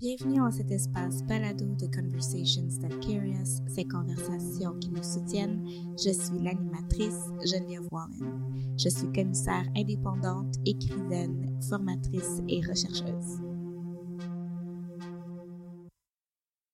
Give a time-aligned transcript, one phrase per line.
[0.00, 5.66] Bienvenue en cet espace balado de Conversations That Curious, ces conversations qui nous soutiennent.
[5.96, 8.40] Je suis l'animatrice Geneviève Wallen.
[8.78, 13.47] Je suis commissaire indépendante, écrivaine, formatrice et rechercheuse.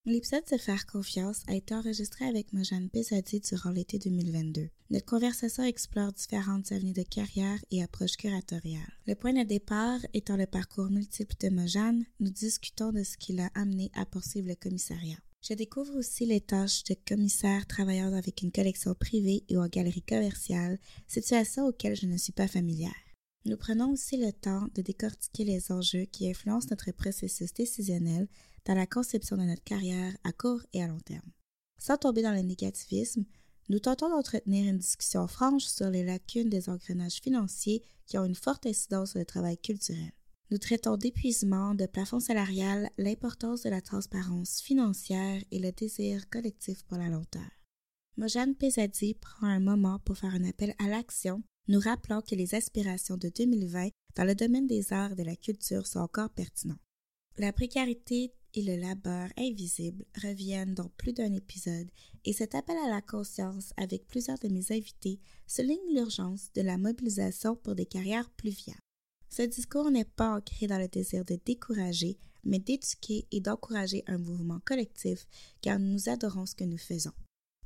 [0.07, 4.69] L'épisode Se faire confiance a été enregistré avec Mojane Pesadi durant l'été 2022.
[4.91, 8.83] Notre conversation explore différentes avenues de carrière et approches curatoriales.
[9.07, 13.33] Le point de départ étant le parcours multiple de Mojane, nous discutons de ce qui
[13.33, 15.17] l'a amené à poursuivre le commissariat.
[15.41, 20.03] Je découvre aussi les tâches de commissaire travaillant avec une collection privée et en galerie
[20.03, 20.79] commerciale,
[21.09, 22.93] situation auxquelles je ne suis pas familière.
[23.47, 28.27] Nous prenons aussi le temps de décortiquer les enjeux qui influencent notre processus décisionnel
[28.65, 31.31] dans la conception de notre carrière à court et à long terme.
[31.79, 33.27] Sans tomber dans le négativisme,
[33.69, 38.35] nous tentons d'entretenir une discussion franche sur les lacunes des engrenages financiers qui ont une
[38.35, 40.13] forte incidence sur le travail culturel.
[40.51, 46.83] Nous traitons d'épuisement, de plafond salarial, l'importance de la transparence financière et le désir collectif
[46.85, 47.51] pour la lenteur.
[48.17, 52.55] Mojane Pesadi prend un moment pour faire un appel à l'action, nous rappelant que les
[52.55, 56.79] aspirations de 2020 dans le domaine des arts et de la culture sont encore pertinentes.
[57.37, 61.91] La précarité et le labeur invisible reviennent dans plus d'un épisode
[62.25, 66.79] et cet appel à la conscience avec plusieurs de mes invités souligne l'urgence de la
[66.79, 68.79] mobilisation pour des carrières plus viables.
[69.31, 74.19] Ce discours n'est pas ancré dans le désir de décourager, mais d'éduquer et d'encourager un
[74.19, 75.27] mouvement collectif
[75.61, 77.13] car nous adorons ce que nous faisons.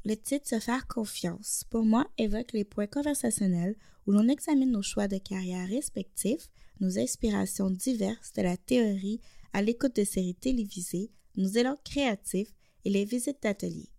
[0.09, 4.81] Le titre Se faire confiance, pour moi, évoque les points conversationnels où l'on examine nos
[4.81, 6.49] choix de carrière respectifs,
[6.81, 9.21] nos inspirations diverses de la théorie
[9.53, 12.55] à l'écoute de séries télévisées, nos élans créatifs
[12.87, 13.93] et les visites d'ateliers.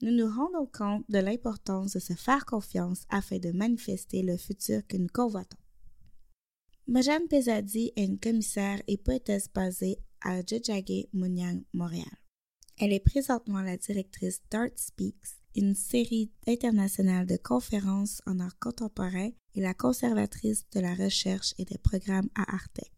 [0.00, 4.80] Nous nous rendons compte de l'importance de se faire confiance afin de manifester le futur
[4.88, 5.58] que nous convoitons.
[6.86, 12.16] Mojane Pesadi est une commissaire et poétesse basée à Jajage Munyang, Montréal.
[12.80, 19.30] Elle est présentement la directrice d'Art Speaks, une série internationale de conférences en art contemporain
[19.56, 22.88] et la conservatrice de la recherche et des programmes à Artex.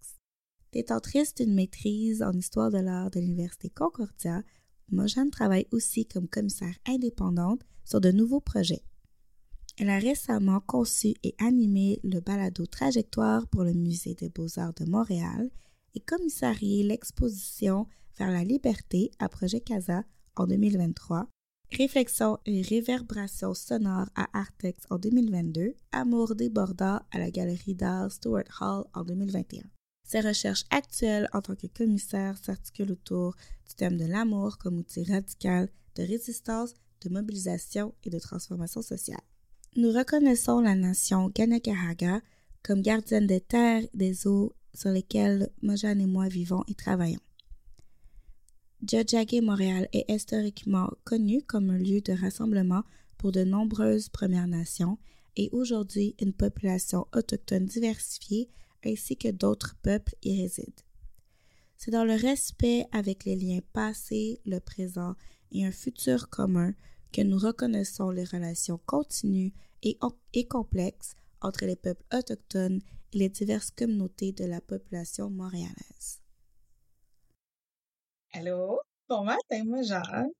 [0.72, 4.42] Détentrice d'une maîtrise en histoire de l'art de l'Université Concordia,
[4.90, 8.84] Mojane travaille aussi comme commissaire indépendante sur de nouveaux projets.
[9.78, 14.84] Elle a récemment conçu et animé le balado Trajectoire pour le Musée des beaux-arts de
[14.84, 15.48] Montréal
[15.94, 17.86] et commissarié l'exposition
[18.20, 20.04] Vers la liberté à Projet Casa
[20.36, 21.26] en 2023,
[21.72, 28.44] Réflexion et réverbération sonore à Artex en 2022, Amour débordant à la Galerie d'art Stuart
[28.60, 29.62] Hall en 2021.
[30.06, 33.36] Ses recherches actuelles en tant que commissaire s'articulent autour
[33.66, 39.24] du thème de l'amour comme outil radical de résistance, de mobilisation et de transformation sociale.
[39.76, 42.20] Nous reconnaissons la nation Ganakahaga
[42.62, 47.20] comme gardienne des terres et des eaux sur lesquelles Mojane et moi vivons et travaillons.
[48.82, 52.82] Djadjagé Montréal est historiquement connu comme un lieu de rassemblement
[53.18, 54.96] pour de nombreuses Premières Nations
[55.36, 58.48] et aujourd'hui une population autochtone diversifiée
[58.84, 60.82] ainsi que d'autres peuples y résident.
[61.76, 65.14] C'est dans le respect avec les liens passés, le présent
[65.52, 66.72] et un futur commun
[67.12, 69.52] que nous reconnaissons les relations continues
[69.82, 69.98] et
[70.48, 72.80] complexes entre les peuples autochtones
[73.12, 76.19] et les diverses communautés de la population montréalaise.
[78.32, 80.30] Allô, bon matin, moi Jean.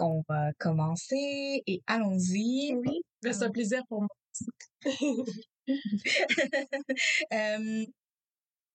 [0.00, 2.74] On va commencer et allons-y.
[2.74, 4.08] Oui, c'est un plaisir pour moi.
[7.32, 7.86] euh,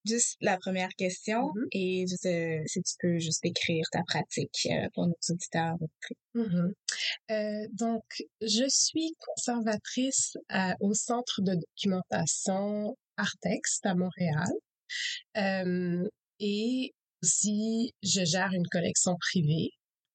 [0.06, 1.68] juste la première question mm-hmm.
[1.72, 5.76] et juste, euh, si tu peux juste décrire ta pratique euh, pour nos auditeurs.
[6.34, 8.04] Euh, donc,
[8.40, 14.48] je suis conservatrice à, au Centre de documentation Artex à Montréal.
[15.36, 16.08] Euh,
[16.40, 19.70] et aussi, je gère une collection privée.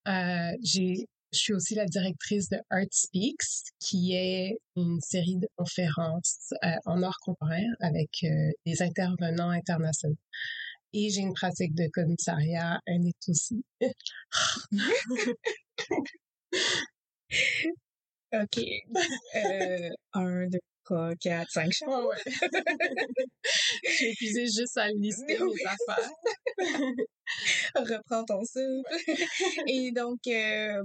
[0.08, 5.48] Euh, j'ai je suis aussi la directrice de Art Speaks, qui est une série de
[5.56, 10.18] conférences euh, en art contemporain avec euh, des intervenants internationaux.
[10.94, 13.64] Et j'ai une pratique de commissariat un et aussi.
[18.34, 18.60] OK.
[19.36, 20.60] Euh, un, deux,
[20.90, 22.18] trois, quatre, cinq Oh, ouais.
[24.00, 26.12] j'ai épuisé juste à lister mes affaires.
[27.76, 29.08] Reprends ton souffle.
[29.68, 30.82] Et donc, euh,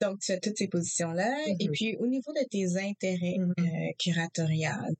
[0.00, 1.30] donc, tu as toutes ces positions-là.
[1.30, 1.56] Mm-hmm.
[1.60, 4.94] Et puis, au niveau de tes intérêts euh, curatoriales,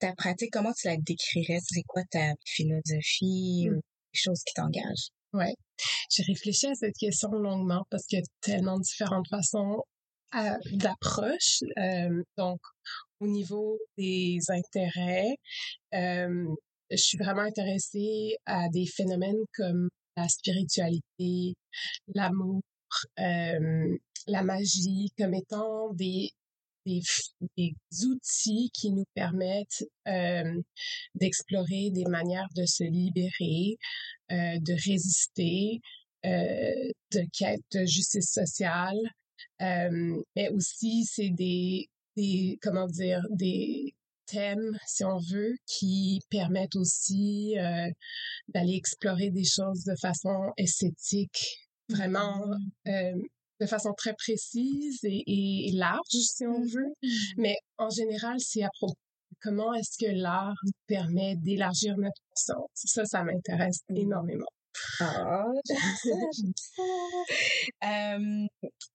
[0.00, 1.60] ta pratique, comment tu la décrirais?
[1.62, 3.74] C'est quoi ta philosophie Mm.
[3.74, 5.10] ou les choses qui t'engagent?
[5.32, 5.54] Ouais.
[6.10, 9.84] J'ai réfléchi à cette question longuement parce qu'il y a tellement de différentes façons
[10.32, 11.60] à- d'approche.
[11.78, 12.60] Euh, donc,
[13.20, 15.34] au niveau des intérêts,
[15.94, 16.46] euh,
[16.90, 21.54] je suis vraiment intéressée à des phénomènes comme la spiritualité,
[22.14, 22.62] l'amour,
[23.18, 23.96] euh,
[24.26, 26.30] la magie, comme étant des,
[26.86, 27.02] des,
[27.56, 27.74] des
[28.06, 30.60] outils qui nous permettent euh,
[31.14, 33.76] d'explorer des manières de se libérer,
[34.32, 35.80] euh, de résister,
[36.26, 39.19] euh, de quête de justice sociale, euh,
[39.60, 43.94] mais aussi c'est des, des, comment dire, des
[44.26, 47.88] thèmes, si on veut, qui permettent aussi euh,
[48.48, 52.40] d'aller explorer des choses de façon esthétique, vraiment
[52.86, 53.12] euh,
[53.60, 56.92] de façon très précise et, et large, si on veut.
[57.36, 58.94] Mais en général, c'est à propos
[59.30, 62.68] de comment est-ce que l'art nous permet d'élargir notre conscience.
[62.74, 64.46] Ça, ça m'intéresse énormément.
[65.00, 68.18] Ah, j'aime ça, j'aime ça.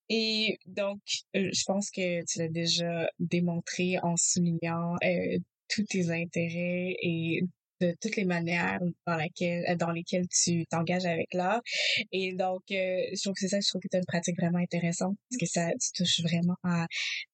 [0.09, 0.99] Et donc,
[1.33, 5.37] je pense que tu l'as déjà démontré en soulignant euh,
[5.67, 7.41] tous tes intérêts et
[7.81, 11.61] de toutes les manières dans laquelle dans lesquelles tu t'engages avec l'art
[12.11, 14.37] et donc euh, je trouve que c'est ça je trouve que tu as une pratique
[14.39, 16.87] vraiment intéressante parce que ça tu touches vraiment à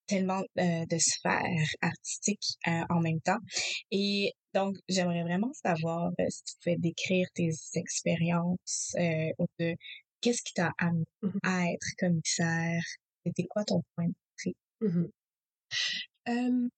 [0.06, 3.38] tellement euh, de sphères artistiques euh, en même temps
[3.92, 9.74] et donc j'aimerais vraiment savoir euh, si tu pouvais décrire tes expériences euh, de
[10.20, 11.40] qu'est-ce qui t'a amené Mhm.
[11.44, 12.82] à être commissaire?
[13.24, 14.14] C'était quoi ton point de
[14.44, 14.54] vue?
[14.80, 15.10] Mhm.
[16.28, 16.68] Euh,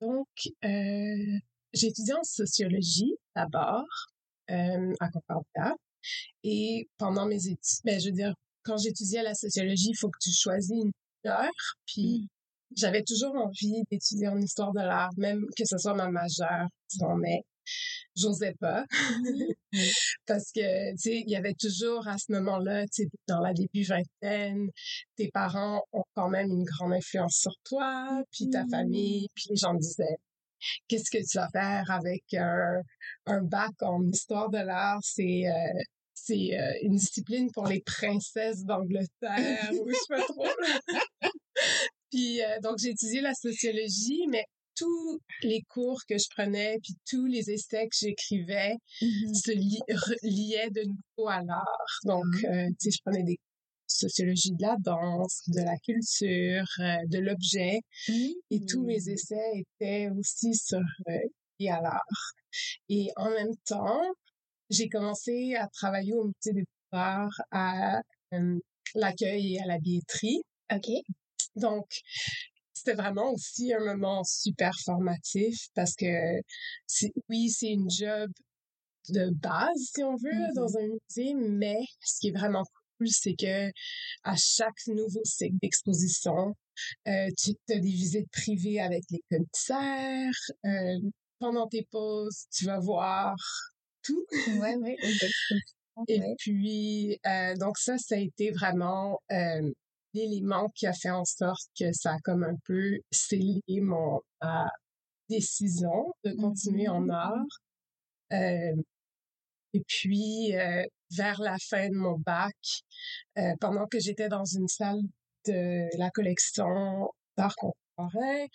[0.00, 0.28] donc,
[0.64, 1.38] euh,
[1.72, 3.84] j'ai étudié en sociologie d'abord
[4.50, 5.74] euh, à Concordia.
[6.42, 8.34] Et pendant mes études, ben, je veux dire,
[8.64, 10.92] quand j'étudiais la sociologie, il faut que tu choisis une
[11.30, 11.50] heure.
[11.86, 12.28] Puis
[12.76, 17.16] j'avais toujours envie d'étudier en histoire de l'art, même que ce soit ma majeure, disons,
[17.16, 17.40] mais
[18.16, 18.84] j'osais pas.
[20.26, 23.52] Parce que, tu sais, il y avait toujours à ce moment-là, tu sais, dans la
[23.52, 24.68] début vingtaine,
[25.16, 28.70] tes parents ont quand même une grande influence sur toi, puis ta Mhm.
[28.70, 30.16] famille, puis les gens disaient,
[30.88, 32.80] qu'est-ce que tu vas faire avec un,
[33.26, 35.00] un bac en histoire de l'art?
[35.02, 35.80] C'est, euh,
[36.14, 40.44] c'est euh, une discipline pour les princesses d'Angleterre, ou je sais pas trop.
[42.14, 44.44] puis, euh, donc, j'ai étudié la sociologie, mais
[44.76, 49.80] tous les cours que je prenais, puis tous les essais que j'écrivais se li-
[50.22, 51.98] liaient de nouveau à l'art.
[52.04, 53.38] Donc, euh, tu sais, je prenais des
[53.86, 57.80] sociologie de la danse, de la culture, euh, de l'objet,
[58.50, 60.80] et tous mes essais étaient aussi sur
[61.58, 62.32] liés à l'art.
[62.88, 64.00] Et en même temps,
[64.70, 68.00] j'ai commencé à travailler au musée des beaux-arts à
[68.94, 70.42] l'accueil et à la billetterie.
[70.72, 70.88] ok
[71.56, 71.86] Donc,
[72.72, 76.40] c'était vraiment aussi un moment super formatif parce que
[76.86, 78.30] c'est, oui, c'est une job
[79.10, 80.54] de base, si on veut, Mhm.
[80.54, 82.64] dans un musée, mais ce qui est vraiment
[82.98, 83.70] cool, c'est que
[84.24, 86.54] à chaque nouveau cycle d'exposition,
[87.06, 90.32] euh, tu as des visites privées avec les commissaires.
[90.64, 90.98] euh,
[91.38, 93.34] pendant tes pauses, tu vas voir
[94.02, 94.24] tout.
[94.60, 94.96] ouais ouais
[96.08, 99.70] Et puis, euh, donc ça, ça a été vraiment euh,
[100.14, 104.70] l'élément qui a fait en sorte que ça a comme un peu scellé mon ma
[105.28, 107.10] décision de continuer en Mhm.
[107.10, 107.46] art.
[108.32, 108.82] Euh,
[109.72, 110.84] et puis, euh,
[111.16, 112.54] vers la fin de mon bac,
[113.38, 115.00] euh, pendant que j'étais dans une salle
[115.46, 118.46] de la collection d'art contemporain,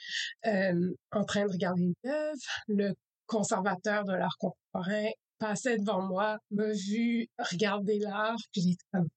[1.12, 2.94] en train de regarder une œuvre, le
[3.28, 5.10] conservateur de l'art contemporain
[5.40, 9.08] passait devant moi, m'a vu regarder l'art, puis il était comme,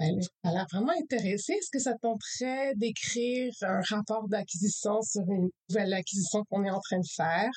[0.00, 1.52] elle a l'air vraiment intéressée.
[1.52, 6.80] Est-ce que ça tenterait d'écrire un rapport d'acquisition sur une nouvelle acquisition qu'on est en
[6.80, 7.50] train de faire?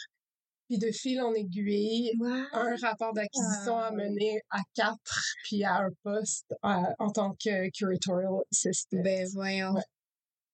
[0.69, 2.11] Puis de fil en aiguille,
[2.51, 7.69] un rapport d'acquisition à mener à quatre, puis à un poste euh, en tant que
[7.71, 9.01] curatorial assistant.
[9.03, 9.73] Ben voyons.
[9.73, 9.81] Ouais.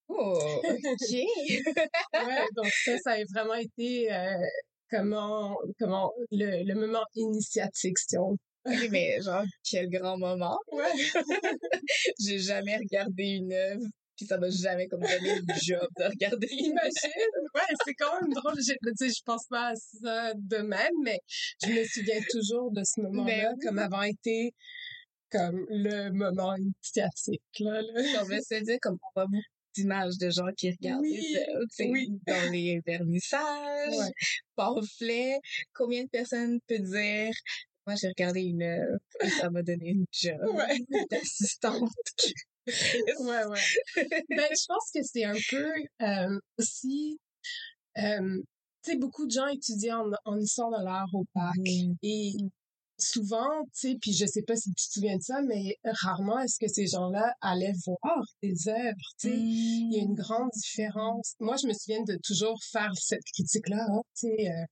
[0.10, 1.12] Oh, ok.
[2.14, 4.34] ouais, donc ça, ça a vraiment été euh,
[4.90, 8.36] comment, comment le, le moment initiatique, si on
[8.66, 10.58] Ok, mais genre, quel grand moment.
[10.72, 10.84] Ouais.
[12.20, 13.86] J'ai jamais regardé une œuvre,
[14.18, 16.48] puis ça m'a jamais comme donné le job de regarder.
[16.52, 18.56] Imagine, ouais, c'est quand même drôle.
[18.58, 21.20] Je, tu sais, je pense pas à ça de même, mais
[21.64, 23.66] je me souviens toujours de ce moment-là Ben oui.
[23.66, 24.54] comme avant été
[25.32, 27.82] comme le moment initiatique, là.
[27.82, 28.22] là.
[28.22, 29.44] On va se dire comme on voit beaucoup
[29.76, 31.38] d'images de gens qui regardent Oui,
[31.70, 32.10] sais, oui.
[32.26, 34.12] dans les vernissages, Ouais.
[34.56, 35.38] pamphlets.
[35.74, 37.32] Combien de personnes peut dire
[37.90, 40.78] moi j'ai regardé une œuvre et ça m'a donné une job Ouais.
[41.12, 41.90] d'assistante.
[42.68, 44.08] Ouais, ouais.
[44.30, 45.66] ben, je pense que c'est un peu
[46.04, 47.18] euh, aussi,
[47.98, 48.38] euh,
[48.84, 51.56] tu sais, beaucoup de gens étudient en, en histoire de l'art au bac
[52.04, 52.34] et
[53.02, 56.40] souvent, tu sais, puis je sais pas si tu te souviens de ça, mais rarement
[56.40, 59.36] est-ce que ces gens-là allaient voir des œuvres, tu sais.
[59.38, 61.34] Il y a une grande différence.
[61.40, 64.48] Moi, je me souviens de toujours faire cette critique-là, hein, tu sais.
[64.50, 64.66] Euh,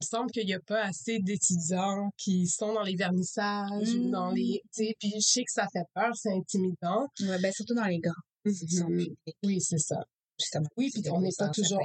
[0.00, 4.10] il me semble qu'il y a pas assez d'étudiants qui sont dans les vernissages ou
[4.10, 4.68] dans les, Mmh.
[4.74, 7.06] tu sais, puis je sais que ça fait peur, c'est intimidant.
[7.20, 8.12] Ouais, ben, surtout dans les grands.
[8.44, 9.96] publiques, Oui, c'est ça.
[10.40, 10.66] justement.
[10.76, 11.80] Oui, puis on n'est pas toujours.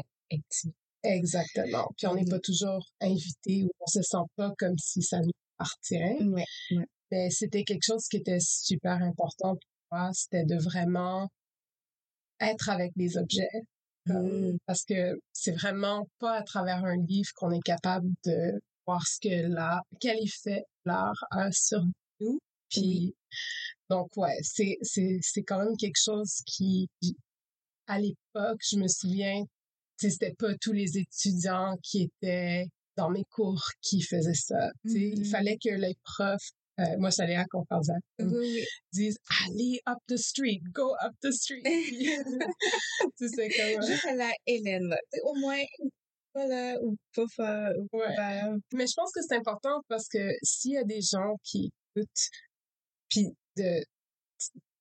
[1.03, 1.87] Exactement.
[1.97, 5.31] Puis on n'est pas toujours invité ou on se sent pas comme si ça nous
[5.59, 6.23] appartient.
[6.23, 6.85] Ouais, ouais.
[7.11, 10.09] Mais c'était quelque chose qui était super important pour moi.
[10.13, 11.29] C'était de vraiment
[12.39, 13.47] être avec les objets.
[14.05, 14.57] Comme- Mm.
[14.65, 19.19] Parce que c'est vraiment pas à travers un livre qu'on est capable de voir ce
[19.21, 21.83] que l'art, quel effet l'art a sur
[22.21, 22.39] nous.
[22.69, 23.13] Puis,
[23.89, 26.87] donc ouais, c'est, c'est, c'est quand même quelque chose qui,
[27.87, 29.43] à l'époque, je me souviens,
[29.97, 32.65] c'était pas tous les étudiants qui étaient
[32.97, 34.71] dans mes cours qui faisaient ça.
[34.83, 35.25] Il Mhm.
[35.25, 38.65] fallait que les profs, euh, moi j'allais à Concordat, Oui, oui.
[38.91, 41.63] disent allez up the street, go up the street.
[43.17, 44.97] Tu sais, comme Juste à la Hélène, là.
[45.23, 45.61] Au moins,
[46.33, 48.15] voilà, ou pas faire, ou Ouais.
[48.73, 52.29] Mais je pense que c'est important parce que s'il y a des gens qui écoutent,
[53.09, 53.83] puis de,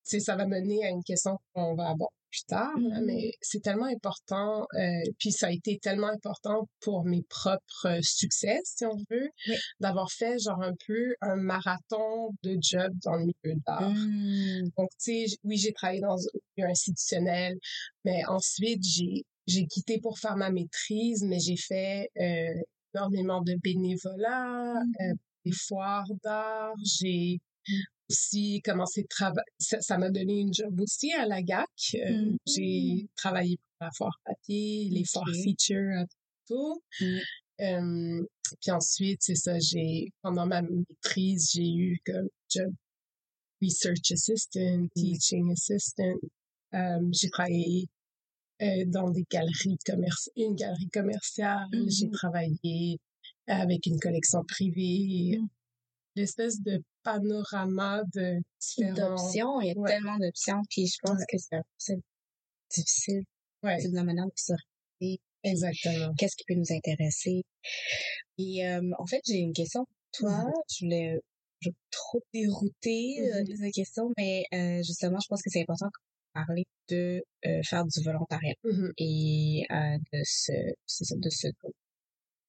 [0.02, 3.04] ça va mener à une question qu'on va aborder plus tard, Mhm.
[3.06, 8.58] mais c'est tellement important, euh, puis ça a été tellement important pour mes propres succès,
[8.64, 9.56] si on veut, Oui.
[9.80, 13.90] d'avoir fait genre un peu un marathon de job dans le milieu de l'art.
[13.90, 14.68] Mm.
[14.76, 17.54] Donc, tu sais, oui, j'ai travaillé dans un milieu institutionnel,
[18.04, 22.54] mais ensuite, j'ai, j'ai quitté pour faire ma maîtrise, mais j'ai fait euh,
[22.94, 24.92] énormément de bénévolat, Mhm.
[25.00, 25.14] euh,
[25.44, 26.74] des foires d'art.
[26.84, 27.82] J'ai Mhm.
[28.10, 29.42] Aussi commencé de travailler.
[29.58, 31.68] Ça, m'a donné une job aussi à la GAC.
[31.94, 32.36] Euh, Mhm.
[32.46, 35.06] J'ai travaillé pour la foire papier, les Ok.
[35.12, 36.04] foires feature à
[36.46, 36.82] tout.
[37.00, 37.18] Mm.
[37.62, 38.26] Euh,
[38.60, 42.72] puis ensuite, c'est ça, j'ai, pendant ma maîtrise, j'ai eu comme job
[43.62, 46.14] research assistant, teaching assistant.
[46.74, 47.86] Euh, j'ai travaillé
[48.62, 51.66] euh, dans des galeries commerciales, une galerie commerciale.
[51.88, 52.12] J'ai Mhm.
[52.12, 52.98] travaillé
[53.46, 55.40] avec une collection privée.
[56.16, 58.94] L'espèce de panorama de différents...
[59.16, 59.90] D'options, il y a Ouais.
[59.90, 61.26] tellement d'options, puis je pense Ouais.
[61.30, 61.36] que
[61.76, 61.98] c'est
[62.74, 63.22] difficile.
[63.62, 64.52] Ouais, C'est de la manière de se
[65.44, 66.12] exactement.
[66.18, 67.42] qu'est-ce qui peut nous intéresser.
[68.38, 70.44] Et euh, en fait, j'ai une question pour toi.
[70.44, 70.52] Mhm.
[70.70, 71.20] Je voulais
[71.60, 75.92] je trop dérouter euh, les questions, mais euh, justement, je pense que c'est important de
[76.34, 78.92] parler de euh, faire du volontariat Mhm.
[78.98, 81.48] et de se, de se,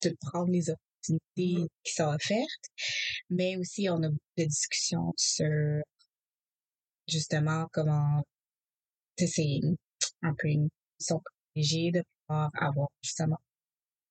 [0.04, 0.70] de prendre les
[1.16, 1.68] opportunités Mhm.
[1.84, 2.66] qui sont offertes.
[3.30, 5.82] Mais aussi, on a beaucoup de discussions sur
[7.08, 8.24] justement comment,
[9.18, 9.60] c'est
[10.24, 11.22] un peu une mission
[11.54, 13.38] privilégiée de pouvoir avoir justement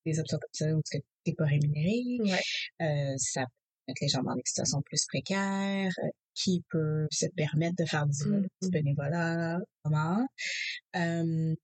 [0.04, 2.02] des options comme ça où tu n'es pas rémunéré.
[2.20, 2.40] Ouais.
[2.82, 3.48] Euh, ça peut
[3.88, 8.06] mettre les gens dans des situations plus précaires, euh, qui peut se permettre de faire
[8.06, 8.46] du, Mhm.
[8.62, 10.26] du bénévolat, comment.
[10.96, 11.54] Euh,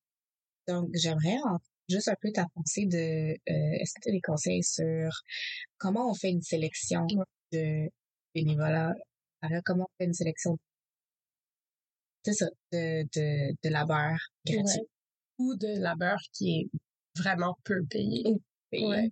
[0.68, 1.58] donc, j'aimerais en-
[1.92, 3.37] juste un peu ta pensée de, euh,
[3.80, 5.11] est-ce que tu as des conseils sur
[5.78, 7.06] comment on fait une sélection
[7.52, 7.88] de
[8.34, 8.94] bénévolat,
[9.42, 10.58] Alors, comment on fait une sélection
[12.25, 14.62] c'est ça, de, de, de labeur gratuit.
[14.80, 14.87] Ouais.
[15.38, 16.70] Ou de labeur qui est
[17.16, 18.22] vraiment peu payé.
[18.72, 19.11] Ouais.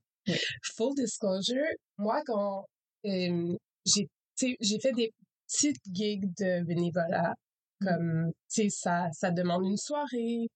[0.77, 1.67] Full disclosure,
[1.99, 2.67] moi, quand
[3.07, 4.09] euh, j'ai
[4.39, 5.13] j'ai fait des
[5.49, 7.35] petites gigs de bénévolat,
[7.81, 7.87] Mm.
[7.87, 10.49] comme, tu sais, ça, ça demande une soirée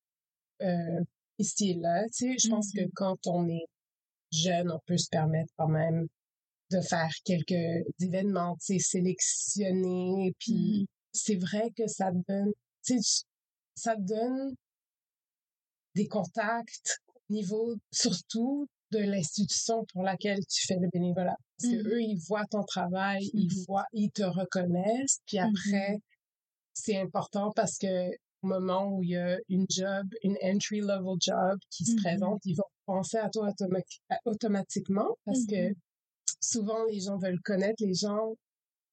[0.62, 1.00] euh,
[1.38, 2.04] ici et là.
[2.06, 2.90] Tu sais, je pense que Mhm.
[2.94, 3.66] quand on est
[4.32, 6.06] jeune, on peut se permettre quand même
[6.70, 10.86] de faire quelques événements, tu sais, sélectionnés, puis Mhm.
[11.12, 12.52] c'est vrai que ça donne,
[12.84, 13.24] tu sais,
[13.76, 14.54] ça donne
[15.94, 21.36] des contacts au niveau, surtout, de l'institution pour laquelle tu fais le bénévolat.
[21.58, 21.86] Parce que Mhm.
[21.88, 25.98] eux, ils voient ton travail, ils voient, ils te reconnaissent, puis après,
[26.72, 28.10] c'est important parce que
[28.44, 32.02] au moment où il y a une job, une entry level job qui se Mhm.
[32.02, 33.82] présente, ils vont penser à toi automa-
[34.26, 35.74] automatiquement parce que Mhm.
[36.40, 38.34] souvent les gens veulent connaître les gens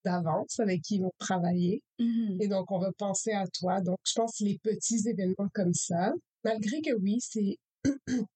[0.05, 1.84] d'avance avec qui ils vont travailler.
[2.00, 2.38] Mhm.
[2.39, 3.81] Et donc, on va penser à toi.
[3.81, 7.58] Donc, je pense les petits événements comme ça, malgré que oui, c'est,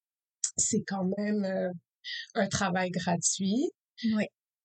[0.58, 1.72] c'est quand même euh,
[2.36, 3.72] un travail gratuit.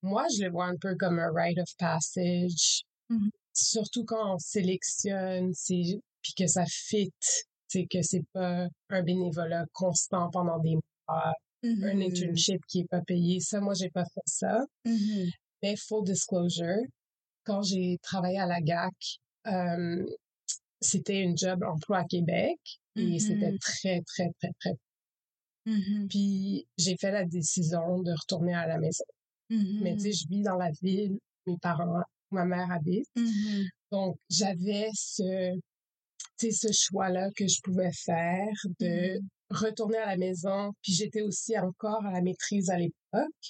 [0.02, 2.82] Moi, je le vois un peu comme un rite of passage.
[3.52, 5.82] Surtout quand on sélectionne, c'est,
[6.22, 7.12] puis que ça fit.
[7.68, 12.02] C'est que c'est pas un bénévolat constant pendant des mois, un Mhm.
[12.02, 13.38] internship qui est pas payé.
[13.40, 14.64] Ça, moi, j'ai pas fait ça.
[14.84, 15.30] Mhm.
[15.62, 16.82] Mais full disclosure,
[17.44, 18.92] quand j'ai travaillé à la GAC,
[19.46, 20.04] euh,
[20.80, 22.58] c'était une job emploi à Québec
[22.96, 23.18] et Mhm.
[23.18, 24.74] c'était très, très, très, très.
[26.08, 29.04] Puis j'ai fait la décision de retourner à la maison.
[29.50, 30.22] Mais tu sais, Mm-hmm.
[30.22, 33.06] je vis dans la ville, mes parents, ma mère habite.
[33.16, 33.66] Mm-hmm.
[33.92, 35.58] Donc, j'avais ce,
[36.40, 38.48] sais, ce choix-là que je pouvais faire
[38.80, 39.20] de Mm-hmm.
[39.50, 40.72] retourner à la maison.
[40.82, 42.94] Puis j'étais aussi encore à la maîtrise à l'époque.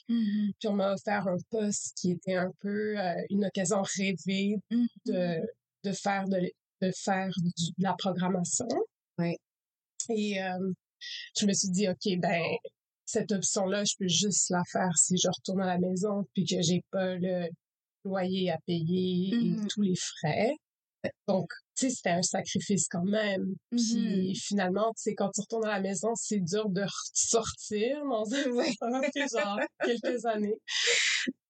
[0.09, 0.53] Mm-hmm.
[0.59, 4.87] Puis on m'a offert un poste qui était un peu euh, une occasion rêvée Mm-hmm.
[5.07, 5.41] de,
[5.85, 6.41] de faire de,
[6.83, 8.67] de faire du- de la programmation.
[9.19, 9.37] Ouais.
[10.09, 10.73] Et euh,
[11.39, 12.43] je me suis dit, OK, ben,
[13.05, 16.63] cette option-là, je peux juste la faire si je retourne à la maison puis que
[16.63, 17.49] j'ai pas le
[18.05, 20.53] loyer à payer et tous les frais.
[21.29, 23.55] Donc, tu sais, c'était un sacrifice quand même.
[23.71, 28.25] Puis finalement, tu sais, quand tu retournes à la maison, c'est dur de sortir dans
[28.35, 28.75] un Ouais.
[29.33, 30.57] genre quelques années.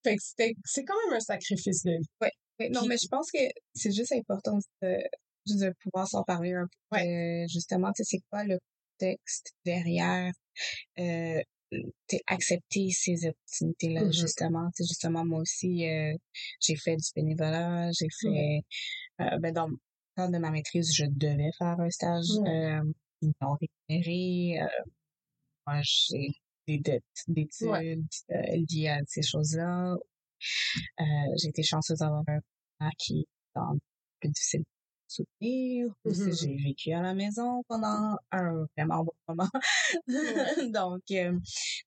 [0.04, 2.07] Fait que c'était, c'est quand même un sacrifice de vie.
[2.21, 3.38] Ouais, non, mais je pense que
[3.75, 4.97] c'est juste important de,
[5.47, 6.99] de pouvoir s'en parler un peu.
[6.99, 8.59] de, justement, tu sais, c'est quoi le
[8.99, 10.33] contexte derrière
[10.99, 11.40] euh,
[12.26, 14.12] accepter ces opportunités-là, Mhm.
[14.12, 14.66] justement?
[14.76, 16.14] Tu sais, justement, moi aussi, euh,
[16.61, 18.61] j'ai fait du bénévolat, j'ai fait...
[19.20, 19.78] euh, ben, dans le
[20.16, 22.76] cadre de ma maîtrise, je devais faire un stage Ouais.
[22.80, 22.92] euh,
[23.40, 23.56] non
[23.88, 24.62] rémunéré.
[24.62, 24.84] Euh,
[25.66, 26.28] moi, j'ai
[26.66, 27.96] des dettes d'études Ouais.
[28.30, 29.94] euh, liées à ces choses-là.
[30.98, 32.40] J'ai été chanceuse d'avoir un
[32.78, 33.76] père qui est dans
[34.20, 34.66] plus difficile de
[35.06, 35.88] soutenir.
[36.04, 36.32] Mhm.
[36.32, 39.48] j'ai vécu à la maison pendant un vraiment bon moment.
[40.72, 41.38] donc, euh,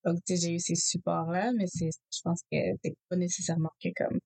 [0.06, 4.20] donc j'ai eu ces supports-là, mais c'est, je pense que c'est pas nécessairement que comme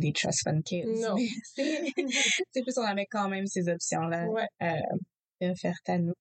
[0.00, 0.84] des trust fund kids.
[1.00, 1.16] Non.
[1.54, 4.46] c'est, plus on avait quand même ces options-là Ouais.
[4.62, 6.14] euh, offertes à nous.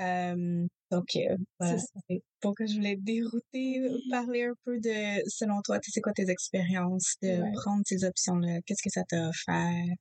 [0.00, 1.78] Euh, donc, euh, voilà.
[1.78, 2.00] C'est ça.
[2.10, 5.90] C'est pour que je voulais te dérouter, euh, parler un peu de, selon toi, tu
[5.90, 7.52] sais, c'est quoi tes expériences de Ouais.
[7.52, 8.60] prendre ces options-là?
[8.66, 9.94] Qu'est-ce que ça t'a offert?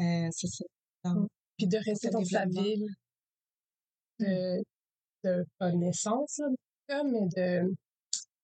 [0.00, 0.64] Euh, c'est ça.
[1.04, 2.86] Donc, Puis de rester dans sa ville
[4.18, 4.62] de,
[5.24, 6.40] de pas naissance,
[6.88, 7.74] là, mais de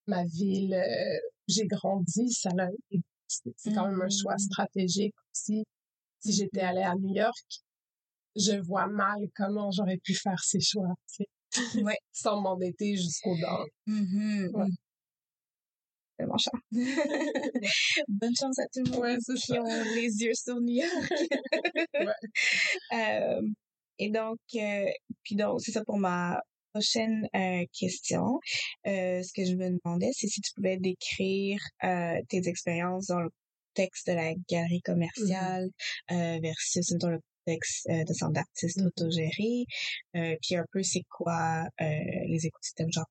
[0.06, 1.18] ma ville euh,
[1.48, 2.50] j'ai grandi, ça
[2.90, 3.02] été-
[3.56, 4.38] c'est quand même un choix Mhm.
[4.38, 5.64] stratégique aussi.
[6.20, 7.34] Si j'étais allée à New York,
[8.36, 11.96] je vois mal comment j'aurais pu faire ces choix, tu sais, Ouais.
[12.12, 13.64] sans m'endetter jusqu'aux dents.
[13.86, 14.68] Ouais.
[16.18, 16.50] C'est mon chant.
[18.08, 21.12] Bonne chance à tout le monde Ouais, qui ont les yeux sur New York.
[22.92, 23.40] Euh,
[23.98, 24.84] et donc, euh,
[25.22, 26.40] puis donc, c'est ça pour ma
[26.72, 28.38] prochaine euh, question.
[28.86, 33.20] Euh, ce que je me demandais, c'est si tu pouvais décrire euh, tes expériences dans
[33.20, 33.30] le
[33.74, 35.68] contexte de la galerie commerciale
[36.10, 38.86] euh, versus dans le contexte euh, de centre d'artistes Mhm.
[38.86, 39.64] autogérés.
[40.16, 41.84] Euh, puis un peu, c'est quoi euh,
[42.28, 43.06] les écosystèmes genre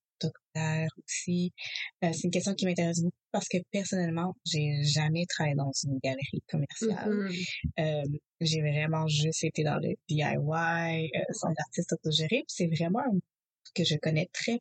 [1.07, 1.51] aussi.
[2.03, 5.97] Euh, c'est une question qui m'intéresse beaucoup parce que personnellement, j'ai jamais travaillé dans une
[6.03, 7.09] galerie commerciale.
[7.09, 7.31] Mhm.
[7.79, 8.03] Euh,
[8.41, 12.27] j'ai vraiment juste été dans le DIY, euh, centre d'artistes autogéré.
[12.29, 13.17] Puis c'est vraiment un
[13.75, 14.59] que je connais très.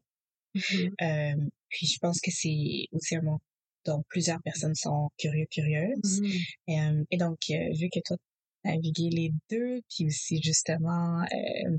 [0.54, 0.94] Mhm.
[1.02, 3.40] Euh, puis je pense que c'est aussi un monde
[3.86, 6.20] dont plusieurs personnes sont curieux, curieuses.
[6.66, 8.16] Et, euh, et donc, euh, vu que toi,
[8.64, 11.76] tu as navigué les deux, puis aussi justement, euh,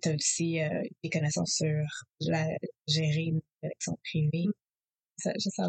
[0.00, 1.84] tu as aussi euh, des connaissances sur
[2.20, 2.46] la
[2.88, 4.46] gérer une collection privée.
[5.18, 5.62] Ça, je sais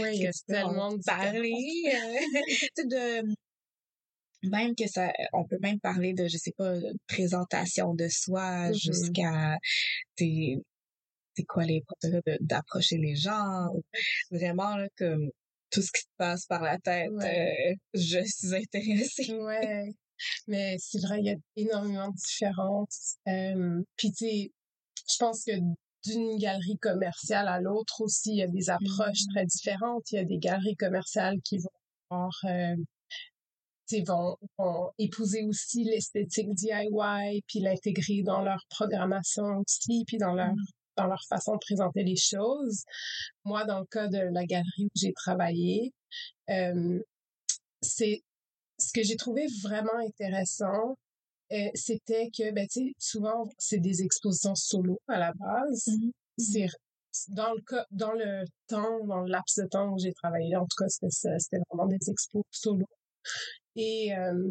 [0.00, 1.52] Oui, que tellement parler
[1.86, 2.20] euh,
[2.84, 3.34] de
[4.44, 6.74] même que ça on peut même parler de je sais pas
[7.08, 8.74] présentation de soi Mhm.
[8.74, 9.58] jusqu'à
[10.16, 10.56] t'es
[11.36, 13.68] c'est quoi les protocoles d'approcher les gens
[14.30, 15.30] vraiment là, comme
[15.70, 17.72] tout ce qui se passe par la tête Ouais.
[17.72, 19.92] euh, je suis intéressée Ouais,
[20.48, 23.16] mais c'est vrai, il y a énormément de différences.
[23.28, 24.50] Euh, Puis tu sais,
[25.10, 25.52] je pense que
[26.04, 29.34] d'une galerie commerciale à l'autre aussi, il y a des approches Mhm.
[29.34, 30.10] très différentes.
[30.12, 31.70] Il y a des galeries commerciales qui vont
[32.10, 32.76] avoir, euh,
[34.06, 40.48] vont, vont épouser aussi l'esthétique DIY, puis l'intégrer dans leur programmation aussi, puis dans leur
[40.54, 40.64] Mhm.
[40.96, 42.82] dans leur façon de présenter les choses.
[43.44, 45.92] Moi, dans le cas de la galerie où j'ai travaillé,
[46.50, 47.00] euh,
[47.80, 48.20] c'est
[48.78, 50.96] ce que j'ai trouvé vraiment intéressant,
[51.52, 52.66] euh, c'était que, ben,
[52.98, 55.86] souvent, c'est des expositions solo à la base.
[55.86, 56.10] Mhm.
[56.38, 56.66] C'est
[57.28, 60.66] dans le cas, dans le temps, dans le laps de temps où j'ai travaillé, en
[60.66, 62.86] tout cas, c'était vraiment des expos solo.
[63.78, 64.50] Et, euh,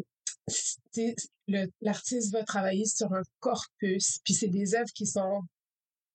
[1.80, 5.42] l'artiste va travailler sur un corpus, puis c'est des œuvres qui sont,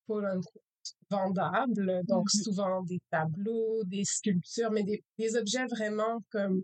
[0.07, 0.63] quote unquote,
[1.09, 2.43] vendables, donc Mhm.
[2.43, 6.63] souvent des tableaux, des sculptures, mais des, des objets vraiment comme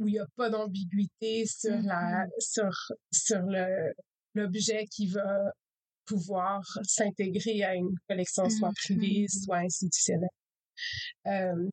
[0.00, 2.70] où il n'y a pas d'ambiguïté sur la sur
[3.12, 3.92] sur le
[4.34, 5.52] l'objet qui va
[6.06, 9.28] pouvoir s'intégrer à une collection soit privée, Mhm.
[9.28, 10.28] soit institutionnelle.
[11.26, 11.68] Euh,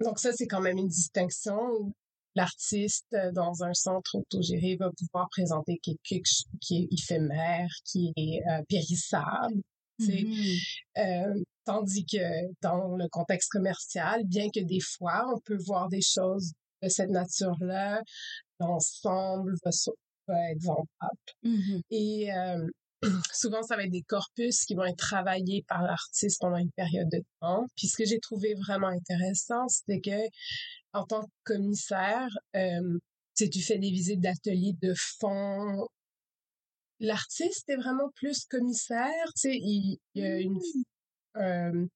[0.00, 1.92] donc ça, c'est quand même une distinction
[2.34, 8.12] l'artiste euh, dans un centre autogéré va pouvoir présenter quelque chose qui est éphémère, qui
[8.16, 9.62] est euh, périssable.
[9.98, 10.22] tu sais.
[10.22, 11.36] Mhm.
[11.38, 12.18] Euh, Tandis que
[12.60, 17.10] dans le contexte commercial, bien que des fois, on peut voir des choses de cette
[17.10, 18.02] nature-là,
[18.58, 19.70] l'ensemble va,
[20.26, 20.88] va, être vendable.
[21.44, 22.66] Mmh Et euh,
[23.32, 27.08] souvent, ça va être des corpus qui vont être travaillés par l'artiste pendant une période
[27.10, 27.66] de temps.
[27.76, 30.28] Puis ce que j'ai trouvé vraiment intéressant, c'était que
[30.92, 32.98] en tant que commissaire, euh,
[33.36, 35.88] tu fais des visites d'ateliers de fond.
[37.00, 41.38] L'artiste est vraiment plus commissaire, tu sais, il, y a une mmh.
[41.38, 41.86] euh,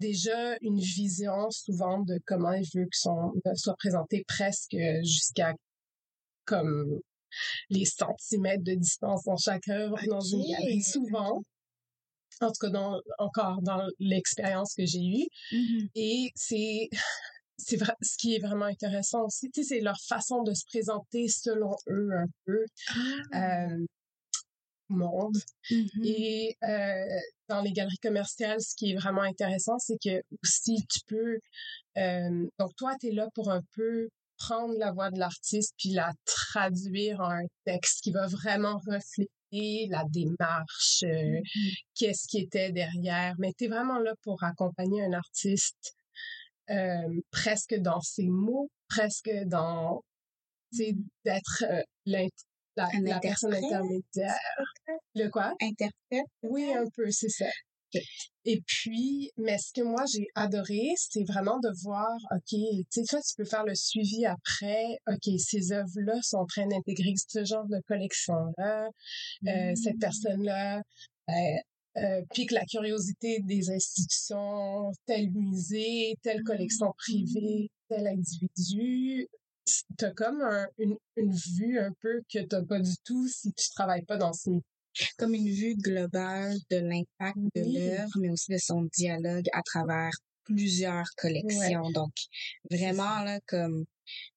[0.00, 5.54] déjà une vision souvent de comment il veut que son soit présentée presque jusqu'à
[6.44, 7.00] comme
[7.70, 11.42] les centimètres de distance dans chaque œuvre dans une galerie souvent
[12.40, 16.88] en tout cas dans, encore dans l'expérience que j'ai eue mmh et c'est
[17.56, 20.64] c'est vrai, ce qui est vraiment intéressant aussi, tu sais, c'est leur façon de se
[20.66, 22.64] présenter selon eux un peu.
[23.32, 23.68] Ah!
[23.68, 23.86] Euh,
[24.88, 25.36] monde.
[25.70, 30.84] Mmh Et euh, dans les galeries commerciales, ce qui est vraiment intéressant, c'est que aussi
[30.90, 31.38] tu peux...
[31.96, 35.90] Euh, donc toi, tu es là pour un peu prendre la voix de l'artiste puis
[35.90, 42.38] la traduire en un texte qui va vraiment refléter la démarche, euh, mmh qu'est-ce qui
[42.38, 43.34] était derrière.
[43.38, 45.94] Mais tu es vraiment là pour accompagner un artiste
[46.70, 50.02] euh, presque dans ses mots, presque dans,
[50.72, 54.34] tu sais, mmh d'être euh, la, personne intermédiaire.
[55.14, 55.54] Le quoi?
[55.60, 56.26] Interprète.
[56.42, 57.46] Oui, un peu, c'est ça.
[58.46, 63.04] Et puis, mais ce que moi j'ai adoré, c'est vraiment de voir, OK, tu sais,
[63.04, 67.44] toi, tu peux faire le suivi après, OK, ces œuvres-là sont en train d'intégrer ce
[67.44, 68.88] genre de collection-là,
[69.46, 69.98] euh, cette mmh.
[69.98, 70.82] personne-là,
[71.26, 71.58] ben,
[71.96, 79.28] euh, puis que la curiosité des institutions, tel musée, telle collection privée, tel individu,
[79.96, 80.42] t'as comme
[80.78, 84.32] une, une, vue un peu que t'as pas du tout si tu travailles pas dans
[84.32, 84.62] ce milieu.
[85.18, 90.12] Comme une vue globale de l'impact de l'œuvre, mais aussi de son dialogue à travers
[90.44, 91.90] plusieurs collections.
[91.90, 92.12] Donc,
[92.70, 93.84] vraiment, là, comme,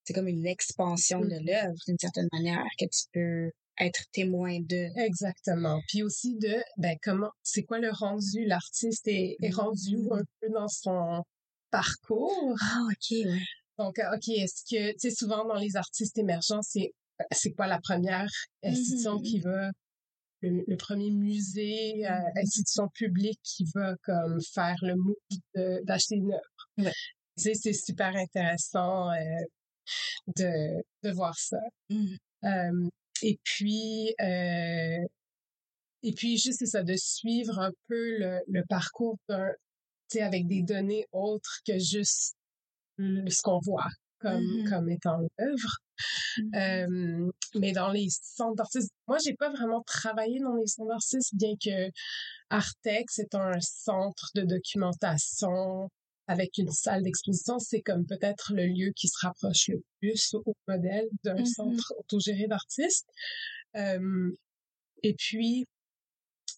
[0.04, 1.46] c'est comme une expansion de mmh.
[1.46, 4.88] l'œuvre, d'une certaine manière, que tu peux être témoin de.
[4.98, 5.80] Exactement.
[5.88, 8.44] Puis aussi de, ben, comment, c'est quoi le rendu?
[8.46, 10.12] L'artiste est, est rendu mmh.
[10.12, 11.22] un peu dans son
[11.70, 12.56] parcours?
[12.60, 13.42] Ah, ok, ouais.
[13.78, 16.92] Donc, euh, OK, est-ce que, tu sais, souvent dans les artistes émergents, c'est,
[17.30, 18.28] c'est quoi la première
[18.64, 19.42] institution qui mmh.
[19.42, 19.70] va,
[20.42, 22.38] le, premier musée, euh, mmh.
[22.38, 26.68] institution publique qui va comme faire le move d'acheter une œuvre.
[26.78, 26.92] Ouais.
[27.36, 29.14] Tu sais, c'est super intéressant euh,
[30.36, 31.60] de, de voir ça.
[31.90, 32.88] Mmh.
[33.22, 35.04] et puis, euh,
[36.02, 39.50] et puis juste c'est ça, de suivre un peu le, le parcours d'un,
[40.10, 42.36] tu sais, avec des données autres que juste
[42.98, 45.78] ce qu'on voit comme, mmh comme étant l'œuvre.
[46.38, 51.34] Mmh mais dans les centres d'artistes, moi, j'ai pas vraiment travaillé dans les centres d'artistes,
[51.34, 51.90] bien que
[52.50, 55.88] Artex est un centre de documentation
[56.26, 57.58] avec une salle d'exposition.
[57.58, 61.92] C'est comme peut-être le lieu qui se rapproche le plus au modèle d'un mmh centre
[61.98, 63.08] autogéré d'artistes.
[63.74, 65.66] et puis,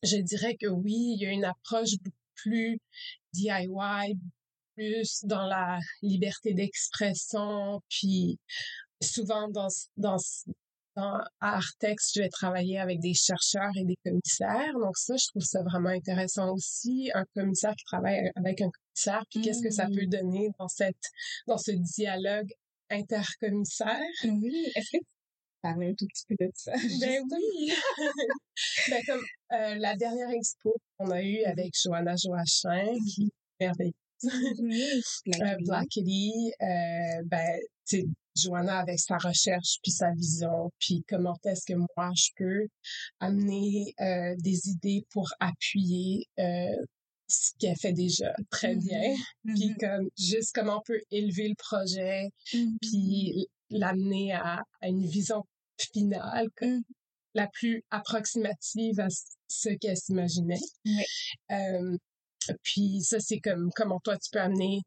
[0.02, 2.78] je dirais que oui, il y a une approche beaucoup plus
[3.32, 4.18] DIY,
[4.80, 8.38] plus dans la liberté d'expression, puis
[9.02, 10.16] souvent dans, dans,
[10.96, 14.72] dans Artex, je vais travailler avec des chercheurs et des commissaires.
[14.80, 19.24] Donc ça, je trouve ça vraiment intéressant aussi, un commissaire qui travaille avec un commissaire,
[19.30, 20.10] puis qu'est-ce que ça peut mmh.
[20.10, 20.96] donner dans cette
[21.46, 22.50] dans ce dialogue
[22.88, 24.00] intercommissaire?
[24.24, 25.04] Oui, est-ce que tu
[25.62, 26.72] parler un tout petit peu de ça?
[26.72, 27.72] Ben oui!
[28.88, 33.28] ben comme euh, la dernière expo qu'on a eue avec Johanna Joachim, qui
[33.60, 34.09] est merveilleuse
[35.66, 38.04] Black Kitty, euh, ben, tu
[38.36, 42.66] Joanna avec sa recherche puis sa vision, puis comment est-ce que moi je peux
[43.18, 46.76] amener euh, des idées pour appuyer euh,
[47.28, 48.86] ce qu'elle fait déjà très mm-hmm.
[48.86, 49.14] bien,
[49.46, 49.76] puis mm-hmm.
[49.78, 52.76] comme juste comment on peut élever le projet, mm-hmm.
[52.80, 55.42] puis l'amener à, une vision
[55.92, 56.48] finale
[57.34, 59.08] la plus approximative à
[59.48, 60.58] ce qu'elle s'imaginait.
[61.50, 61.96] Euh,
[62.62, 64.80] puis ça, c'est comme comment toi, tu peux amener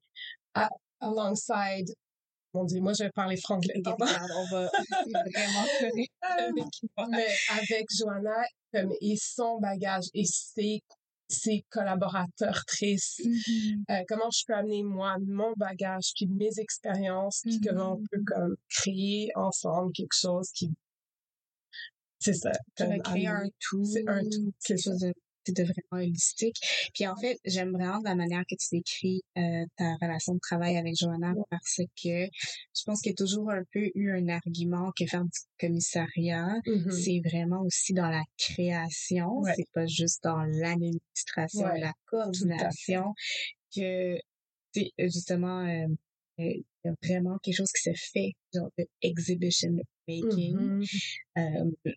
[0.53, 1.93] à, alongside
[2.53, 3.81] mon Dieu, moi, je vais parler franglais.
[3.85, 3.91] on
[4.51, 4.69] va
[5.11, 5.65] vraiment
[7.09, 10.81] Mais avec Joanna, comme, et son bagage et ses,
[11.27, 13.83] ses collaborateurs tristes, mm-hmm.
[13.89, 18.17] euh, comment je peux amener, moi, mon bagage, puis mes expériences, puis comment on peut,
[18.17, 18.23] mm-hmm.
[18.25, 20.69] comme, créer ensemble quelque chose qui...
[22.19, 22.51] C'est ça.
[22.77, 23.83] Comme, créer un tout.
[23.83, 24.53] C'est un tout.
[24.63, 25.13] Quelque chose de
[25.51, 26.55] de vraiment holistique.
[26.93, 30.77] Puis en fait, j'aime vraiment la manière que tu décris euh, ta relation de travail
[30.77, 32.25] avec Johanna parce que
[32.75, 36.47] je pense qu'il y a toujours un peu eu un argument que faire du commissariat,
[36.65, 36.91] Mhm.
[36.91, 39.53] c'est vraiment aussi dans la création, Ouais.
[39.55, 43.13] c'est pas juste dans l'administration, Ouais, la coordination,
[43.75, 44.17] que
[44.99, 45.87] justement euh,
[46.39, 49.71] euh, il y a vraiment quelque chose qui se fait, genre de exhibition
[50.07, 50.57] making.
[50.57, 50.83] Mhm.
[51.37, 51.91] Euh,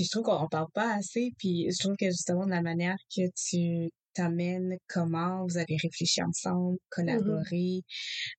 [0.00, 2.96] puis je trouve qu'on parle pas assez, puis je trouve que justement de la manière
[3.14, 7.82] que tu t'amènes comment vous avez réfléchi ensemble, collaboré,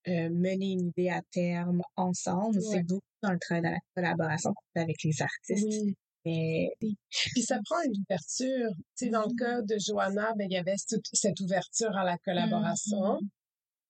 [0.08, 2.63] euh, mener une idée à terme ensemble, Ouais.
[2.71, 5.67] c'est beaucoup dans le travail, dans la collaboration qu'on fait avec les artistes.
[5.86, 5.95] Oui.
[6.26, 8.69] Mais Puis ça prend une ouverture.
[8.97, 9.36] Tu sais, dans le Mhm.
[9.36, 13.19] cas de Joanna, ben, il y avait toute cette ouverture à la collaboration.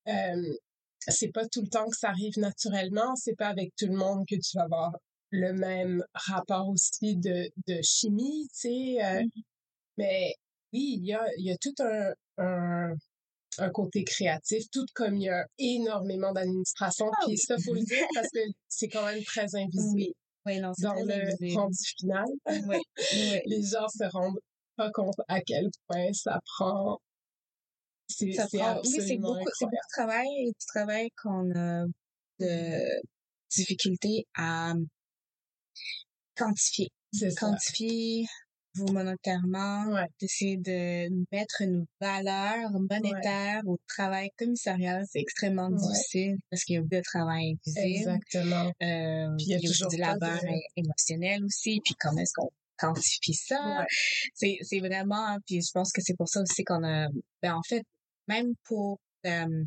[0.10, 0.54] Euh,
[1.08, 3.16] c'est pas tout le temps que ça arrive naturellement.
[3.16, 4.92] C'est pas avec tout le monde que tu vas avoir
[5.32, 9.04] le même rapport aussi de, de chimie, tu sais.
[9.04, 9.24] euh.
[9.98, 10.34] Mais
[10.74, 12.94] oui, il y a, il y a tout un, un,
[13.58, 17.08] un côté créatif, tout comme il y a énormément d'administration.
[17.12, 17.38] Ah Puis oui.
[17.38, 18.40] ça, faut le dire parce que
[18.70, 20.14] c'est quand même très invisible oui,
[20.46, 21.60] oui, non, c'est dans le invisible.
[21.60, 22.26] rendu final.
[23.46, 24.40] Les gens se rendent
[24.78, 27.00] pas compte à quel point ça prend.
[28.08, 31.86] C'est Ça c'est prend- oui, c'est beaucoup, c'est beaucoup de travail, du travail qu'on a
[32.40, 33.02] de
[33.56, 34.74] difficulté à
[36.36, 36.90] quantifier.
[37.38, 38.26] Quantifier
[38.76, 40.08] vous monétairement, Ouais.
[40.22, 45.76] d'essayer de mettre une valeur monétaire au travail commissarial, c'est extrêmement Ouais.
[45.78, 47.98] difficile parce qu'il y a beaucoup de travail invisible.
[47.98, 48.68] Exactement.
[48.82, 50.40] Euh, Puis il y a aussi toujours du labeur
[50.78, 53.86] émotionnel aussi, puis comment est-ce qu'on quantifie ça?
[54.34, 57.10] C'est, c'est vraiment, puis je pense que c'est pour ça aussi qu'on a,
[57.42, 57.84] ben en fait,
[58.30, 59.66] même pour, euh,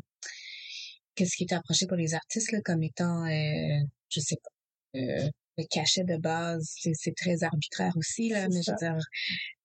[1.13, 5.29] qu'est-ce qui est approché pour les artistes, là, comme étant, euh, je sais pas, euh,
[5.57, 8.73] le cachet de base, c'est, c'est très arbitraire aussi, là, mais je ça.
[8.73, 9.05] veux dire,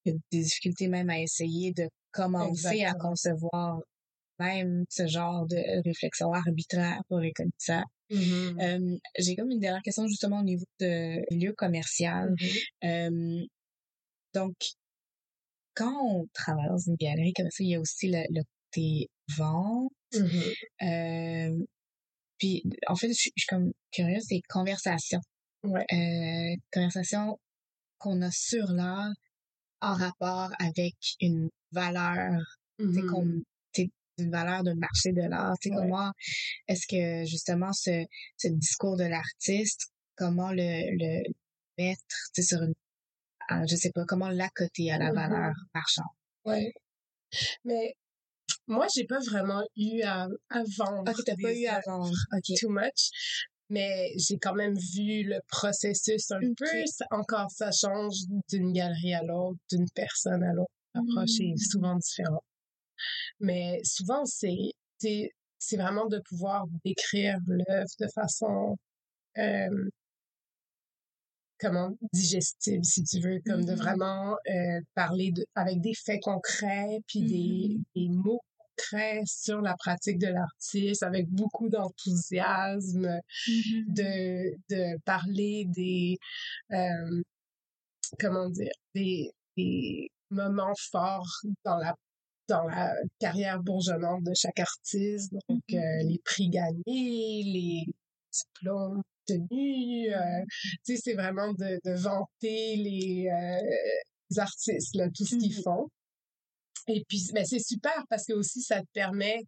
[0.05, 3.81] il y a des difficultés même à essayer de commencer à concevoir
[4.39, 7.85] même ce genre de réflexion arbitraire pour les commissaires.
[8.11, 8.59] Mhm.
[8.61, 12.31] Euh, j'ai comme une dernière question justement au niveau de milieu commercial.
[12.31, 12.49] Mhm.
[12.85, 13.47] Euh,
[14.35, 14.55] donc,
[15.75, 19.09] quand on travaille dans une galerie comme ça, il y a aussi le, le côté
[19.37, 19.93] vente.
[20.15, 20.43] Mhm.
[20.83, 21.65] Euh,
[22.39, 25.21] puis, en fait, je suis je suis comme curieuse des conversations.
[25.63, 25.85] Ouais.
[25.93, 27.39] Euh, conversations
[27.99, 29.13] qu'on a sur l'art
[29.83, 32.39] en rapport avec une valeur,
[32.79, 33.07] sais, Mhm.
[33.11, 33.43] qu'on,
[34.19, 35.55] une valeur de marché de l'art.
[35.63, 35.83] Tu sais, Ouais.
[35.83, 36.13] comment
[36.69, 38.05] est-ce que justement ce,
[38.37, 41.23] ce discours de l'artiste, comment le, le
[41.79, 42.03] mettre,
[42.35, 42.75] tu sais, sur une,
[43.67, 45.15] je sais pas, comment l'accoter à la Mhm.
[45.15, 46.05] valeur marchande?
[46.45, 46.71] Ouais.
[47.65, 47.95] Mais
[48.67, 51.11] moi, j'ai pas vraiment eu à, à vendre.
[51.11, 52.15] Ok, t'as pas eu à vendre.
[52.33, 52.57] Ok.
[52.61, 53.11] Too much.
[53.71, 56.67] Mais j'ai quand même vu le processus un peu.
[57.13, 58.17] Encore, ça change
[58.51, 60.71] d'une galerie à l'autre, d'une personne à l'autre.
[60.95, 61.57] L'approche est Mm.
[61.59, 62.43] souvent différente.
[63.39, 68.77] Mais souvent, c'est, c'est, c'est vraiment de pouvoir décrire l'œuvre de façon,
[69.39, 69.89] euh,
[71.61, 73.77] comment, digestible, si tu veux, comme de Mhm.
[73.79, 77.83] vraiment euh, parler de, avec des faits concrets, puis des, Mhm.
[77.95, 78.41] des mots
[79.27, 83.95] sur la pratique de l'artiste, avec beaucoup d'enthousiasme, Mhm.
[83.95, 86.19] de, de parler des,
[86.73, 87.23] euh,
[88.19, 91.29] comment dire, des, des moments forts
[91.65, 91.95] dans la
[92.49, 95.79] dans la carrière bourgeonnante de chaque artiste, donc Mhm.
[95.79, 97.85] euh, les prix gagnés, les
[98.33, 100.45] diplômes obtenus, euh,
[100.85, 103.31] tu sais, c'est vraiment de, de vanter les,
[104.31, 105.89] les artistes, là, tout ce qu'ils font.
[106.93, 109.43] Et puis, ben, c'est super parce que aussi, ça te permet,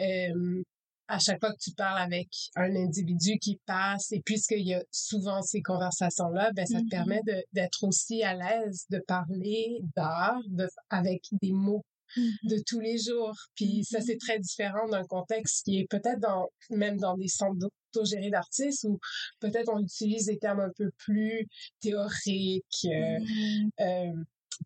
[0.00, 0.62] euh,
[1.08, 4.82] à chaque fois que tu parles avec un individu qui passe, et puisqu'il y a
[4.92, 6.88] souvent ces conversations-là, ben, ça te Mhm.
[6.90, 7.20] permet
[7.52, 11.84] d'être aussi à l'aise de parler d'art de, avec des mots
[12.16, 12.32] Mhm.
[12.50, 13.36] de tous les jours.
[13.54, 17.58] Puis ça, c'est très différent d'un contexte qui est peut-être dans, même dans des centres
[17.58, 18.98] d'autogérés d'artistes où
[19.40, 21.46] peut-être on utilise des termes un peu plus
[21.80, 24.12] théoriques, euh,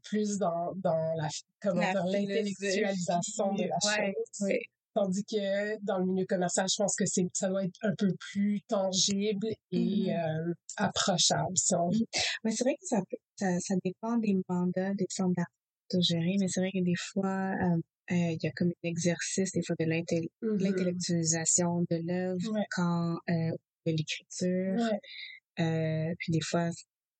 [0.05, 1.29] plus dans, dans la,
[1.61, 4.49] comment La l'intellectualisation de la Ouais, chose.
[4.49, 4.61] ouais.
[4.95, 8.15] Tandis que dans le milieu commercial, je pense que c'est, ça doit être un peu
[8.33, 10.17] plus tangible et Mhm.
[10.49, 12.07] euh, approchable, si on veut.
[12.45, 15.47] Mais c'est vrai que ça, peut- ça, ça dépend des mandats des centres d'art
[15.91, 17.27] autogérés, mais c'est vrai que des fois,
[17.61, 17.77] euh,
[18.13, 20.59] euh, il y a comme un exercice, des fois, de l'intel- Mhm.
[20.59, 22.65] l'intellectualisation de l'œuvre Ouais.
[22.71, 23.51] quand euh,
[23.87, 24.77] de l'écriture.
[24.79, 25.01] Ouais.
[25.65, 26.71] Euh, puis des fois,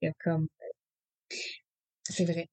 [0.01, 0.47] il y a comme...
[2.11, 2.49] C'est vrai.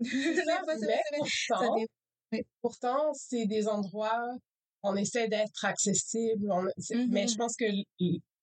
[2.62, 4.26] Pourtant, c'est des endroits,
[4.84, 6.66] on essaie d'être accessible, on-
[7.10, 7.66] mais je pense que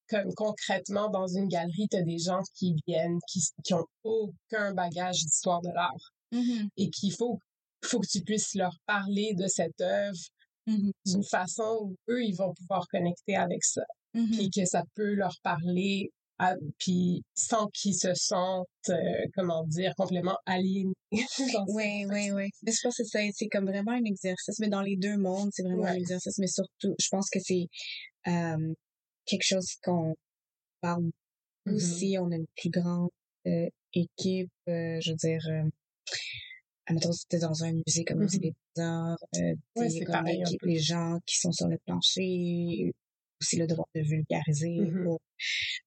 [0.08, 4.72] comme concrètement, dans une galerie, tu as des gens qui viennent, qui, qui ont aucun
[4.72, 6.68] bagage d'histoire de l'art Mhm.
[6.76, 7.38] et qu'il faut
[7.84, 10.18] faut que tu puisses leur parler de cette œuvre
[10.66, 13.84] Mmh d'une façon où eux, ils vont pouvoir connecter avec ça.
[14.12, 18.94] Mmh Puis que ça peut leur parler, à- puis sans qu'ils se sentent, euh,
[19.34, 20.92] comment dire, complètement aliénés.
[21.68, 22.50] Oui, oui, oui.
[22.62, 25.16] Mais je pense que c'est ça, c'est comme vraiment un exercice, mais dans les deux
[25.16, 27.66] mondes, c'est vraiment un exercice, mais surtout, je pense que c'est
[28.28, 28.74] euh,
[29.24, 30.14] quelque chose qu'on
[30.80, 31.10] parle
[31.66, 31.74] Mhm.
[31.74, 32.16] aussi.
[32.20, 33.10] On a une plus grande
[33.46, 35.40] euh, équipe, je veux dire,
[36.86, 39.18] admettons, si t'es dans un musée comme le musée des arts,
[40.62, 42.92] les gens qui sont sur le plancher,
[43.40, 45.04] aussi le devoir de vulgariser Mhm.
[45.04, 45.20] pour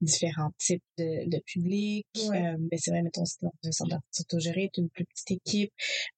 [0.02, 2.06] différents types de, de publics.
[2.30, 2.48] Ouais.
[2.48, 5.72] Euh, mais c'est vrai, mettons, c'est dans un centre autogéré, une plus petite équipe.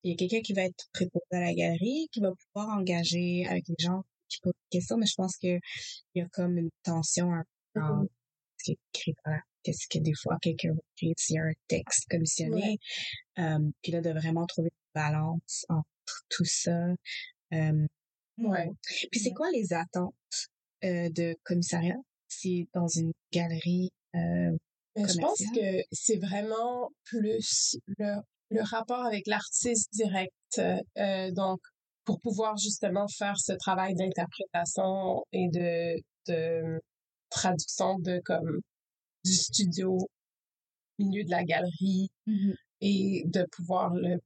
[0.03, 3.45] Il y a quelqu'un qui va être préposé à la galerie, qui va pouvoir engager
[3.47, 5.47] avec les gens qui posent des questions, mais je pense que
[6.15, 7.43] il y a comme une tension un
[7.73, 7.91] peu Mhm.
[8.01, 8.11] entre
[8.57, 11.43] ce qui est écrit par qu'est-ce que des fois quelqu'un va écrire s'il y a
[11.43, 12.77] un texte commissionné.
[13.39, 16.87] Euh, puis là, de vraiment trouver une balance entre tout ça.
[17.53, 17.87] Euh,
[18.39, 18.67] Ouais.
[19.11, 20.15] Puis c'est quoi les attentes
[20.83, 24.51] de commissariat si dans une galerie euh,
[24.95, 28.15] Mais je pense que c'est vraiment plus le,
[28.49, 30.33] le rapport avec l'artiste direct.
[30.59, 31.59] Euh, donc,
[32.05, 35.95] pour pouvoir justement faire ce travail d'interprétation et de,
[36.27, 36.81] de
[37.29, 38.59] traduction de comme
[39.23, 42.53] du studio au milieu de la galerie Mhm.
[42.81, 44.17] et de pouvoir le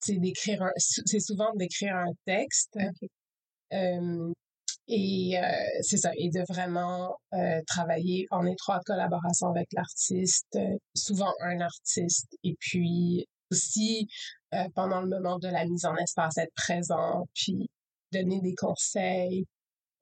[0.00, 2.76] c'est d'écrire un c'est souvent d'écrire un texte
[3.72, 4.32] euh,
[4.88, 5.42] et euh,
[5.82, 11.60] c'est ça, et de vraiment euh, travailler en étroite collaboration avec l'artiste, euh, souvent un
[11.60, 14.06] artiste, et puis aussi
[14.54, 17.68] euh, pendant le moment de la mise en espace, être présent, puis
[18.12, 19.44] donner des conseils.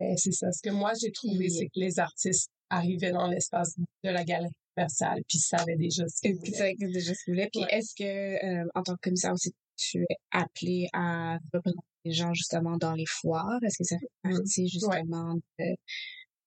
[0.02, 0.50] Euh, c'est ça.
[0.52, 4.52] Ce que moi j'ai trouvé, c'est que les artistes arrivaient dans l'espace de la galerie
[4.74, 6.74] commerciale, puis savaient déjà ce qu'ils voulaient.
[6.78, 7.48] déjà ce que vous voulez.
[7.52, 7.74] Puis Ouais.
[7.74, 12.32] est-ce que euh, en tant que commissaire aussi tu es appelé à représenter les gens
[12.34, 13.58] justement dans les foires?
[13.62, 14.32] Est-ce que ça fait Mhm.
[14.36, 15.64] partie justement de,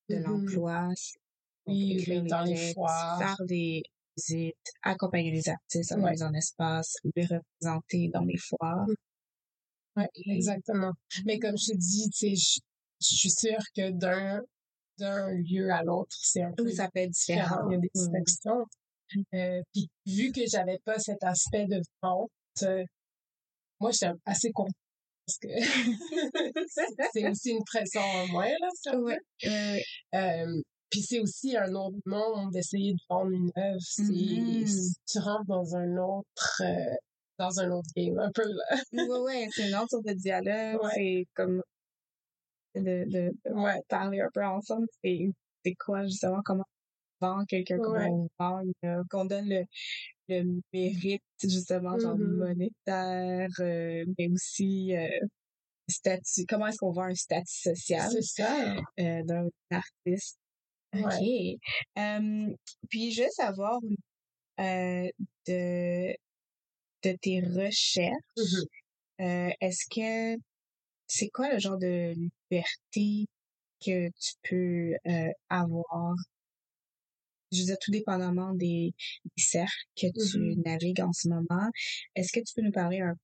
[0.09, 0.21] de Mhm.
[0.23, 0.89] l'emploi?
[1.65, 3.17] Oui, écrire oui, dans les foires.
[3.19, 3.83] faire des
[4.17, 6.11] visites, accompagner les artistes à la Ouais.
[6.11, 8.85] mise en espace, les représenter dans les foires?
[9.95, 10.23] Ouais, Ok.
[10.27, 10.91] exactement.
[11.25, 12.59] Mais comme je te dis, tu sais, je,
[13.01, 14.41] je suis sûre que d'un
[14.99, 17.67] d'un lieu à l'autre, c'est un peu Oui, ça peut être différent.
[17.67, 18.07] Il y a des Oui, oui.
[18.11, 18.65] distinctions.
[19.33, 22.29] Euh, puis vu que j'avais pas cet aspect de vente,
[22.61, 22.83] euh,
[23.79, 24.73] moi j'étais assez contente
[25.25, 25.47] parce que
[27.13, 28.69] c'est aussi une pression en moins là.
[28.75, 29.49] si on Ouais, veut.
[29.49, 29.83] ouais, ouais.
[30.19, 33.79] Euh, puis c'est aussi un autre monde d'essayer de vendre une œuvre.
[33.79, 34.65] C'est Mhm.
[35.09, 36.95] tu rentres dans un autre euh,
[37.39, 38.77] dans un autre game un peu là.
[38.93, 40.83] ouais, ouais, c'est une autre sorte de dialogue.
[40.83, 40.91] Ouais.
[40.95, 41.61] C'est comme
[42.75, 43.79] de, de, de Ouais.
[43.87, 44.87] parler un peu ensemble.
[45.03, 45.29] C'est
[45.65, 46.65] c'est quoi justement comment
[47.21, 49.63] on vend quelqu'un, comment on vend, euh, qu'on donne le,
[50.29, 52.37] le mérite justement genre Mhm.
[52.37, 55.07] monétaire, euh, mais aussi euh,
[55.89, 56.45] statut.
[56.47, 58.09] Comment est-ce qu'on vend un statut social
[58.99, 60.39] euh, d'un artiste?
[60.95, 61.19] Ok.
[62.89, 63.79] Puis je veux savoir
[64.59, 65.09] euh,
[65.47, 66.15] de
[67.03, 68.13] de tes recherches.
[68.37, 68.65] Mhm.
[69.21, 70.41] Euh, est-ce que
[71.07, 72.13] c'est quoi le genre de
[72.51, 73.27] liberté
[73.85, 76.15] que tu peux euh, avoir?
[77.53, 78.93] Je veux dire, tout dépendamment des,
[79.25, 80.63] des cercles que tu Mhm.
[80.65, 81.69] navigues en ce moment.
[82.15, 83.15] Est-ce que tu peux nous parler un,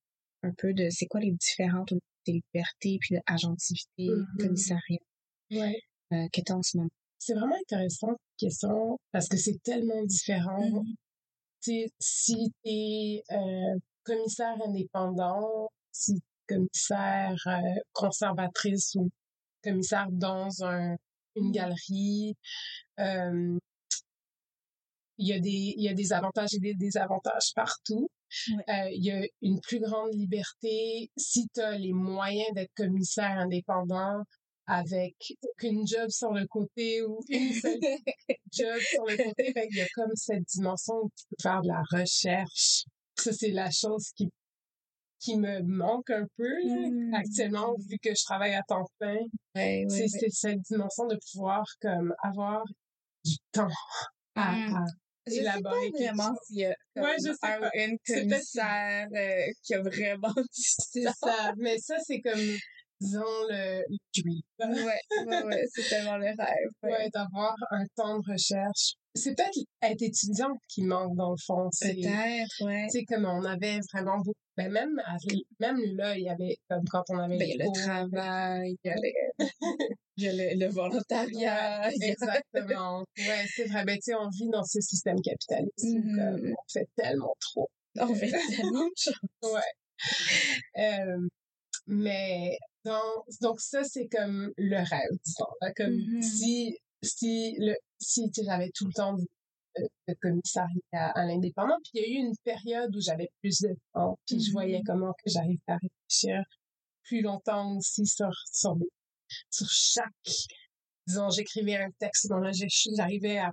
[0.42, 1.92] un peu de c'est quoi les différentes
[2.26, 4.26] des libertés puis de agentivité, Mhm.
[4.38, 4.98] commissariat
[5.50, 5.80] Ouais.
[6.12, 6.90] euh, que tu as en ce moment?
[7.18, 10.68] C'est vraiment intéressant cette question parce que c'est tellement différent.
[10.82, 10.84] Mhm.
[11.62, 13.22] Tu sais, si tu es
[14.04, 19.10] commissaire indépendant, si t'es commissaire euh, conservatrice ou
[19.62, 20.96] commissaire dans un,
[21.36, 22.34] une galerie,
[22.98, 23.58] euh,
[25.20, 28.08] il y a des il y a des avantages et des désavantages partout.
[28.48, 28.64] Ouais.
[28.68, 33.38] Euh, il y a une plus grande liberté si tu as les moyens d'être commissaire
[33.38, 34.22] indépendant
[34.66, 37.80] avec aucune job sur le côté ou une seule
[38.52, 39.52] job sur le côté.
[39.52, 42.84] Fait qu'il y a comme cette dimension où tu peux faire de la recherche.
[43.18, 44.28] Ça, c'est la chose qui
[45.22, 47.14] qui me manque un peu là, Mm.
[47.14, 49.18] actuellement vu que je travaille à temps plein.
[49.54, 52.62] Ouais, ouais, c'est cette dimension de pouvoir comme avoir
[53.24, 53.68] du temps
[54.36, 54.76] à, Mm.
[54.76, 54.84] à
[55.26, 57.70] Je sais élaborer vraiment s'il y a comme Ouais, je sais un, pas.
[57.74, 61.12] une commissaire euh, qui a vraiment C'est temps.
[61.22, 61.52] ça.
[61.58, 62.40] Mais ça, c'est comme,
[63.00, 63.82] disons, le,
[64.16, 64.40] dream.
[64.58, 66.36] Ouais, ouais, ouais, c'est tellement le rêve.
[66.82, 66.90] Ouais.
[66.90, 68.94] Ouais, d'avoir un temps de recherche.
[69.14, 71.68] C'est peut-être être étudiant qui manque dans le fond.
[71.72, 72.86] C'est, Peut-être, ouais.
[72.90, 74.32] tu sais, comme on avait vraiment beaucoup.
[74.56, 74.90] Ben même,
[75.58, 77.72] même là, il y avait, comme quand on avait Ben, le cours.
[77.74, 79.10] travail, il y a, le,
[80.20, 81.88] il y a le, le volontariat.
[81.88, 83.04] Ouais, exactement.
[83.18, 83.84] Ouais, c'est vrai.
[83.84, 87.68] Ben, tu sais, on vit dans ce système capitaliste comme, on fait tellement trop.
[87.98, 89.14] On fait tellement de choses.
[89.42, 89.72] Ouais.
[90.78, 91.28] Euh,
[91.86, 95.46] mais donc, donc ça, c'est comme le rêve, disons.
[95.76, 96.22] Comme Mm-hmm.
[96.22, 99.24] si, si, le, si j'avais tout le temps de,
[100.08, 101.76] de commissariat à, l'indépendant.
[101.84, 104.78] Puis il y a eu une période où j'avais plus de temps, puis je voyais
[104.78, 104.84] Mhm.
[104.86, 106.42] comment que j'arrivais à réfléchir
[107.04, 108.88] plus longtemps aussi sur, sur, des-
[109.50, 110.12] sur chaque...
[111.06, 113.50] Disons, j'écrivais un texte, donc là, j'arrivais à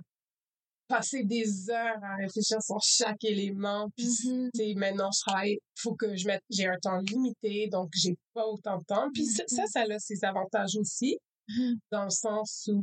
[0.86, 3.90] passer des heures à réfléchir sur chaque élément.
[3.96, 4.50] Puis, Mhm.
[4.54, 8.46] sais, maintenant, je travaille, faut que je mette, j'ai un temps limité, donc j'ai pas
[8.46, 9.08] autant de temps.
[9.12, 11.18] Puis ça, ça, ça a ses avantages aussi,
[11.48, 11.78] Mhm.
[11.90, 12.82] dans le sens où,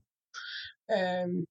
[0.92, 1.42] euh,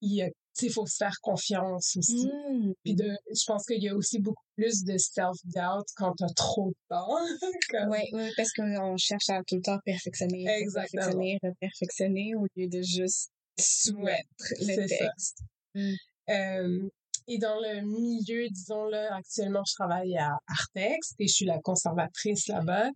[0.00, 2.26] il y a, sais, faut se faire confiance aussi.
[2.26, 2.72] Mm.
[2.84, 6.68] Puis de, je pense qu'il y a aussi beaucoup plus de self-doubt quand t'as trop
[6.68, 7.18] de temps.
[7.70, 11.02] Comme- Oui, ouais, parce qu'on cherche à tout le temps perfectionner, Exactement.
[11.02, 15.40] perfectionner, perfectionner au lieu de juste soumettre le texte.
[15.74, 15.94] Mm.
[16.30, 16.88] Euh,
[17.26, 21.58] et dans le milieu, disons là, actuellement, je travaille à Artex et je suis la
[21.60, 22.90] conservatrice là-bas.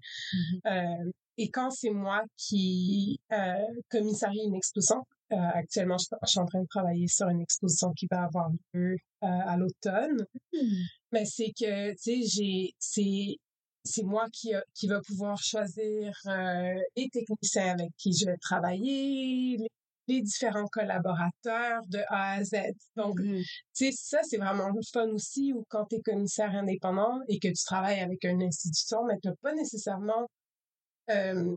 [0.67, 3.55] Euh, et quand c'est moi qui euh,
[3.91, 5.03] commissarie une exposition,
[5.33, 8.51] euh, actuellement, je, je suis en train de travailler sur une exposition qui va avoir
[8.73, 10.25] lieu euh, à l'automne.
[10.53, 10.83] Mm.
[11.13, 13.37] Mais c'est que, tu sais, j'ai, c'est,
[13.85, 18.37] c'est moi qui, a- qui va pouvoir choisir euh, les techniciens avec qui je vais
[18.39, 19.69] travailler, les,
[20.07, 22.55] les différents collaborateurs de A à Z.
[22.97, 23.43] Donc, Mhm.
[23.43, 27.39] tu sais, ça, c'est vraiment le fun aussi, ou quand tu es commissaire indépendant et
[27.39, 30.27] que tu travailles avec une institution, mais tu n'as pas nécessairement
[31.11, 31.55] euh,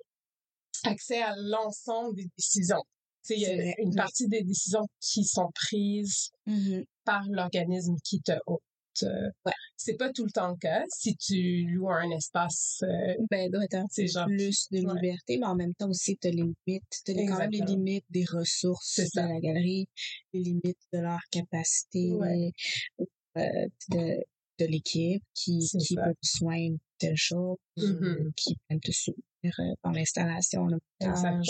[0.84, 2.84] accès à l'ensemble des décisions.
[3.30, 6.84] Il y C'est a vrai, une partie des décisions qui sont prises Mhm.
[7.06, 8.62] par l'organisme qui te hôte.
[9.04, 9.54] Ouais.
[9.78, 10.84] C'est pas tout le temps le cas.
[10.90, 13.50] Si tu loues un espace, euh, Ben,
[13.90, 14.26] c'est genre...
[14.28, 14.94] plus de ouais.
[15.02, 16.84] liberté, mais en même temps aussi, tu as les limites.
[17.06, 19.88] Tu as quand même les limites des ressources de la galerie,
[20.34, 22.52] les limites de leur capacité, Ouais.
[23.38, 24.18] euh, de,
[24.60, 26.04] de l'équipe qui, qui ça.
[26.06, 28.04] a besoin de telle chose, Mhm.
[28.04, 29.24] euh, qui peut te soutenir
[29.60, 31.48] euh, dans l'installation, le montage.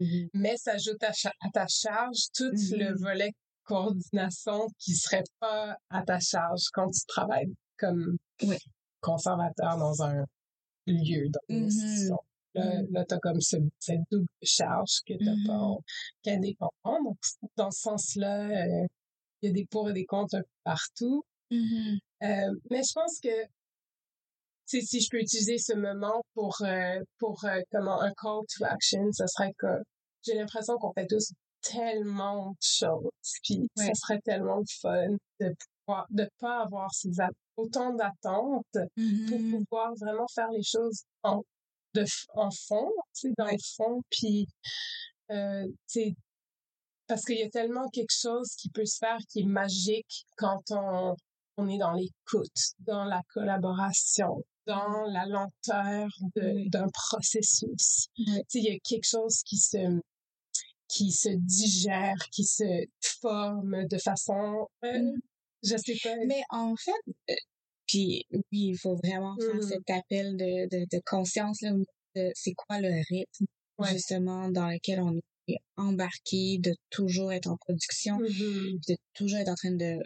[0.00, 0.28] Mhm.
[0.34, 1.12] Mais ça ajoute à,
[1.52, 2.96] ta charge tout le Mhm.
[2.96, 3.32] volet
[3.64, 8.16] coordination qui serait pas à ta charge quand tu travailles comme
[9.00, 10.24] conservateur dans un
[10.86, 11.66] lieu, dans une Mhm.
[11.66, 12.18] institution.
[12.54, 15.76] Là, là t'as comme ce, cette double charge que t'as pas
[16.22, 17.02] qu'indépendant.
[17.02, 17.18] Donc,
[17.56, 18.86] dans ce sens-là, euh,
[19.42, 21.24] il y a des pour et des contre un peu partout.
[21.52, 23.28] Euh, mais je pense que
[24.66, 28.64] sais, si je peux utiliser ce moment pour euh, pour euh, comment un call to
[28.64, 29.66] action, ce serait que
[30.24, 33.10] j'ai l'impression qu'on fait tous tellement de choses,
[33.42, 33.86] puis Ouais.
[33.86, 35.54] ça serait tellement le fun de
[35.86, 37.10] pouvoir de pas avoir ces
[37.56, 39.64] autant d'attentes pour Mhm.
[39.64, 41.42] pouvoir vraiment faire les choses en
[41.94, 42.04] de
[42.34, 43.52] en fond, tu sais, dans Ouais.
[43.52, 44.46] le fond, puis
[45.30, 46.14] euh, tu sais
[47.06, 50.62] parce qu'il y a tellement quelque chose qui peut se faire qui est magique quand
[50.70, 51.14] on,
[51.58, 52.50] on est dans l'écoute,
[52.80, 58.06] dans la collaboration, dans la lenteur d'un processus.
[58.16, 60.00] Il y a quelque chose qui se
[60.88, 62.62] qui se digère, qui se
[63.20, 65.18] forme de façon, euh, Mm.
[65.62, 66.14] je sais pas.
[66.26, 66.92] Mais en fait,
[67.30, 67.34] euh,
[67.86, 69.62] puis oui, il faut vraiment faire Mhm.
[69.62, 71.72] cet appel de, de, de conscience, là,
[72.16, 73.46] de c'est quoi le rythme,
[73.78, 73.88] Ouais.
[73.92, 78.78] justement, dans lequel on est embarqué, de toujours être en production, Mhm.
[78.88, 79.98] de toujours être en train de,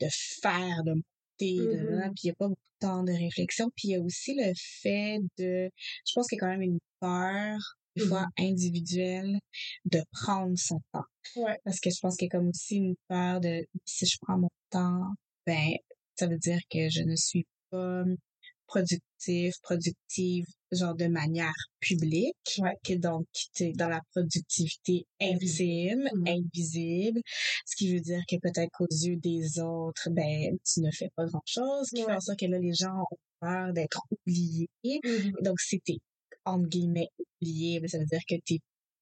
[0.00, 0.06] de
[0.42, 0.92] faire, de
[1.40, 2.12] Mhm.
[2.14, 3.70] puis il n'y a pas beaucoup de temps de réflexion.
[3.76, 5.70] Puis il y a aussi le fait de,
[6.06, 7.58] je pense qu'il y a quand même une peur,
[7.96, 9.38] des fois individuelle,
[9.86, 11.04] de prendre son temps.
[11.36, 11.58] Ouais.
[11.64, 14.38] Parce que je pense qu'il y a comme aussi une peur de, si je prends
[14.38, 15.12] mon temps,
[15.46, 15.72] ben,
[16.18, 18.04] ça veut dire que je ne suis pas
[18.66, 22.74] productif, productive, genre de manière publique, Ouais.
[22.84, 26.28] que donc tu es dans la productivité intime, Mhm.
[26.28, 27.20] invisible,
[27.66, 31.24] ce qui veut dire que peut-être qu'aux yeux des autres, ben tu ne fais pas
[31.26, 34.68] grand-chose, ce qui fait en sorte que là les gens ont peur d'être oubliés.
[34.84, 35.32] Mhm.
[35.42, 35.98] Donc si t'es
[36.44, 37.08] entre guillemets
[37.40, 38.58] oublié, ben, ça veut dire que t'es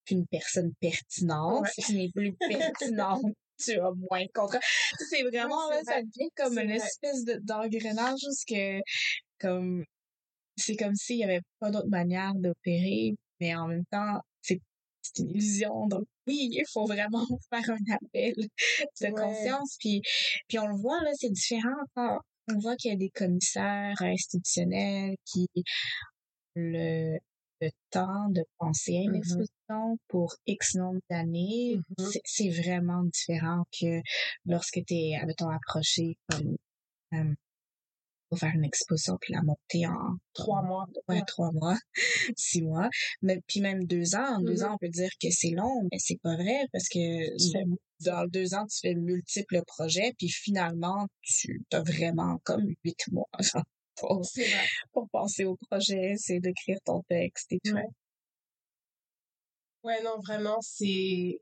[0.06, 1.66] plus une personne pertinente.
[1.74, 2.34] Si tu n'es plus
[2.92, 3.22] pertinente,
[3.58, 4.60] tu as moins de contrat.
[5.10, 8.80] C'est vraiment, Ouais, là, ça devient comme une espèce de- d'engrenage parce que,
[9.40, 9.84] comme,
[10.56, 14.60] c'est comme s'il y avait pas d'autre manière d'opérer, mais en même temps, c'est
[15.18, 15.86] une illusion.
[15.86, 19.12] Donc, oui, il faut vraiment faire un appel de Ouais.
[19.12, 19.76] conscience.
[19.78, 20.00] Puis,
[20.48, 22.18] puis on le voit, là, c'est différent quand
[22.52, 25.46] on voit qu'il y a des commissaires institutionnels qui
[26.54, 27.18] le,
[27.60, 29.16] le temps de penser à une Mhm.
[29.16, 32.06] exposition pour X nombre d'années, Mhm.
[32.12, 34.00] c'est- c'est vraiment différent que
[34.46, 36.56] lorsque tu es, admettons, approché comme
[37.14, 37.34] euh,
[38.34, 40.86] pour faire une exposition puis la monter en Trois mois.
[41.08, 41.76] ouais, trois mois,
[42.36, 42.88] six mois,
[43.22, 44.38] mais puis même deux ans.
[44.38, 44.64] En deux Mhm.
[44.64, 46.98] ans, on peut dire que c'est long, mais c'est pas vrai parce que
[48.04, 53.28] dans deux ans, tu fais multiples projets, puis finalement, tu as vraiment comme huit mois.
[53.96, 54.22] pour,
[54.92, 57.74] pour penser au projet, c'est d'écrire ton texte et tout.
[57.74, 57.86] Ouais.
[60.02, 61.40] Non, vraiment, c'est...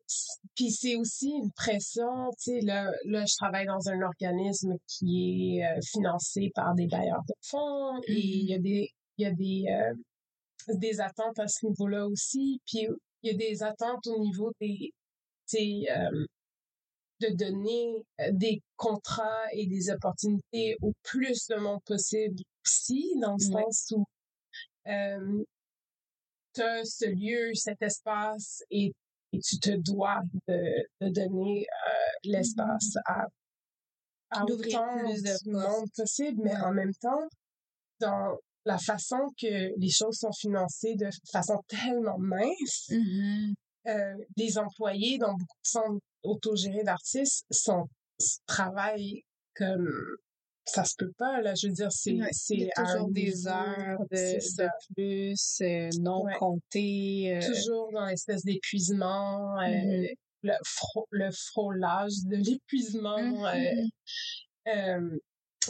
[0.55, 5.59] Puis c'est aussi une pression, tu sais, là, là, je travaille dans un organisme qui
[5.59, 8.63] est euh, financé par des bailleurs de fonds et il y a mm-hmm.
[8.63, 12.89] des, il y a des, euh, des attentes à ce niveau-là aussi, puis
[13.23, 14.93] il y a des attentes au niveau des,
[15.49, 16.27] tu sais, euh,
[17.21, 23.39] de donner des contrats et des opportunités au plus de monde possible aussi, dans le
[23.39, 24.05] sens où
[24.89, 25.45] euh,
[26.55, 28.93] tu as ce lieu, cet espace et,
[29.33, 31.67] tu te dois de, de donner
[32.23, 33.27] l'espace à,
[34.31, 37.29] à autant plus de monde possible, mais en même temps,
[38.01, 42.91] dans la façon que les choses sont financées de façon tellement mince,
[43.87, 47.89] euh, les employés dans beaucoup de centres autogérés d'artistes sont
[48.47, 49.23] travaillent
[49.57, 49.89] comme
[50.65, 55.61] ça se peut pas là je veux dire c'est c'est toujours des heures de, plus
[55.61, 57.47] euh, non comptées euh.
[57.47, 60.07] toujours dans l'espèce d'épuisement mmh
[60.45, 60.55] le,
[61.13, 63.91] le frôlage de l'épuisement mmh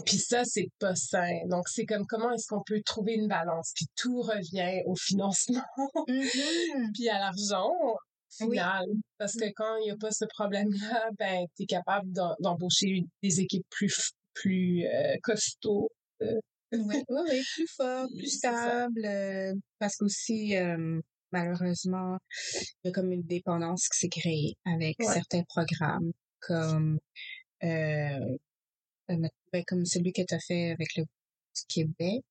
[0.07, 1.41] puis ça, c'est pas sain.
[1.49, 3.73] Donc, c'est comme comment est-ce qu'on peut trouver une balance?
[3.75, 5.61] Puis tout revient au financement,
[6.09, 6.93] mm-hmm.
[6.95, 7.71] puis à l'argent
[8.39, 8.87] final.
[9.19, 13.41] Parce que quand il n'y a pas ce problème-là, ben, tu es capable d'embaucher des
[13.41, 15.91] équipes plus, plus euh, costauds.
[16.23, 16.41] Euh.
[16.73, 19.05] oui, oui, plus fort, plus stable.
[19.05, 20.55] Euh, parce qu'aussi,
[21.33, 22.19] malheureusement,
[22.85, 26.99] il y a comme une dépendance qui s'est créée avec certains programmes comme
[29.11, 31.05] euh, ben, comme celui que tu as fait avec le
[31.69, 32.25] Québec.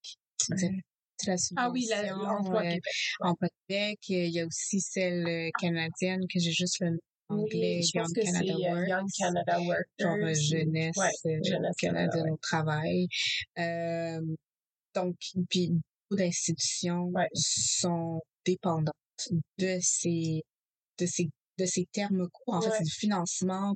[1.56, 2.84] ah oui, l'emploi Québec.
[3.20, 4.00] Emploi Québec.
[4.10, 6.98] Il y a aussi celle euh, canadienne que j'ai juste le
[7.32, 8.90] anglais, Young, Canada Work.
[8.90, 9.88] Young Canada Work.
[10.00, 13.08] Genre jeunesse, ouais, jeunesse Canada au travail.
[13.58, 14.22] Euh,
[14.96, 15.16] donc,
[15.50, 18.94] puis beaucoup d'institutions sont dépendantes
[19.58, 20.44] de ces,
[20.98, 22.56] de ces, de ces termes courts.
[22.56, 23.76] En fait, c'est du financement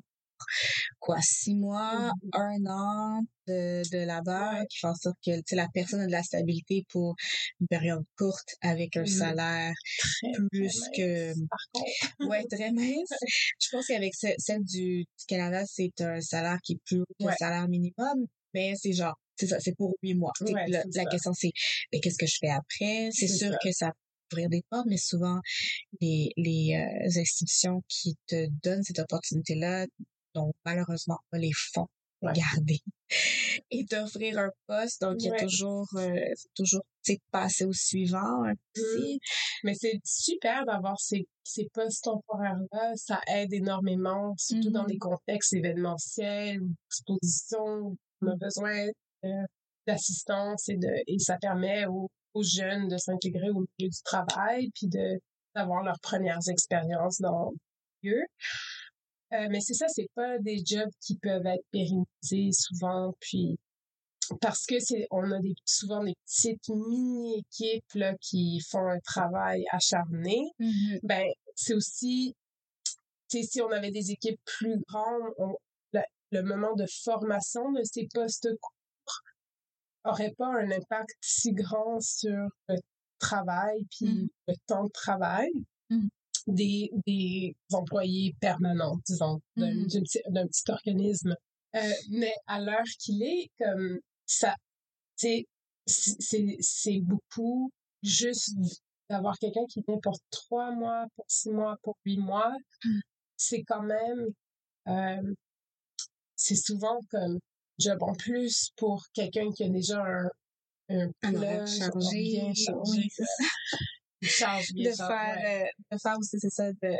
[1.00, 2.30] quoi, six mois, mmh.
[2.34, 6.24] un an de, de labeur qui fait en sorte que la personne a de la
[6.24, 7.16] stabilité pour
[7.60, 9.08] une période courte avec un mmh.
[9.08, 9.74] salaire
[10.52, 11.34] plus que...
[12.28, 13.14] Ouais, très mince.
[13.60, 17.34] Je pense qu'avec celle du, Canada, c'est un salaire qui est plus haut que le
[17.38, 20.32] salaire minimum, mais c'est genre, c'est ça, c'est pour huit mois.
[20.42, 21.52] la, question, c'est,
[21.92, 23.10] mais qu'est-ce que je fais après?
[23.12, 23.92] C'est sûr que ça
[24.32, 25.40] ouvrir des portes, mais souvent
[26.02, 29.86] les, les euh, institutions qui te donnent cette opportunité-là
[30.36, 31.88] donc malheureusement pas les fonds
[32.34, 32.80] garder
[33.72, 35.02] et d'offrir un poste.
[35.02, 36.20] Donc, il y a toujours, euh,
[36.56, 39.18] toujours, tu passer au suivant un mmh.
[39.64, 42.94] Mais c'est super d'avoir ces, ces postes temporaires-là.
[42.96, 45.00] Ça aide énormément, surtout dans des mmh.
[45.00, 48.88] contextes événementiels ou d'expositions où on a besoin
[49.88, 54.70] d'assistance et de, et ça permet aux, aux jeunes de s'intégrer au milieu du travail
[54.74, 55.20] puis de,
[55.56, 57.52] d'avoir leurs premières expériences dans
[58.02, 58.26] le lieu.
[59.34, 63.58] Euh, mais c'est ça, c'est pas des jobs qui peuvent être pérennisés souvent, puis
[64.42, 69.66] parce que c'est, on a des, souvent des petites mini-équipes là, qui font un travail
[69.72, 70.50] acharné.
[70.60, 71.00] Mm-hmm.
[71.04, 72.36] Ben, c'est aussi,
[73.30, 75.32] si on avait des équipes plus grandes,
[76.32, 79.22] le, moment de formation de ces postes courts
[80.04, 82.76] aurait pas un impact si grand sur le
[83.20, 84.28] travail puis mm-hmm.
[84.48, 85.50] le temps de travail.
[85.90, 86.10] Mm-hmm
[86.48, 91.36] des, des employés permanents, disons, d'un mmh petit organisme.
[91.76, 94.56] Euh, mais à l'heure qu'il est, comme ça,
[95.16, 95.46] c'est
[95.88, 97.72] c'est beaucoup
[98.02, 98.56] juste
[99.10, 102.54] d'avoir quelqu'un qui vient pour trois mois, pour six mois, pour huit mois.
[102.84, 103.00] Mmh.
[103.38, 104.26] C'est quand même,
[104.88, 105.34] euh,
[106.36, 107.40] c'est souvent comme
[107.78, 110.30] job en plus pour quelqu'un qui a déjà un,
[110.90, 113.10] un, un chargé, bien chargé
[114.26, 116.96] de faire euh, de faire aussi c'est ça de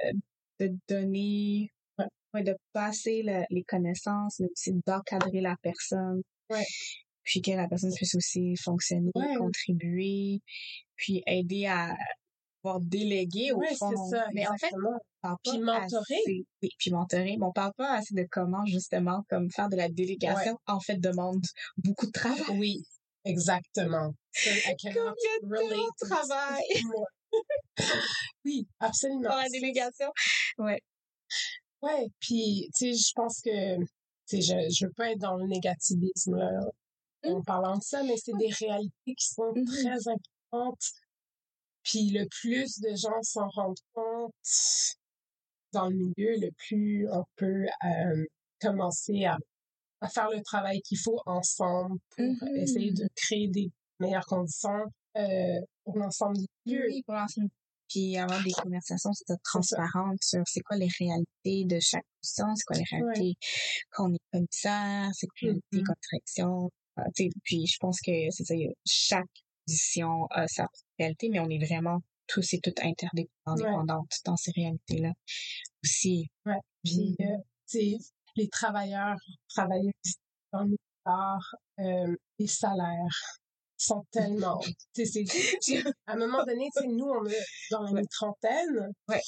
[0.60, 1.72] de donner
[2.34, 6.22] de passer les connaissances mais aussi d'encadrer la personne.
[6.50, 6.66] Ouais.
[7.24, 10.42] puis que la personne puisse aussi fonctionner contribuer
[10.96, 11.96] puis aider à
[12.62, 14.10] pouvoir déléguer au fond.
[14.10, 14.72] ça, mais en fait
[15.44, 16.22] puis mentorer.
[16.28, 19.90] oui puis mentorer mais on parle pas assez de comment justement comme faire de la
[19.90, 20.58] délégation.
[20.68, 21.44] En fait demande
[21.78, 22.60] beaucoup de travail.
[22.60, 22.84] Oui
[23.26, 24.14] Exactement.
[24.82, 26.64] Combien de travail?
[28.46, 29.30] oui, absolument.
[29.30, 30.12] Dans la délégation.
[30.58, 30.82] Ouais.
[31.82, 33.88] Ouais, puis, tu sais, je pense que, tu
[34.26, 36.52] sais, je, je veux pas être dans le négativisme, là,
[37.24, 37.34] mmh.
[37.34, 40.92] en parlant de ça, mais c'est des réalités qui sont mmh très importantes.
[41.84, 44.34] Puis le plus de gens s'en rendent compte
[45.72, 48.26] dans le milieu, le plus on peut euh,
[48.60, 49.38] commencer à
[50.06, 52.26] à faire le travail qu'il faut ensemble pour
[52.56, 52.96] essayer Mmh.
[52.96, 54.86] de créer des meilleures conditions
[55.18, 56.46] euh, pour l'ensemble du
[56.76, 56.86] lieu.
[56.90, 57.50] Oui, pour l'ensemble.
[57.90, 59.12] Puis avoir des conversations
[59.44, 63.38] transparentes sur c'est quoi les réalités de chaque position, c'est quoi les réalités
[63.92, 65.84] quand on est commissaire, c'est quoi les réalités Mhm.
[65.84, 66.72] comme direction.
[66.98, 69.26] Euh, tu sais, puis je pense que c'est ça, chaque
[69.68, 70.68] position a sa
[71.00, 75.12] réalité, mais on est vraiment tous et toutes interdépendantes dans ces réalités-là
[75.84, 76.28] aussi.
[76.46, 76.54] Ouais.
[76.84, 77.38] Puis, euh,
[77.70, 77.98] tu sais,
[78.36, 79.18] les travailleurs,
[79.50, 79.92] travailleuses
[80.52, 83.22] dans le militaire, euh, les salaires
[83.78, 84.60] sont tellement,
[84.94, 85.24] c'est,
[86.08, 89.22] à un moment donné, tu nous, on est dans la trentaine, Ouais.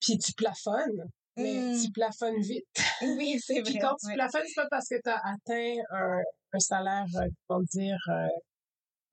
[0.00, 1.82] puis tu plafonnes, mais Mm.
[1.84, 2.64] tu plafonnes vite.
[3.02, 3.62] Oui, c'est vrai.
[3.70, 4.14] Puis quand tu ouais.
[4.14, 6.20] plafonnes, c'est pas parce que tu as atteint un,
[6.52, 8.28] un salaire, euh, comment dire, euh,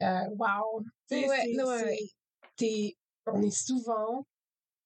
[0.03, 0.81] euh, wow.
[1.09, 1.99] Tu sais, Ouais, c'est- ouais, c'est- ouais.
[2.57, 2.95] t'es-
[3.27, 4.25] on est souvent,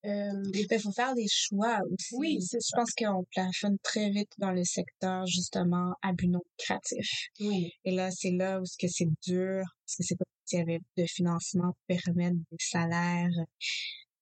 [0.06, 2.16] euh, Il faut faire des choix aussi.
[2.16, 7.28] Oui, Je pense qu'on plafonne très vite dans le secteur, justement, à but non lucratif.
[7.39, 10.60] oui, Et là, c'est là où ce que c'est dur, parce que c'est pas s'il
[10.60, 13.30] y avait de financement pour permettre des salaires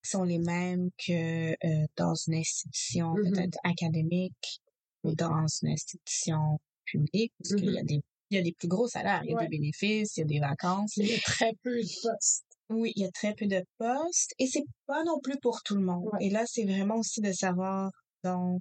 [0.02, 3.32] qui sont les mêmes que euh, dans une institution Mhm.
[3.32, 4.60] peut-être académique
[5.02, 8.68] ou dans une institution publique, parce qu'il y a des il y a des plus
[8.68, 9.44] gros salaires, il y a Ouais.
[9.44, 10.96] des bénéfices, il y a des vacances.
[10.96, 12.44] il y a très peu de postes.
[12.70, 15.76] Oui, il y a très peu de postes et c'est pas non plus pour tout
[15.76, 16.08] le monde.
[16.12, 16.26] Ouais.
[16.26, 17.90] Et là, c'est vraiment aussi de savoir,
[18.24, 18.60] donc,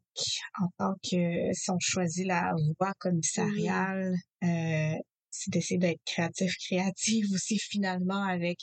[0.60, 4.94] en tant que, si on choisit la voie commissariale, euh,
[5.30, 8.58] c'est d'essayer d'être créatif, créative aussi finalement avec,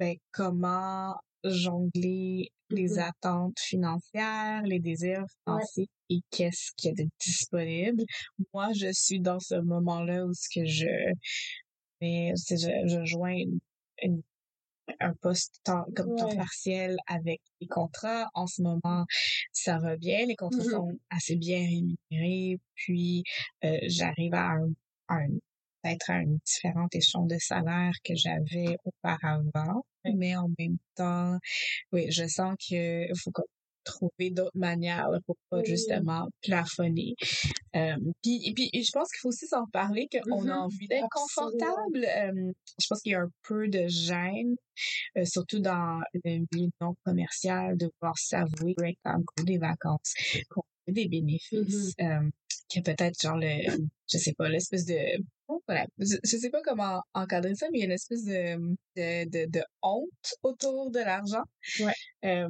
[0.00, 2.98] ben, comment jongler les Mhm.
[2.98, 8.02] attentes financières, les désirs financiers et qu'est-ce qu'il y a de disponible.
[8.54, 10.86] Moi, je suis dans ce moment-là où ce que je,
[12.00, 12.56] mais je,
[12.86, 13.58] je joins une,
[14.02, 14.22] une
[15.00, 18.30] un poste temps, comme temps partiel avec les contrats.
[18.34, 19.06] En ce moment,
[19.52, 20.26] ça va bien.
[20.26, 20.70] Les contrats Mhm.
[20.70, 22.58] sont assez bien rémunérés.
[22.74, 23.24] Puis,
[23.64, 24.68] euh, j'arrive à un,
[25.08, 25.26] un
[25.82, 29.84] peut-être à un différent échelon de salaire que j'avais auparavant.
[30.04, 31.38] Mais en même temps,
[31.92, 33.32] oui, je sens que faut
[33.84, 37.14] trouver d'autres manières là, pour pas justement plafonner.
[37.76, 40.50] Euh, puis, et puis, je pense qu'il faut aussi s'en parler qu'on Mhm.
[40.50, 42.04] a envie d'être confortable.
[42.04, 44.56] Euh, je pense qu'il y a un peu de gêne,
[45.16, 48.74] euh, surtout dans le milieu non commercial, de pouvoir s'avouer
[49.04, 50.14] qu'on a des vacances,
[50.50, 52.28] qu'on a des bénéfices, euh,
[52.68, 53.70] qu'il y a peut-être genre le,
[54.10, 55.22] je sais pas, l'espèce de
[55.66, 55.86] voilà.
[55.98, 58.56] Je, je sais pas comment encadrer ça, mais il y a une espèce de,
[58.96, 61.42] de, de, de honte autour de l'argent.
[61.80, 61.92] Ouais.
[62.24, 62.48] Euh,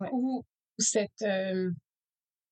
[0.00, 0.44] Ou, ou
[0.78, 1.70] cette, euh,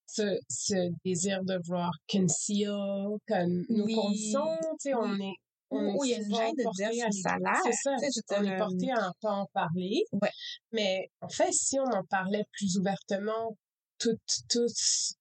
[0.07, 3.95] ce, ce désir de vouloir conceal comme nos Oui.
[3.95, 4.31] tu
[4.79, 5.35] sais, on est,
[5.71, 7.61] on est il y a une souvent gêne de porté dire à salaire.
[7.65, 7.97] C'est ça.
[8.01, 10.05] Je On est porté à ne pas en parler.
[10.13, 10.31] Ouais.
[10.73, 13.57] Mais en fait, si on en parlait plus ouvertement,
[13.99, 15.15] toutes, tous,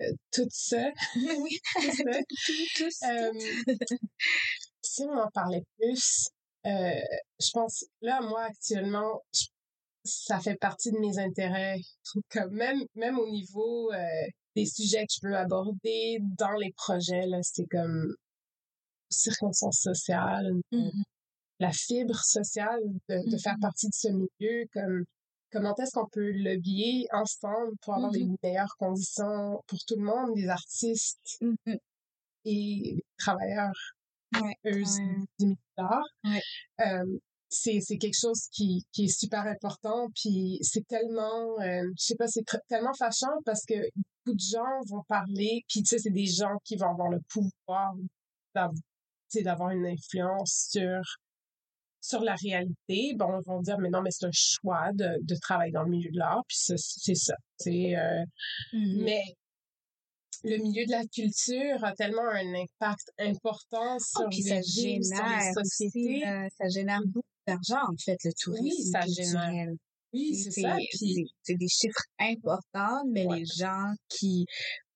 [0.00, 2.04] euh, toutes ça, oui, tout ça,
[2.46, 3.32] tout, tous, euh,
[4.82, 6.28] si on en parlait plus,
[6.66, 7.00] euh,
[7.40, 9.46] je pense, là, moi, actuellement, je-
[10.04, 11.78] ça fait partie de mes intérêts.
[12.30, 13.98] Comme même, même au niveau euh,
[14.56, 18.14] des sujets que je veux aborder dans les projets, là, c'est comme
[19.10, 20.90] circonstances sociales, Mhm.
[21.58, 23.60] la fibre sociale de, de faire Mhm.
[23.60, 25.04] partie de ce milieu, comme
[25.52, 30.30] comment est-ce qu'on peut lobbyer ensemble pour avoir des meilleures conditions pour tout le monde,
[30.36, 31.74] les artistes et
[32.44, 33.72] les travailleurs
[34.40, 35.26] Ouais, eux, ouais.
[35.38, 35.54] du.
[36.24, 36.40] Ouais.
[36.80, 37.18] Euh,
[37.54, 42.14] c'est c'est quelque chose qui, qui est super important puis c'est tellement euh, je sais
[42.16, 43.74] pas c'est tellement fâchant parce que
[44.24, 47.20] beaucoup de gens vont parler puis tu sais c'est des gens qui vont avoir le
[47.28, 47.92] pouvoir
[49.34, 51.00] d'avoir une influence sur
[52.00, 55.34] sur la réalité bon ils vont dire mais non mais c'est un choix de, de
[55.40, 58.24] travailler dans le milieu de l'art puis c'est c'est ça c'est euh,
[58.72, 59.04] Mhm.
[59.04, 59.22] mais
[60.44, 64.82] le milieu de la culture a tellement un impact important sur Oh, les ça sur
[64.82, 66.26] les aussi, sociétés.
[66.26, 69.04] euh, ça génère beaucoup d'argent, en fait, le tourisme génère.
[69.04, 69.76] culturel.
[70.14, 70.76] Oui, c'est ça.
[70.76, 73.38] Puis, c'est- c'est des chiffres importants, mais Ouais.
[73.40, 74.44] les gens qui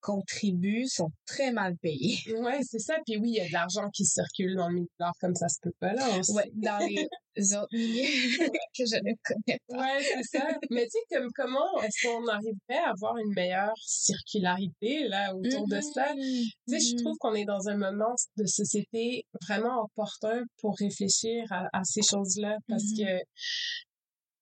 [0.07, 2.17] contribuent sont très mal payés.
[2.39, 2.95] ouais, c'est ça.
[3.05, 5.35] Puis oui, il y a de l'argent qui circule dans le milieu de l'art comme
[5.35, 6.19] ça se peut pas là.
[6.19, 6.33] aussi.
[6.33, 8.05] Ouais, dans les autres milieux
[8.79, 9.77] que je ne connais pas.
[9.79, 10.47] Ouais, c'est ça.
[10.71, 15.67] Mais tu sais, comme comment est-ce qu'on arriverait à avoir une meilleure circularité là autour
[15.69, 16.15] de ça?
[16.15, 16.23] Mhm.
[16.23, 17.03] Tu sais, je Mhm.
[17.03, 22.03] trouve qu'on est dans un moment de société vraiment opportun pour réfléchir à, à ces
[22.03, 22.99] choses-là parce Mhm.
[23.07, 23.23] que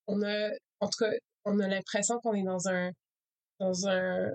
[0.06, 0.50] on a,
[0.80, 1.10] en tout cas,
[1.46, 2.90] on a l'impression qu'on est dans un,
[3.60, 4.30] dans un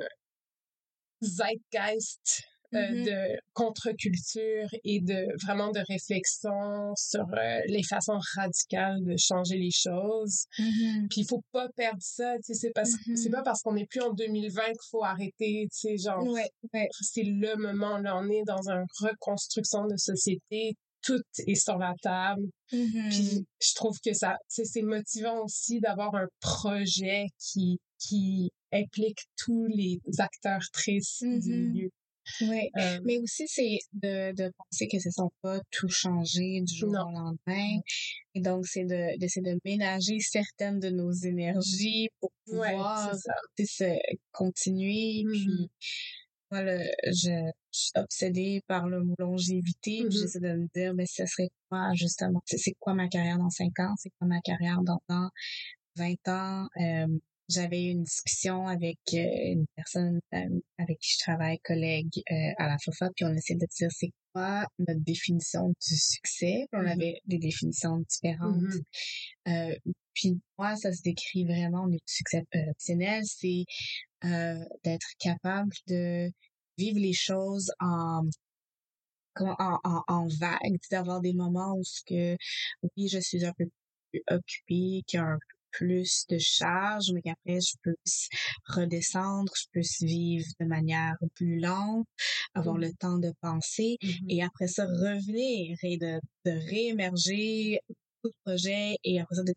[1.21, 2.43] zeitgeist
[2.73, 3.05] mm-hmm.
[3.05, 7.25] de contre-culture et de vraiment de réflexion sur
[7.67, 10.45] les façons radicales de changer les choses.
[10.57, 11.07] Mm-hmm.
[11.09, 13.87] Puis il faut pas perdre ça, tu sais, c'est parce c'est pas parce qu'on n'est
[13.87, 16.25] plus en 2020 qu'il faut arrêter, tu sais, genre
[17.01, 21.93] c'est le moment là, on est dans une reconstruction de société, tout est sur la
[22.01, 22.43] table.
[22.71, 23.09] Mm-hmm.
[23.09, 29.67] Puis je trouve que ça, c'est motivant aussi d'avoir un projet qui, qui implique tous
[29.67, 31.71] les acteurs très du mm-hmm.
[31.71, 31.89] milieu.
[32.41, 36.61] Oui, euh, mais aussi c'est de, de penser que ce ne sont pas tout changé
[36.61, 37.79] du jour au lendemain.
[38.35, 43.97] Et donc, c'est de, d'essayer de ménager certaines de nos énergies pour pouvoir se
[44.31, 45.23] continuer.
[45.27, 45.69] Puis, mm-hmm.
[46.51, 50.03] moi, le, je, suis obsédée par le mot longévité.
[50.07, 52.41] Puis j'essaie de me dire, mais ce serait quoi, justement?
[52.45, 53.95] C'est quoi ma carrière dans 5 ans?
[53.97, 55.29] C'est quoi ma carrière dans, dans
[55.95, 56.67] 20 ans?
[56.79, 57.19] Euh,
[57.49, 62.53] j'avais eu une discussion avec euh, une personne euh, avec qui je travaille, collègue euh,
[62.57, 66.67] à la FOFA, puis on essayait de dire c'est quoi notre définition du succès.
[66.73, 66.91] on mm-hmm.
[66.91, 68.61] avait des définitions différentes.
[69.47, 69.77] Mm-hmm.
[70.13, 73.65] puis moi, ça se décrit vraiment du succès professionnel, c'est
[74.83, 76.29] d'être capable de
[76.77, 78.21] vivre les choses en
[79.41, 82.37] en, en, en vague, d'avoir des moments où ce que
[82.83, 83.65] oui, je suis un peu
[84.11, 85.39] plus occupée, qu'il y a un
[85.71, 87.95] plus de charge, mais qu'après je peux
[88.67, 92.07] redescendre, je peux vivre de manière plus lente,
[92.53, 92.81] avoir mmh.
[92.81, 98.31] le temps de penser mmh et après ça revenir et de, de réémerger tout le
[98.45, 99.53] projet et après ça de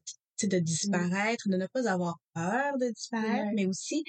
[0.46, 0.60] de mmh.
[0.60, 4.02] disparaître, de ne pas avoir peur de disparaître, mais aussi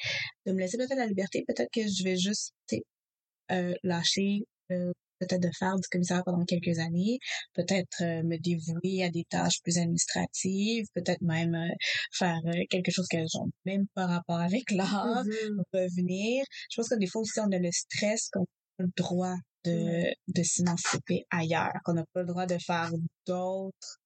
[0.45, 1.43] de me laisser peut-être la liberté.
[1.47, 2.53] Peut-être que je vais juste
[3.51, 4.91] euh, lâcher euh,
[5.25, 7.19] peut-être de faire du commissariat pendant quelques années,
[7.53, 11.73] peut-être euh, me dévouer à des tâches plus administratives, peut-être même euh,
[12.11, 15.63] faire euh, quelque chose que j'ai même pas rapport avec l'art, mm-hmm.
[15.73, 16.45] revenir.
[16.71, 20.03] Je pense que des fois aussi on a le stress qu'on a le droit de,
[20.27, 22.91] de s'émanciper ailleurs, qu'on n'a pas le droit de faire
[23.25, 23.99] d'autres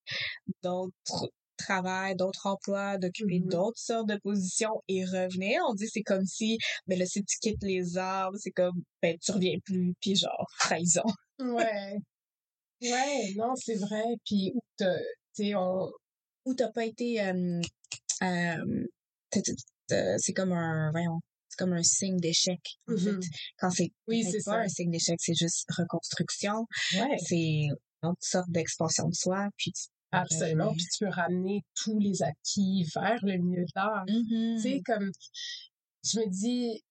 [0.64, 3.50] d'autres travail, d'autres emplois, d'occuper mm-hmm.
[3.50, 5.62] d'autres sortes de positions et revenir.
[5.70, 9.18] On dit c'est comme si, ben là, si tu quittes les arbres, c'est comme, ben,
[9.22, 11.04] tu reviens plus, puis genre, trahison.
[11.40, 11.98] Ouais.
[12.82, 14.04] Ouais, non, c'est vrai.
[14.26, 14.86] Puis, tu
[15.34, 15.92] sais, on...
[16.46, 17.60] Ou t'as pas été, euh,
[18.24, 18.82] euh,
[20.18, 23.12] c'est comme un, voyons, c'est comme un signe d'échec, en fait.
[23.12, 23.30] Mm-hmm.
[23.60, 26.66] Quand c'est, oui, c'est pas un signe d'échec, c'est juste reconstruction.
[26.94, 27.18] Ouais.
[27.18, 29.74] C'est une autre sorte d'expansion de soi, puis
[30.12, 30.72] Absolument.
[30.74, 34.06] Puis tu peux ramener tous les acquis vers le milieu de l'art.
[34.08, 34.84] Tu sais, mm-hmm.
[34.84, 35.12] comme,
[36.04, 36.82] je me dis,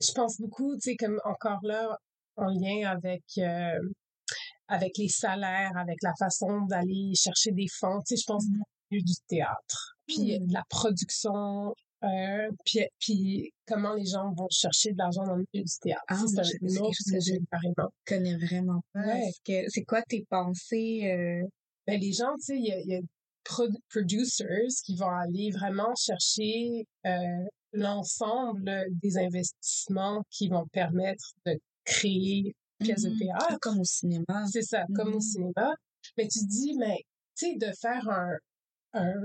[0.00, 1.96] je pense beaucoup, tu sais, comme encore là,
[2.36, 3.78] en lien avec, euh,
[4.68, 8.00] avec les salaires, avec la façon d'aller chercher des fonds.
[8.06, 8.58] Tu sais, je pense mm-hmm.
[8.58, 9.96] beaucoup du théâtre.
[10.06, 10.52] Puis mm.
[10.52, 15.64] la production, euh, puis, puis comment les gens vont chercher de l'argent dans le milieu
[15.64, 16.02] du théâtre.
[16.08, 19.02] Ah, c'est une autre que je ne connais vraiment pas.
[19.68, 21.46] C'est quoi tes pensées euh,
[21.86, 23.00] ben les gens, tu sais, il y a, y a
[23.88, 32.54] producers qui vont aller vraiment chercher euh, l'ensemble des investissements qui vont permettre de créer
[32.80, 33.18] une pièce de mm-hmm.
[33.18, 33.58] théâtre.
[33.60, 34.46] Comme au cinéma.
[34.50, 35.20] C'est ça, comme au mm-hmm.
[35.20, 35.74] cinéma.
[36.16, 36.98] Mais tu dis, mais
[37.36, 38.36] tu sais, de faire un,
[38.92, 39.22] un,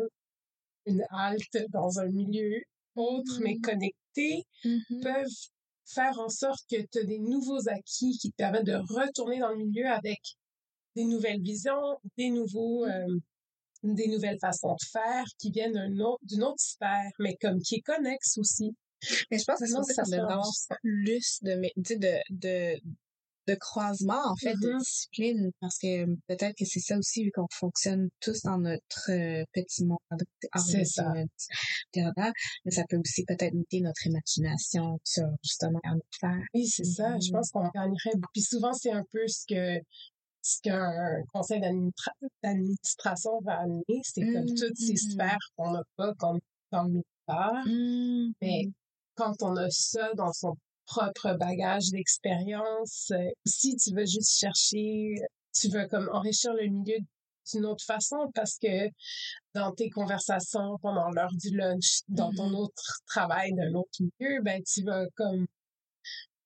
[0.85, 2.61] une halte dans un milieu
[2.95, 3.61] autre mais mm-hmm.
[3.61, 4.43] connecté
[5.03, 5.27] peuvent
[5.85, 9.49] faire en sorte que tu as des nouveaux acquis qui te permettent de retourner dans
[9.49, 10.19] le milieu avec
[10.97, 12.89] des nouvelles visions, des nouveaux, mmh.
[12.89, 17.75] euh, des nouvelles façons de faire qui viennent d'une autre, autre sphère, mais comme qui
[17.75, 18.75] est connexe aussi.
[19.31, 20.41] Mais je pense que ça, ça, ça vraiment
[20.81, 22.81] plus de, de, de,
[23.47, 27.31] de croisement, en fait, de mmh discipline, parce que peut-être que c'est ça aussi, vu
[27.31, 29.97] qu'on fonctionne tous dans notre euh, petit monde.
[30.83, 31.13] Ça.
[31.13, 36.41] mais ça peut aussi peut-être noter notre imagination sur, justement, à faire.
[36.53, 37.17] Oui, c'est ça.
[37.19, 38.19] Je mmh pense qu'on gagnerait.
[38.33, 39.79] Puis souvent, c'est un peu ce que
[40.47, 45.11] ce qu'un conseil d'administration va amener, c'est comme toutes ces mmh.
[45.11, 46.39] sphères qu'on n'a pas comme
[46.71, 47.63] dans le militaire.
[47.65, 48.33] Mmh.
[48.41, 48.65] Mais
[49.15, 55.15] quand on a ça dans son propre bagage d'expérience, euh, si tu veux juste chercher,
[55.53, 56.97] tu veux comme enrichir le milieu
[57.51, 58.89] d'une autre façon parce que
[59.53, 64.41] dans tes conversations pendant l'heure du lunch, dans ton mmh autre travail d'un autre milieu,
[64.43, 65.45] ben tu vas comme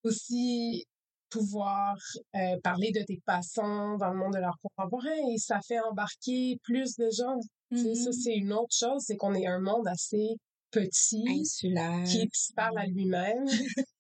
[0.04, 0.86] aussi
[1.32, 1.96] pouvoir
[2.36, 6.58] euh, parler de tes passants dans le monde de l'art contemporain et ça fait embarquer
[6.64, 7.40] plus de gens.
[7.72, 8.22] Ça, mm-hmm.
[8.22, 10.36] c'est une autre chose, c'est qu'on est un monde assez
[10.72, 13.46] petit, insulaire, qui se parle à lui-même.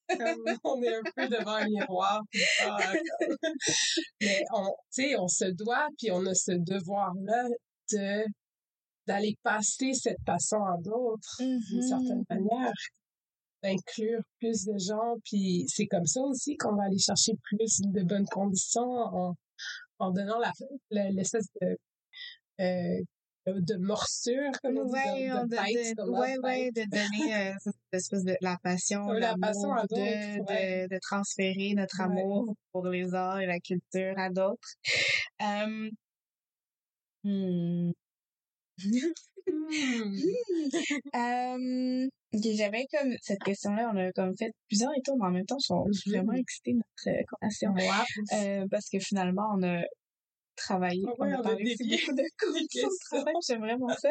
[0.63, 2.21] on est un peu devant un miroir.
[4.21, 4.69] Mais on,
[5.19, 7.47] on se doit, puis on a ce devoir-là
[7.93, 8.25] de
[9.07, 11.88] d'aller passer cette passion à d'autres d'une mm-hmm.
[11.88, 12.73] certaine manière.
[13.64, 15.18] D'inclure plus de gens.
[15.26, 19.36] Puis c'est comme ça aussi qu'on va aller chercher plus de bonnes conditions en,
[19.99, 20.51] en donnant la
[20.89, 21.78] l'espèce de
[22.62, 23.01] euh,
[23.47, 28.38] de morsure, comme on dit, de, de, ouais, ouais, de donner euh, cette espèce de
[28.39, 33.47] la passion, la passion à de, de, de, transférer notre amour pour les arts et
[33.47, 34.76] la culture à d'autres.
[35.39, 35.89] Um,
[37.24, 37.91] hmm.
[41.13, 45.57] um, J'avais comme cette question-là, on a comme fait plusieurs étours, mais en même temps,
[45.59, 47.73] je suis vraiment excitée de notre euh, conversation.
[48.33, 49.81] Euh, parce que finalement, on a
[50.55, 51.03] travailler.
[51.17, 54.09] on a parlé beaucoup de conditions de travail, j'aime vraiment ça.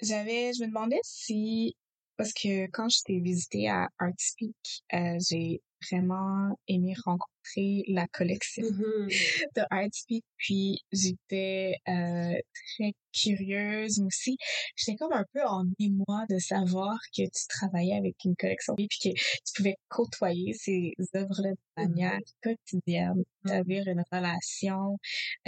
[0.00, 1.76] j'avais, je me demandais si,
[2.20, 4.54] parce que quand j'étais visitée à Artspeak,
[4.92, 9.08] euh, j'ai vraiment aimé rencontrer la collection mm-hmm.
[9.56, 12.34] de Artspeak, puis j'étais euh,
[12.76, 14.36] très curieuse aussi.
[14.76, 18.86] J'étais comme un peu en émoi de savoir que tu travaillais avec une collection puis
[18.88, 21.88] que tu pouvais côtoyer ces œuvres-là de mm-hmm.
[21.88, 23.92] manière quotidienne, établir mm-hmm.
[23.92, 24.98] une relation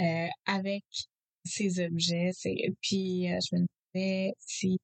[0.01, 0.83] euh, avec
[1.45, 2.31] ces objets.
[2.81, 4.79] Puis euh, je me demandais si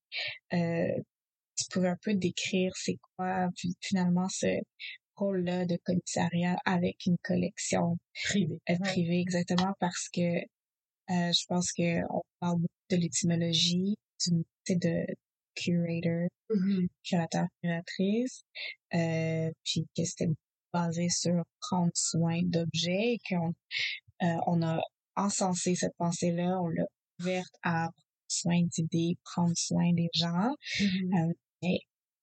[0.53, 1.01] euh,
[1.59, 3.49] tu pouvais un peu décrire c'est quoi
[3.81, 4.61] finalement ce
[5.19, 8.59] rôle-là de commissariat avec une collection privée.
[8.69, 13.95] Euh, privée, exactement, parce que euh, je pense que on parle beaucoup de l'étymologie,
[14.25, 15.05] du de
[15.55, 16.87] curator, mm-hmm.
[17.03, 18.43] curateur, curatrice,
[18.93, 20.29] euh, puis que c'était
[20.71, 23.53] basé sur prendre soin d'objets et qu'on
[24.21, 24.79] on a
[25.15, 26.83] encensé cette pensée-là, on l'a
[27.19, 27.93] ouverte à prendre
[28.27, 30.55] soin d'idées, prendre soin des gens.
[30.79, 31.33] Mm-hmm.
[31.63, 31.67] Euh,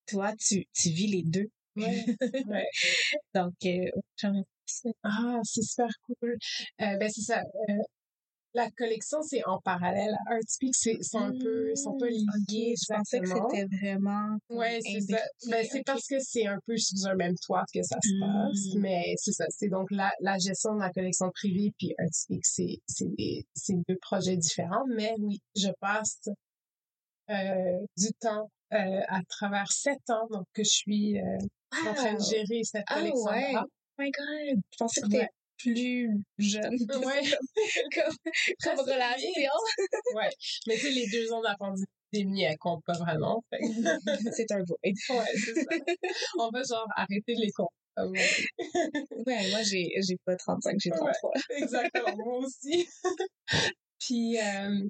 [0.06, 1.48] toi, tu, tu vis les deux.
[1.76, 2.04] Ouais,
[2.46, 2.66] ouais.
[3.34, 4.40] Donc, euh,
[5.02, 6.36] Ah, c'est super cool.
[6.80, 7.40] Euh, ben, c'est ça.
[7.40, 7.74] Euh,
[8.54, 10.16] la collection, c'est en parallèle.
[10.30, 12.74] Artspeak, c'est sont un peu, sont pas mmh, liés.
[12.80, 14.38] je pensais que c'était vraiment.
[14.48, 15.22] Ouais, c'est ça.
[15.50, 18.74] Ben, c'est parce que c'est un peu sous un même toit que ça se passe.
[18.74, 18.80] Mmh.
[18.80, 19.44] Mais c'est ça.
[19.50, 23.10] C'est donc la, la gestion de la collection privée puis Artspeak, c'est, c'est,
[23.54, 24.86] c'est deux projets différents.
[24.96, 26.20] Mais oui, je passe
[27.28, 31.38] euh, du temps à travers sept ans, donc que je suis euh,
[31.86, 33.26] en train de gérer cette collection.
[33.28, 33.54] Ah ouais.
[33.56, 36.76] Oh my god, je pensais que t'étais plus jeune.
[37.04, 37.22] Ouais.
[37.94, 38.16] comme,
[38.62, 39.30] comme relation.
[40.14, 40.28] ouais.
[40.66, 43.44] Mais tu sais, les deux ans la pandémie, elles comptent pas vraiment.
[44.32, 44.76] c'est un beau.
[44.82, 45.76] ouais, c'est ça.
[46.38, 47.70] On va genre arrêter les comptes.
[47.98, 51.30] ouais, moi j'ai j'ai pas 35, j'ai 33.
[51.30, 52.86] Ouais, exactement, moi aussi.
[53.98, 54.80] Puis euh,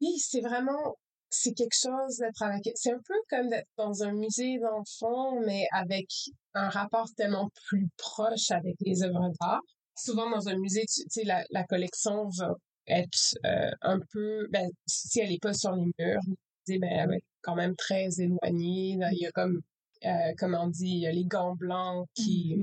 [0.00, 0.96] oui, c'est vraiment
[1.30, 5.66] c'est quelque chose d'être avec c'est un peu comme d'être dans un musée d'enfants mais
[5.72, 6.08] avec
[6.54, 9.62] un rapport tellement plus proche avec les œuvres d'art.
[9.96, 12.54] Souvent dans un musée tu sais la, la collection va
[12.86, 16.20] être euh, un peu ben si elle est pas sur les murs
[16.66, 18.98] ben elle va être quand même très éloignée.
[19.12, 19.60] Il y a comme
[20.04, 22.56] euh, comme on dit il y a les gants blancs qui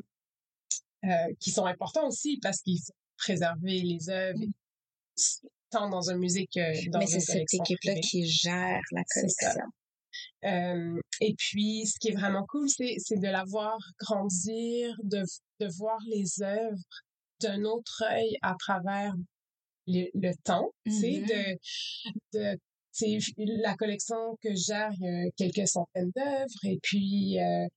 [1.03, 1.09] mmh.
[1.09, 4.39] euh, qui sont importants aussi parce qu'ils faut préserver les œuvres.
[4.39, 4.51] Mmh
[5.15, 9.63] tant dans un musée que dans Mais c'est cette équipe-là qui gère la collection.
[10.45, 15.23] Euh, et puis, ce qui est vraiment cool, c'est, c'est de la voir grandir, de,
[15.59, 16.81] de voir les œuvres
[17.41, 19.13] d'un autre œil à travers
[19.87, 21.57] le, le temps, tu sais, mm-hmm.
[22.33, 22.59] de, de
[22.91, 27.67] c'est la collection que gère, il y a quelques centaines d'œuvres et puis euh,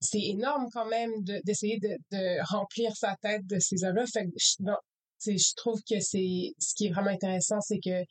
[0.00, 4.04] c'est énorme quand même de, d'essayer de, de, remplir sa tête de ces œuvres-là.
[4.06, 4.32] Fait que
[5.26, 8.02] je trouve que c'est ce qui est vraiment intéressant, c'est que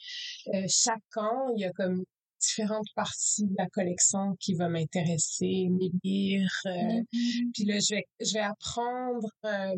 [0.54, 2.04] euh, chaque an, il y a comme
[2.44, 6.50] différentes parties de la collection qui va m'intéresser, me lire.
[6.66, 7.52] Euh, mm-hmm.
[7.54, 9.76] Puis là, je vais, je vais apprendre euh,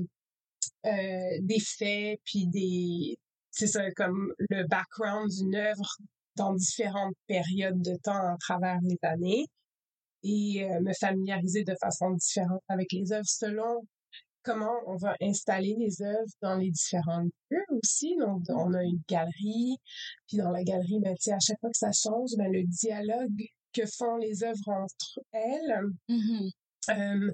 [0.86, 3.18] euh, des faits, puis des,
[3.52, 5.98] c'est ça, comme le background d'une œuvre
[6.36, 9.46] dans différentes périodes de temps à travers les années
[10.24, 13.86] et me familiariser de façon différente avec les œuvres selon
[14.46, 18.16] comment on va installer les œuvres dans les différents lieux aussi.
[18.18, 19.78] Donc, on a une galerie,
[20.28, 23.44] puis dans la galerie, ben, à chaque fois que ça change, ben, le dialogue
[23.74, 26.52] que font les œuvres entre elles mm-hmm.
[26.92, 27.32] euh,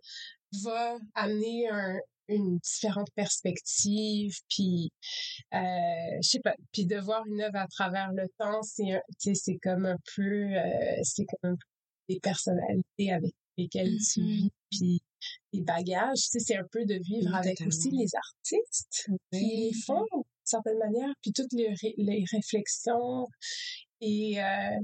[0.63, 1.99] va amener un,
[2.29, 4.91] une différente perspective, puis
[5.53, 5.57] euh,
[6.21, 9.85] je sais pas, puis de voir une œuvre à travers le temps, c'est c'est comme
[9.85, 11.67] un peu, euh, c'est comme un peu
[12.09, 14.41] des personnalités avec lesquelles tu mm-hmm.
[14.41, 15.01] vis, puis
[15.53, 19.71] les bagages, tu sais, c'est un peu de vivre avec aussi les artistes qui les
[19.85, 23.27] font d'une certaine manière, puis toutes les, les réflexions
[24.01, 24.79] et, euh,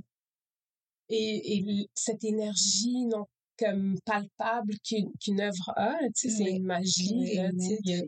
[1.09, 3.25] et, et cette énergie non
[3.57, 7.91] comme palpable qu'une qu'une œuvre a, tu sais, c'est une magie, là, tu sais, il
[7.91, 8.03] y a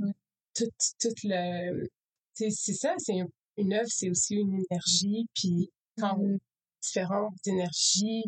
[0.56, 0.70] tout,
[1.00, 1.88] tout le...
[2.36, 3.20] Tu sais, c'est ça, c'est
[3.58, 6.38] une œuvre, c'est aussi une énergie, puis quand, mm-hmm.
[6.82, 8.24] Différentes énergies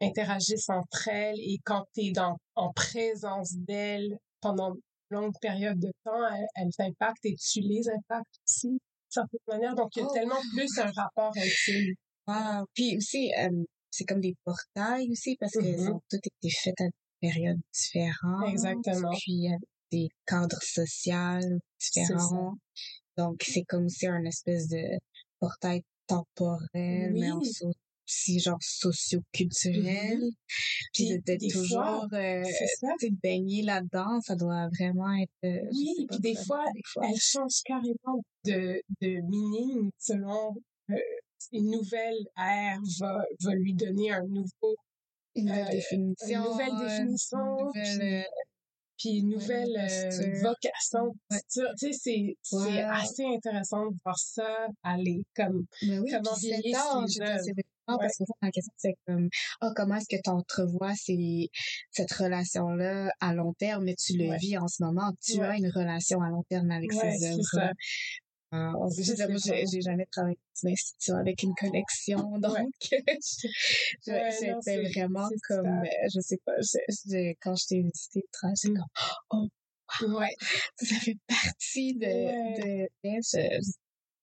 [0.00, 4.80] interagissent entre elles et quand tu es dans, en présence d'elles pendant une
[5.10, 6.26] longue période de temps,
[6.56, 9.74] elles, t'impactent et tu les impactes aussi, d'une certaine manière.
[9.74, 10.12] Donc, il y a oh.
[10.12, 11.94] tellement plus un rapport intime.
[12.26, 12.66] Wow.
[12.74, 13.30] Puis aussi,
[13.90, 15.92] c'est comme des portails aussi parce qu'elles mm-hmm.
[15.92, 18.48] ont toutes été faites à des périodes différentes.
[18.48, 19.12] Exactement.
[19.18, 19.48] Puis,
[19.92, 22.56] des cadres sociaux différents.
[23.16, 24.82] Donc, c'est comme si un espèce de
[25.38, 27.30] portail temporel, mais
[28.06, 30.18] aussi genre socio-culturel.
[30.18, 30.32] Mm-hmm.
[30.92, 32.42] Puis d'être toujours euh,
[33.22, 35.30] baigné là-dedans, ça doit vraiment être...
[35.44, 36.64] Euh, oui, puis des fois,
[37.02, 40.54] elle change carrément de, de meaning selon
[40.90, 40.96] euh,
[41.52, 44.76] une nouvelle ère va, va lui donner un nouveau...
[45.36, 46.28] Une nouvelle définition.
[46.28, 47.72] Une nouvelle définition
[48.96, 51.14] puis une nouvelle euh, vocation.
[51.52, 56.34] Tu sais, c'est c'est assez intéressant de voir ça aller comme Mais oui, comment
[57.86, 59.28] vieillir parce que la question c'est comme
[59.62, 61.48] oh, comment est-ce que tu entrevois ces,
[61.90, 63.84] cette relation là à long terme?
[63.84, 65.12] Mais tu le vis en ce moment.
[65.22, 67.72] Tu as une relation à long terme avec ces œuvres
[68.54, 72.56] euh, j'ai jamais travaillé dans une institution avec une collection, donc
[74.00, 76.52] c'était vraiment comme, euh, je sais pas,
[77.42, 78.22] quand je t'ai visité
[78.54, 78.74] j'étais
[79.28, 79.48] comme,
[80.02, 80.34] oh, ouais.
[80.76, 82.88] ça fait partie de, ouais.
[83.02, 83.60] de,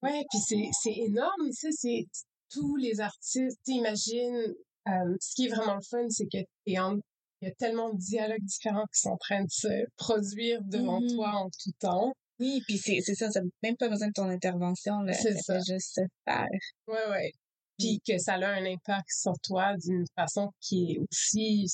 [0.04, 2.08] Ouais, puis c'est, énorme, sais, c'est
[2.52, 4.54] tous les artistes, t'imagines,
[4.88, 6.98] euh, ce qui est vraiment le fun, c'est que t'es en,
[7.42, 11.02] il y a tellement de dialogues différents qui sont en train de se produire devant
[11.02, 11.16] mm-hmm.
[11.16, 12.14] toi en tout temps.
[12.40, 15.14] Oui, puis c'est, c'est ça, ça n'a même pas besoin de ton intervention, là.
[15.14, 15.60] C'est ça.
[15.60, 16.48] juste se faire.
[16.88, 17.32] Ouais, ouais.
[17.78, 21.68] Puis que ça a un impact sur toi d'une façon qui est aussi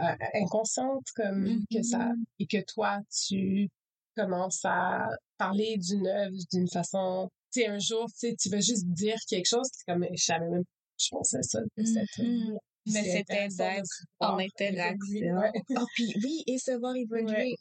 [0.00, 2.24] euh, inconsciente, comme que ça, mm-hmm.
[2.40, 3.68] et que toi, tu
[4.16, 5.08] commences à
[5.38, 7.28] parler d'une œuvre d'une façon,
[7.60, 10.48] sais, un jour, tu sais, tu veux juste dire quelque chose, c'est comme, je savais
[10.48, 10.64] même,
[10.98, 12.56] je pensais ça mm-hmm.
[12.86, 15.38] Mais c'était d'être en interaction.
[15.38, 15.52] Ouais.
[15.70, 17.56] Oh, puis oui, et se voir évoluer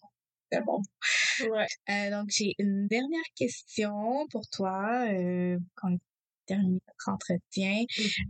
[0.62, 0.82] bon.
[1.50, 1.66] Ouais.
[1.89, 5.96] Euh, donc, j'ai une dernière question pour toi, euh, quand
[6.44, 7.84] on termine notre entretien.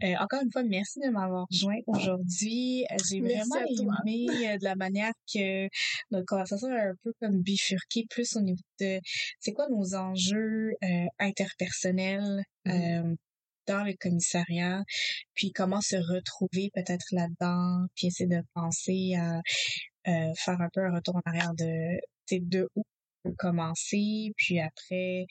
[0.04, 2.86] Euh, encore une fois, merci de m'avoir rejoint aujourd'hui.
[2.92, 5.68] Euh, j'ai vraiment aimé euh, de la manière que
[6.12, 9.00] notre conversation a un peu comme bifurqué plus au niveau de
[9.40, 10.74] c'est quoi nos enjeux
[11.20, 13.16] interpersonnels mm-hmm.
[13.68, 14.84] dans le commissariat,
[15.34, 19.42] puis comment se retrouver peut-être là-dedans, puis essayer de penser à
[20.36, 22.00] faire un peu un retour en arrière de
[22.32, 22.84] de où
[23.38, 25.26] commencer, puis après,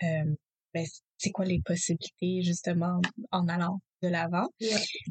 [0.00, 0.84] ben,
[1.20, 3.00] c'est quoi les possibilités justement
[3.30, 4.48] en allant de l'avant?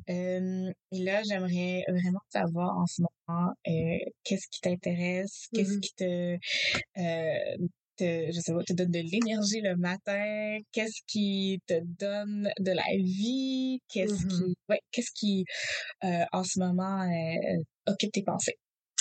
[0.10, 5.82] Euh, et là, j'aimerais vraiment savoir en ce moment euh, qu'est-ce qui t'intéresse, qu'est-ce mmh
[5.82, 6.34] qui te,
[6.98, 12.50] euh, te, je sais pas, te donne de l'énergie le matin, qu'est-ce qui te donne
[12.60, 15.46] de la vie, qu'est-ce mmh qui, ouais, qu'est-ce qui
[16.02, 17.06] en ce moment
[17.86, 18.58] occupe tes pensées?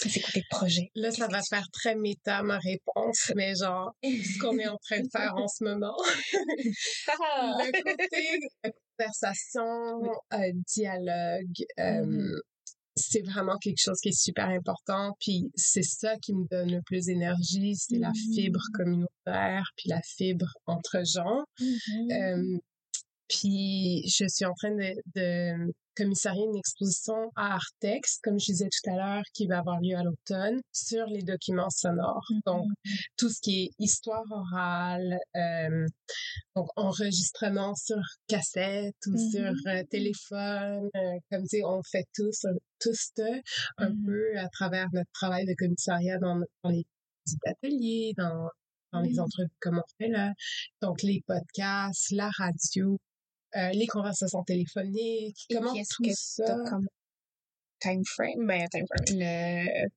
[0.07, 0.91] C'est quoi tes projets?
[0.95, 5.01] Là, ça va faire très méta, ma réponse, mais genre, ce qu'on est en train
[5.01, 5.97] de faire en ce moment.
[6.85, 8.39] le côté
[8.99, 12.41] conversation, euh, dialogue, euh, mm-hmm.
[12.97, 15.13] c'est vraiment quelque chose qui est super important.
[15.21, 18.77] Puis c'est ça qui me donne le plus d'énergie, c'est la fibre mm-hmm.
[18.77, 21.45] communautaire, puis la fibre entre gens.
[21.61, 22.13] Mm-hmm.
[22.13, 22.59] Euh,
[23.29, 28.69] puis je suis en train de, de commissarier une exposition à Artex, comme je disais
[28.69, 32.25] tout à l'heure, qui va avoir lieu à l'automne, sur les documents sonores.
[32.31, 32.41] Mm-hmm.
[32.47, 32.67] Donc,
[33.17, 35.87] tout ce qui est histoire orale, euh,
[36.55, 39.31] donc enregistrement sur cassette ou mm-hmm.
[39.33, 42.47] sur euh, téléphone, euh, comme tu sais, on fait tous,
[42.81, 43.13] tous
[43.79, 44.07] un mm-hmm.
[44.07, 46.87] peu à travers notre travail de commissariat dans, dans les
[47.45, 48.49] ateliers, dans
[48.93, 50.33] dans les entrevues comme on fait là.
[50.81, 52.99] Donc, les podcasts, la radio,
[53.57, 56.57] euh, les conversations téléphoniques, comment tout ça...
[56.69, 56.87] Comme
[57.81, 59.89] time frame, ben, time frame, le...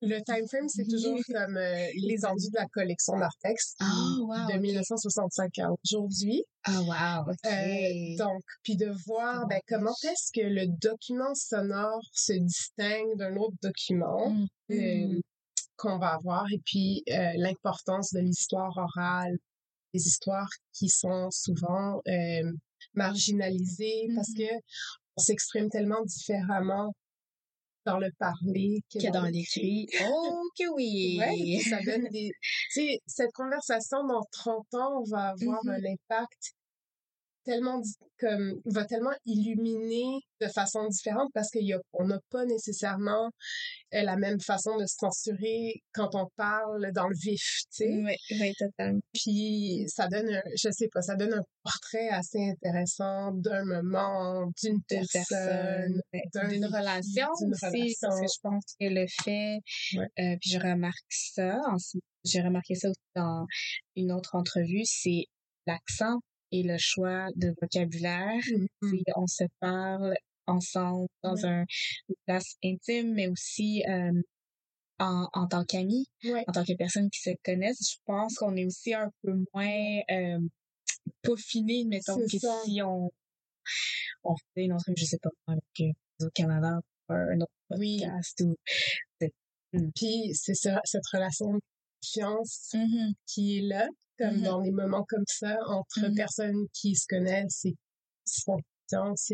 [0.00, 4.58] Le time frame, c'est toujours comme euh, les endus de la collection d'Artex oh, de
[4.58, 6.42] 1965 à aujourd'hui.
[6.64, 12.32] Ah, wow, euh, donc, puis de voir ben, comment est-ce que le document sonore se
[12.32, 14.30] distingue d'un autre document
[14.70, 15.20] mm.
[15.76, 17.02] qu'on va avoir, et puis
[17.36, 19.36] l'importance de l'histoire orale,
[19.94, 22.00] des histoires qui sont souvent
[22.94, 24.48] marginalisé parce mm-hmm.
[24.48, 24.62] que
[25.16, 26.94] on s'exprime tellement différemment
[27.84, 29.88] dans le parler que, dans, l'écrit.
[30.04, 31.18] Oh que oui!
[31.18, 32.30] Ouais, ça donne des...
[32.70, 35.70] Tu sais, cette conversation dans 30 ans va avoir mm-hmm.
[35.70, 36.54] un impact
[37.48, 37.80] tellement
[38.20, 43.30] comme va tellement illuminer de façon différente parce qu'on n'a pas nécessairement
[43.94, 48.02] euh, la même façon de se censurer quand on parle dans le vif, tu sais.
[48.04, 49.00] Oui, oui, totalement.
[49.14, 54.50] Puis ça donne, un, je sais pas, ça donne un portrait assez intéressant d'un moment,
[54.62, 56.00] d'une personne,
[56.50, 59.58] d'une relation aussi, parce que je pense que le fait,
[59.96, 61.58] euh, puis je remarque ça,
[62.24, 63.46] j'ai remarqué ça aussi dans
[63.96, 65.24] une autre entrevue, c'est
[65.66, 66.20] l'accent
[66.52, 68.42] et le choix de vocabulaire.
[68.82, 69.02] Mm-hmm.
[69.16, 70.14] On se parle
[70.46, 71.64] ensemble dans un,
[72.08, 74.12] une place intime, mais aussi euh,
[74.98, 77.92] en, en tant qu'amis, en tant que personnes qui se connaissent.
[77.92, 80.38] Je pense qu'on est aussi un peu moins euh,
[81.22, 83.10] peaufiné, mettons, que si on,
[84.24, 86.80] on fait une autre, je sais pas, avec euh, au Canada,
[87.10, 88.56] un autre podcast ou...
[89.72, 89.90] Mm.
[89.94, 91.60] Puis c'est ça, cette relation de
[92.00, 93.12] confiance mm-hmm.
[93.26, 93.86] qui est là,
[94.18, 94.42] comme mm-hmm.
[94.42, 96.16] dans des moments comme ça, entre mm-hmm.
[96.16, 98.58] personnes qui se connaissent et qui se font
[98.88, 99.32] confiance.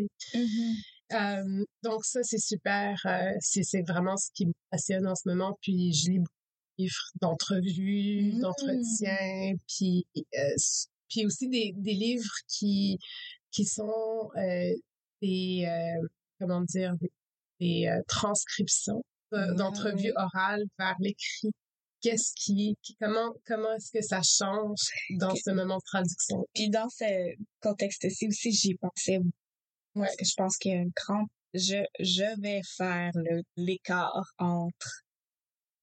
[1.13, 2.99] Euh, donc ça, c'est super.
[3.05, 5.57] Euh, c'est vraiment ce qui me passionne en ce moment.
[5.61, 6.31] Puis je lis beaucoup
[6.77, 8.39] de livres d'entrevues, mmh.
[8.39, 10.55] d'entretiens, puis euh,
[11.09, 12.97] puis aussi des, des livres qui
[13.51, 14.29] qui sont
[15.21, 15.67] des
[16.39, 16.95] comment dire
[17.59, 21.51] des, transcriptions d'entrevues orales vers l'écrit
[22.05, 26.45] qu'est-ce qui, comment comment est-ce que ça change dans ce moment de traduction?
[26.53, 29.19] Puis dans ce contexte-ci aussi j'y pensais
[29.95, 31.27] parce que je pense qu'il y a une grande...
[31.53, 33.11] Je, je vais faire
[33.55, 35.03] l'écart entre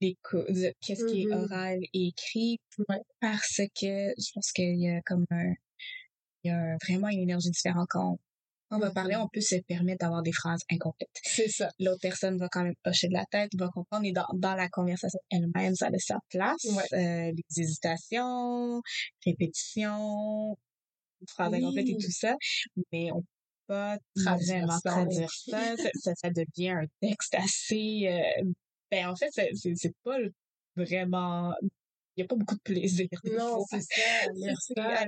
[0.01, 1.45] qu'est-ce qui est mm-hmm.
[1.45, 2.61] oral et écrit
[3.21, 5.55] parce que je pense qu'il y a comme un...
[6.45, 8.19] Il y a vraiment une énergie différente quand on
[8.79, 11.21] va parler, on peut se permettre d'avoir des phrases incomplètes.
[11.23, 11.69] C'est ça.
[11.79, 14.69] L'autre personne va quand même hocher de la tête, va comprendre, et dans, dans la
[14.69, 16.67] conversation elle-même, ça a sa place.
[16.93, 18.81] Euh, les hésitations,
[19.25, 20.57] répétitions,
[21.29, 22.37] phrases incomplètes et tout ça.
[22.93, 23.23] Mais on
[23.67, 25.77] pas vraiment traduire ça.
[25.77, 26.15] ça.
[26.15, 26.31] ça.
[26.31, 28.09] devient un texte assez...
[28.09, 28.45] Euh,
[28.91, 30.19] ben, en fait, c'est pas
[30.77, 31.55] vraiment...
[32.17, 33.09] Il n'y a pas beaucoup de plaisir.
[33.25, 34.31] Non, c'est ça.
[34.37, 34.75] Merci.
[34.77, 35.07] ça.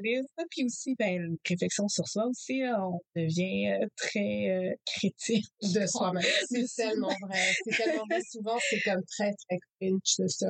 [0.50, 2.62] Puis aussi, ben, une réflexion sur soi aussi.
[2.78, 5.46] on devient euh, très euh, critique.
[5.60, 6.24] De soi-même.
[6.48, 7.52] C'est tellement vrai.
[7.64, 8.22] C'est tellement vrai.
[8.30, 10.46] Souvent, c'est comme très, très cringe de se...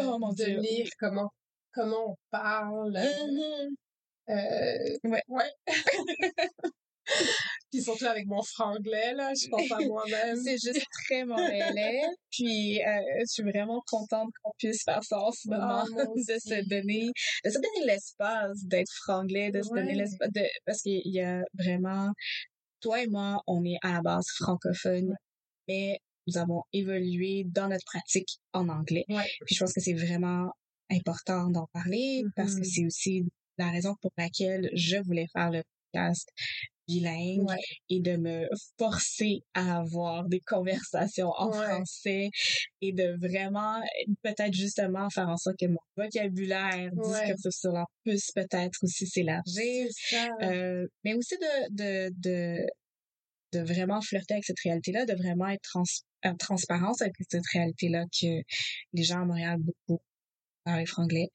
[0.00, 1.32] Oh, mon de lire comment,
[1.72, 2.96] comment on parle.
[2.96, 3.68] Euh,
[5.04, 5.22] ouais.
[5.26, 5.52] Ouais.
[7.72, 10.36] puis surtout avec mon franglais, là, je pense à moi-même.
[10.42, 12.00] C'est juste très montréalais.
[12.30, 15.84] puis euh, je suis vraiment contente qu'on puisse faire ça en ce moment, ah,
[16.16, 17.10] de se donner,
[17.44, 21.42] de se donner l'espace d'être franglais, de se donner l'espace, de, parce qu'il y a
[21.54, 22.10] vraiment,
[22.80, 25.14] toi et moi, on est à la base francophone,
[25.68, 29.04] mais nous avons évolué dans notre pratique en anglais.
[29.08, 30.50] Puis je pense que c'est vraiment
[30.90, 32.64] important d'en parler parce que mm-hmm.
[32.64, 33.24] c'est aussi
[33.58, 36.28] la raison pour laquelle je voulais faire le podcast
[36.88, 37.46] bilingue
[37.90, 42.30] et de me forcer à avoir des conversations en français
[42.80, 43.80] et de vraiment
[44.22, 49.88] peut-être justement faire en sorte que mon vocabulaire discursif sur la puisse peut-être aussi s'élargir.
[50.42, 52.66] Euh, mais aussi de, de de
[53.52, 55.82] de vraiment flirter avec cette réalité-là, de vraiment être trans
[56.24, 58.42] en transparence avec cette réalité-là que
[58.92, 60.02] les gens à Montréal beaucoup
[60.64, 61.28] parlent franglais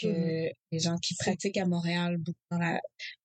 [0.00, 2.18] que mmh les gens qui pratiquent à Montréal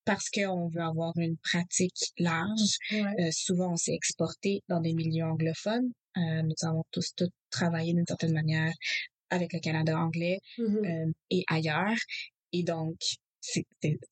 [0.03, 2.77] parce qu'on veut avoir une pratique large.
[2.91, 5.91] Euh, souvent, on s'est exporté dans des milieux anglophones.
[6.17, 8.73] Euh, nous avons tous, tous travaillé d'une certaine manière
[9.29, 11.97] avec le Canada anglais mmh euh, et ailleurs.
[12.51, 12.95] Et donc,
[13.41, 13.65] c'est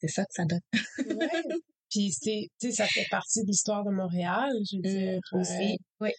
[0.08, 0.62] ça que ça donne.
[1.00, 1.44] ouais.
[1.90, 5.22] Puis c'est, tu sais, ça fait partie de l'histoire de Montréal, je veux mmh, dire.
[5.34, 6.12] Aussi, oui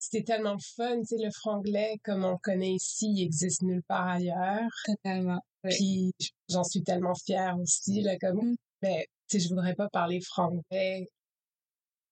[0.00, 3.82] c'était tellement fun, tu sais, le franglais comme on le connaît ici, il existe nulle
[3.86, 4.70] part ailleurs.
[4.86, 5.40] Totalement.
[5.62, 6.12] Puis
[6.48, 8.56] j'en suis tellement fière aussi, là, comme, mm.
[8.82, 11.06] mais tu sais, je voudrais pas parler franglais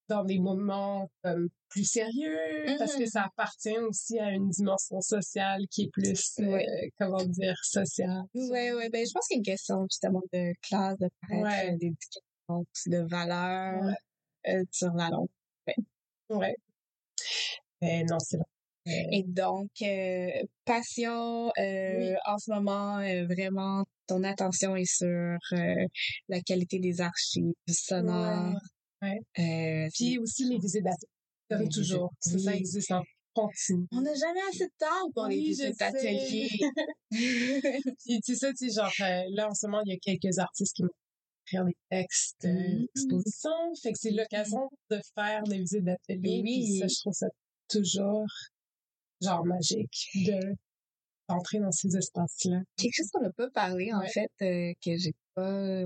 [0.07, 5.61] dans des moments comme plus sérieux, parce que ça appartient aussi à une dimension sociale
[5.69, 6.59] qui est plus, euh,
[6.99, 8.23] comment dire, sociale.
[8.33, 11.77] Oui, oui, ben je pense qu'il y a une question justement de classe, de paraître,
[11.77, 13.93] d'éducation, de valeur
[14.47, 15.29] euh, sur la longue.
[16.29, 16.55] Ouais.
[17.81, 18.45] Mais non, c'est vrai.
[19.11, 20.27] Et donc, euh,
[20.65, 25.37] passion, euh, en ce moment, euh, vraiment, ton attention est sur
[26.27, 28.55] la qualité des archives sonores.
[29.01, 29.89] Ouais.
[29.93, 32.11] Puis aussi les visites d'atelier, toujours.
[32.19, 33.85] Ça, existe en continu.
[33.91, 36.49] On n'a jamais assez de temps pour les visites d'atelier.
[37.11, 40.83] Puis tu sais, tu genre, là, en ce moment, il y a quelques artistes qui
[40.83, 40.89] m'ont
[41.45, 43.49] écrire des textes d'exposition.
[43.49, 43.75] Mmh.
[43.81, 46.41] Fait que c'est l'occasion de faire des visites d'atelier.
[46.43, 46.79] Oui.
[46.79, 47.27] ça, je trouve ça
[47.69, 48.25] toujours
[49.21, 50.39] genre magique de
[51.27, 52.61] d'entrer dans ces espaces-là.
[52.75, 55.83] Quelque chose qu'on n'a pas parlé, en fait, euh, que j'ai pas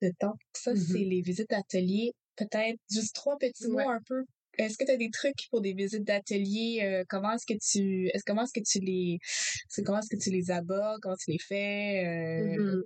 [0.00, 0.34] de temps.
[0.54, 0.92] Ça, Mm-hmm.
[0.92, 2.12] c'est les visites d'atelier.
[2.36, 3.84] Peut-être juste trois petits mots Ouais.
[3.86, 4.22] un peu.
[4.58, 6.80] Est-ce que tu as des trucs pour des visites d'atelier?
[6.82, 9.18] Euh, comment est-ce que tu est-ce comment est-ce que tu les
[9.68, 11.00] c'est- comment est-ce que tu les abordes?
[11.00, 12.04] Comment tu les fais?
[12.04, 12.82] Euh, Mhm.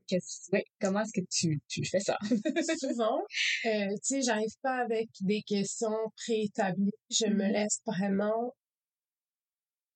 [0.53, 2.17] ouais, comment est-ce que tu, tu fais ça?
[2.81, 3.19] Souvent,
[3.67, 6.93] euh, tu sais, j'arrive pas avec des questions préétablies.
[7.11, 7.53] Je me Mhm.
[7.53, 8.55] laisse vraiment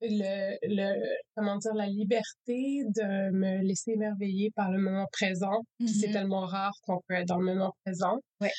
[0.02, 5.62] le, le, comment dire, la liberté de me laisser émerveiller par le moment présent.
[5.86, 6.12] C'est Mhm.
[6.12, 8.18] tellement rare qu'on peut être dans le moment présent.
[8.40, 8.50] Ouais.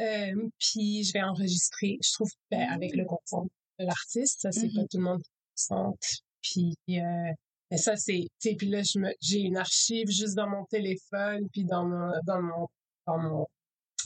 [0.00, 3.48] Euh, puis je vais enregistrer, je trouve, ben, avec le consentement
[3.78, 4.40] de l'artiste.
[4.40, 4.88] Ça, c'est pas Mhm.
[4.90, 6.02] tout le monde qui consente.
[6.42, 7.32] Puis, euh,
[7.70, 11.64] mais ça, c'est, puis là, je me, j'ai une archive juste dans mon téléphone, puis
[11.64, 12.66] dans mon, dans mon,
[13.06, 13.46] dans mon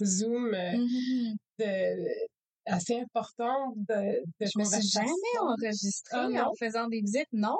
[0.02, 1.36] Zoom euh, Mhm.
[1.58, 2.28] de,
[2.68, 7.56] assez important de, de Je me suis jamais enregistrée Ah, en faisant des visites, non.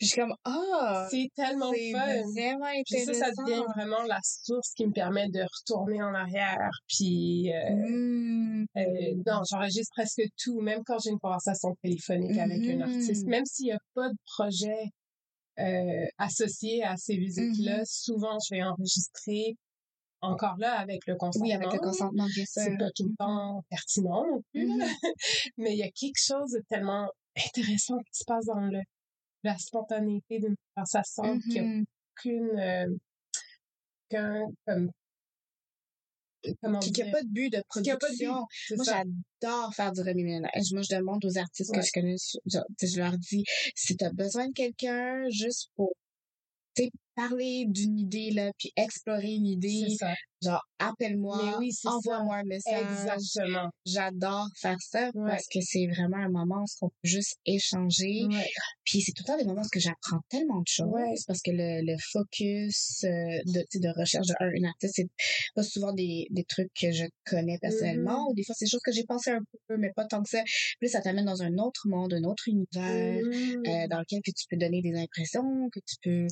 [0.00, 2.06] Je suis comme, ah, C'est tellement c'est fun.
[2.06, 3.26] vraiment Puis ça, intéressant.
[3.26, 6.70] ça devient vraiment la source qui me permet de retourner en arrière.
[6.88, 8.66] Puis, euh, Mm.
[8.76, 13.26] euh, non, j'enregistre presque tout, même quand j'ai une conversation téléphonique avec un artiste.
[13.26, 14.84] Même s'il n'y a pas de projet
[15.58, 17.84] euh, associé à ces visites-là, Mhm.
[17.86, 19.54] souvent, je vais enregistrer
[20.22, 21.46] encore là avec le consentement.
[21.48, 22.62] Oui, avec le consentement, bien sûr.
[22.62, 24.66] C'est pas tout le temps pertinent non plus.
[24.66, 24.78] Mhm.
[25.58, 28.80] mais il y a quelque chose de tellement intéressant qui se passe dans le,
[29.42, 31.84] la spontanéité d'une conversation qui a Mhm.
[32.16, 32.86] aucune euh,
[34.08, 34.90] qu'un comme
[36.60, 37.12] comment Qui n'a dire?
[37.12, 38.46] pas de but de a but, production.
[38.76, 40.72] Moi, j'adore faire du remue-ménage.
[40.72, 41.80] Moi, je demande aux artistes Ouais.
[41.80, 42.38] que je connais, sais,
[42.82, 43.44] je leur dis,
[43.76, 45.92] si tu as besoin de quelqu'un juste pour,
[47.14, 50.14] parler d'une idée, là, puis explorer une idée, ça
[50.44, 52.82] genre, appelle-moi, oui, envoie-moi un message.
[52.82, 55.30] exactement J'adore faire ça Ouais.
[55.30, 58.24] parce que c'est vraiment un moment où on peut juste échanger.
[58.28, 58.46] ouais.
[58.84, 61.14] Puis c'est tout le temps des moments où j'apprends tellement de choses Ouais.
[61.28, 63.08] parce que le, le focus euh,
[63.54, 65.06] de, de recherche d'un un artiste, c'est
[65.54, 68.30] pas souvent des, des trucs que je connais personnellement Mhm.
[68.30, 70.28] ou des fois c'est des choses que j'ai pensé un peu mais pas tant que
[70.28, 70.42] ça.
[70.44, 73.62] Puis là, ça t'amène dans un autre monde, un autre univers Mhm.
[73.68, 76.26] euh, dans lequel que tu peux donner des impressions, que tu peux...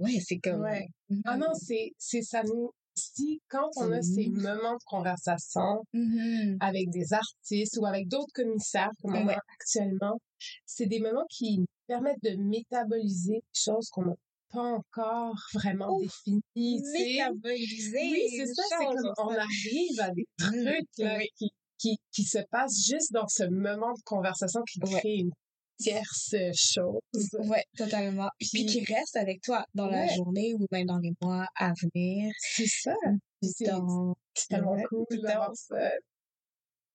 [0.00, 0.60] Ouais, c'est comme...
[0.62, 0.86] Ouais.
[1.10, 1.22] Mhm.
[1.24, 6.58] ah non c'est c'est ça nous si quand on a ces moments de conversation Mhm.
[6.60, 10.18] avec des artistes ou avec d'autres commissaires comme on a actuellement,
[10.66, 14.14] c'est des moments qui nous permettent de métaboliser des choses qu'on n'a
[14.50, 16.42] pas encore vraiment Ouf, définies.
[16.92, 20.64] Métaboliser Oui, c'est ça, c'est comme on arrive à des Mhm.
[20.64, 21.28] trucs là, Oui.
[21.36, 25.00] qui, qui, qui se passent juste dans ce moment de conversation qui Ouais.
[25.00, 25.30] crée une
[25.82, 27.00] tierce chose.
[27.48, 28.28] Ouais, totalement.
[28.38, 31.72] Puis, Puis- qui reste avec toi dans la journée ou même dans les mois à
[31.72, 32.32] venir.
[32.38, 32.94] C'est ça.
[33.40, 34.14] Puis c'est Dans...
[34.48, 35.90] tellement Ouais, cool d'avoir ça.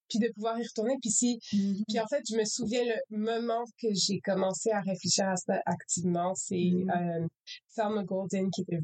[0.09, 0.95] Puis de pouvoir y retourner.
[1.01, 1.84] Puis si Mhm.
[1.88, 5.61] Puis en fait, je me souviens le moment que j'ai commencé à réfléchir à ça
[5.65, 7.27] activement, c'est euh,
[7.68, 8.80] Selma Golden qui était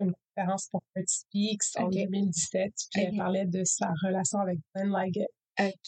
[0.00, 1.94] une conférence pour Art Speaks en Ok.
[1.94, 5.26] 2017, puis elle parlait de sa relation avec Glenn Liggett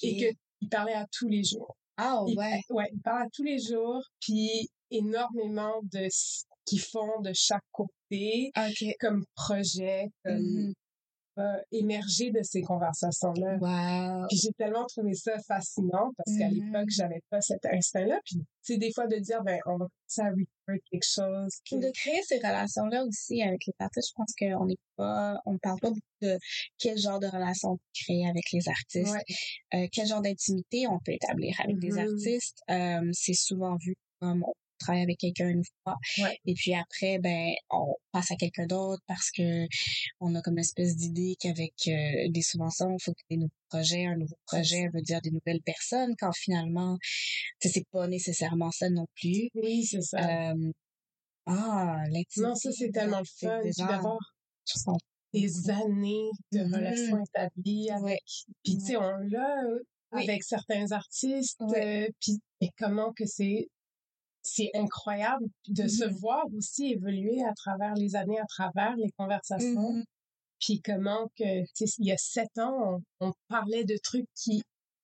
[0.03, 1.77] et que il parlait à tous les jours.
[2.03, 2.61] Ah Il, ouais.
[2.71, 7.65] ouais, il parlait à tous les jours, puis énormément de ce qu'ils font de chaque
[7.73, 8.85] côté Ok.
[9.01, 10.73] comme projet, comme Mhm.
[11.39, 13.57] Euh, émerger de ces conversations-là.
[13.61, 14.27] Wow.
[14.29, 16.55] Puis j'ai tellement trouvé ça fascinant parce qu'à Mhm.
[16.55, 18.19] l'époque, j'avais pas cet instinct-là.
[18.25, 19.87] Puis, sais, des fois de dire, ben, on va
[20.17, 21.51] commencer à quelque chose.
[21.69, 25.57] que- De créer ces relations-là aussi avec les artistes, je pense qu'on n'est pas, on
[25.59, 26.37] parle pas beaucoup de
[26.79, 29.25] quel genre de relation créer avec les artistes, Ouais.
[29.85, 31.99] euh, quel genre d'intimité on peut établir avec des Mhm.
[31.99, 32.59] artistes.
[32.71, 36.39] Euh, c'est souvent vu comme on travaille avec quelqu'un une fois Ouais.
[36.47, 39.67] et puis après ben on passe à quelqu'un d'autre parce que
[40.21, 43.53] on a comme une espèce d'idée qu'avec euh, des subventions il faut ait des nouveaux
[43.69, 46.99] projets un nouveau projet veut dire des nouvelles personnes quand finalement
[47.61, 50.51] c'est pas nécessairement ça non plus Oui, c'est ça.
[50.51, 50.73] euh,
[51.47, 53.61] ah l'intimité non, ça, c'est tellement fun.
[53.79, 54.19] D'avoir
[55.33, 58.05] des années de relations établies avec...
[58.05, 58.19] ouais
[58.65, 59.57] Puis, tu sais, on l'a
[60.13, 60.23] Oui.
[60.29, 61.61] avec certains artistes.
[61.61, 62.07] Ouais.
[62.09, 63.69] euh, puis, et comment que c'est...
[64.43, 66.15] C'est incroyable de se Mhm.
[66.19, 69.93] voir aussi évoluer à travers les années, à travers les conversations.
[69.93, 70.05] Mhm.
[70.59, 74.27] Puis comment que, tu sais, il y a sept ans, on, on parlait de trucs
[74.35, 74.63] qui,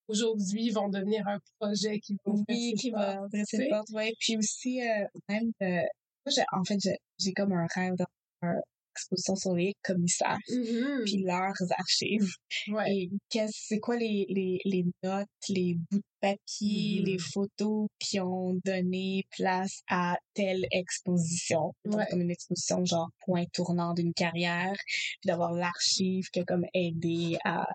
[0.09, 4.13] aujourd'hui, vont devenir un projet qui va ouvrir Oui, qui va ouvrir ses portes, ouais.
[4.21, 6.79] Puis aussi, euh, même, moi, j'ai- en fait,
[7.19, 8.61] j'ai- comme un rêve d'avoir une
[8.97, 11.03] exposition sur les commissaires, Mhm.
[11.05, 12.31] puis leurs archives.
[12.69, 12.93] ouais.
[12.95, 17.05] Et qu'est-ce, c'est quoi les, les, les notes, les bouts de papier, Mhm.
[17.07, 21.73] les photos qui ont donné place à telle exposition?
[21.85, 22.07] Donc, Ouais.
[22.11, 27.37] comme une exposition genre point tournant d'une carrière, puis d'avoir l'archive qui a comme aidé
[27.45, 27.67] à,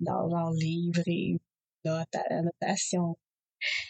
[0.00, 1.36] dans genre livre et
[1.84, 3.16] notes, à notation.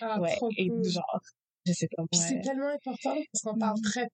[0.00, 0.34] Ah, ouais.
[0.36, 0.84] trop Et cool.
[0.84, 1.20] genre,
[1.66, 2.28] je sais pas Puis moi.
[2.28, 3.82] c'est tellement important parce qu'on parle Mhm.
[3.82, 4.08] très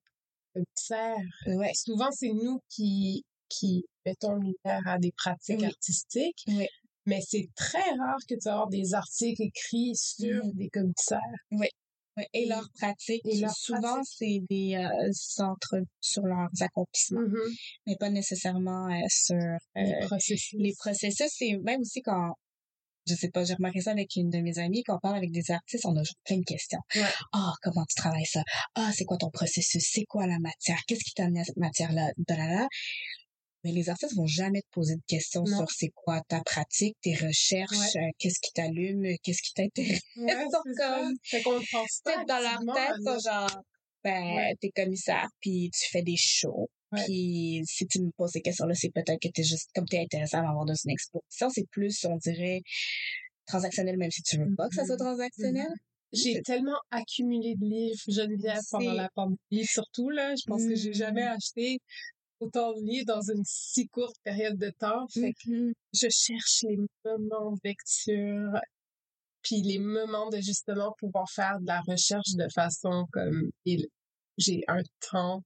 [0.57, 1.57] commissaires.
[1.57, 1.71] Ouais.
[1.73, 6.45] Souvent, c'est nous qui, qui mettent en lumière à des pratiques artistiques.
[7.05, 11.19] Mais c'est très rare que tu aies des articles écrits sur mmh des commissaires.
[11.51, 11.67] Oui.
[12.33, 13.21] Et leurs pratiques.
[13.25, 17.37] Et souvent, c'est des euh, centres sur leurs accomplissements, mmh
[17.85, 19.37] mais pas nécessairement euh, sur
[19.75, 20.59] les euh, processus.
[20.59, 22.33] Les processus, c'est même aussi quand
[23.07, 25.31] je sais pas, j'ai remarqué ça avec une de mes amies, quand on parle avec
[25.31, 26.79] des artistes, on a plein de questions.
[27.33, 28.43] Ah, comment tu travailles ça?
[28.75, 29.83] Ah, c'est quoi ton processus?
[29.91, 30.79] C'est quoi la matière?
[30.87, 32.11] Qu'est-ce qui t'a amené à cette matière-là?
[33.63, 37.15] Mais les artistes vont jamais te poser de questions sur c'est quoi ta pratique, tes
[37.15, 40.01] recherches, euh, qu'est-ce qui t'allume, qu'est-ce qui t'intéresse?
[40.15, 40.45] Ouais,
[40.77, 43.61] comme, fait qu'on pense pas dans leur tête, genre,
[44.03, 46.69] ben, t'es commissaire, puis tu fais des shows.
[46.95, 50.39] Puis si tu me poses ces questions-là, c'est peut-être que t'es juste, comme t'es intéressant
[50.39, 52.61] à avoir dans une exposition, c'est plus, on dirait,
[53.45, 54.99] transactionnel, même si tu veux pas que ça soit mm-hmm.
[54.99, 55.67] transactionnel.
[55.67, 55.73] Mm-hmm.
[56.13, 60.33] J'ai tellement accumulé de livres, Geneviève, pendant la pandémie, surtout, là.
[60.35, 61.35] Je pense que j'ai jamais mm.
[61.35, 61.79] acheté
[62.39, 65.07] autant de livres dans une si courte période de temps.
[65.13, 65.73] Fait que mm-hmm.
[65.93, 68.61] je cherche les moments de lecture,
[69.41, 73.49] puis les moments de justement pouvoir faire de la recherche de façon comme
[74.37, 74.81] j'ai un
[75.11, 75.41] temps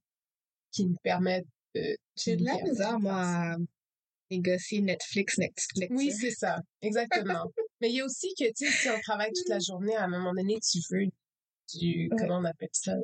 [0.72, 1.96] qui me permettent de...
[2.16, 3.56] J'ai de la misère, moi, à
[4.30, 5.88] négocier Netflix, Netflix.
[5.90, 6.60] Oui, c'est ça.
[6.80, 7.44] Exactement.
[7.80, 10.04] Mais il y a aussi que, tu sais, si on travaille toute la journée, à
[10.04, 11.06] un moment donné, tu veux
[11.74, 12.10] du...
[12.18, 12.94] Comment on appelle ça?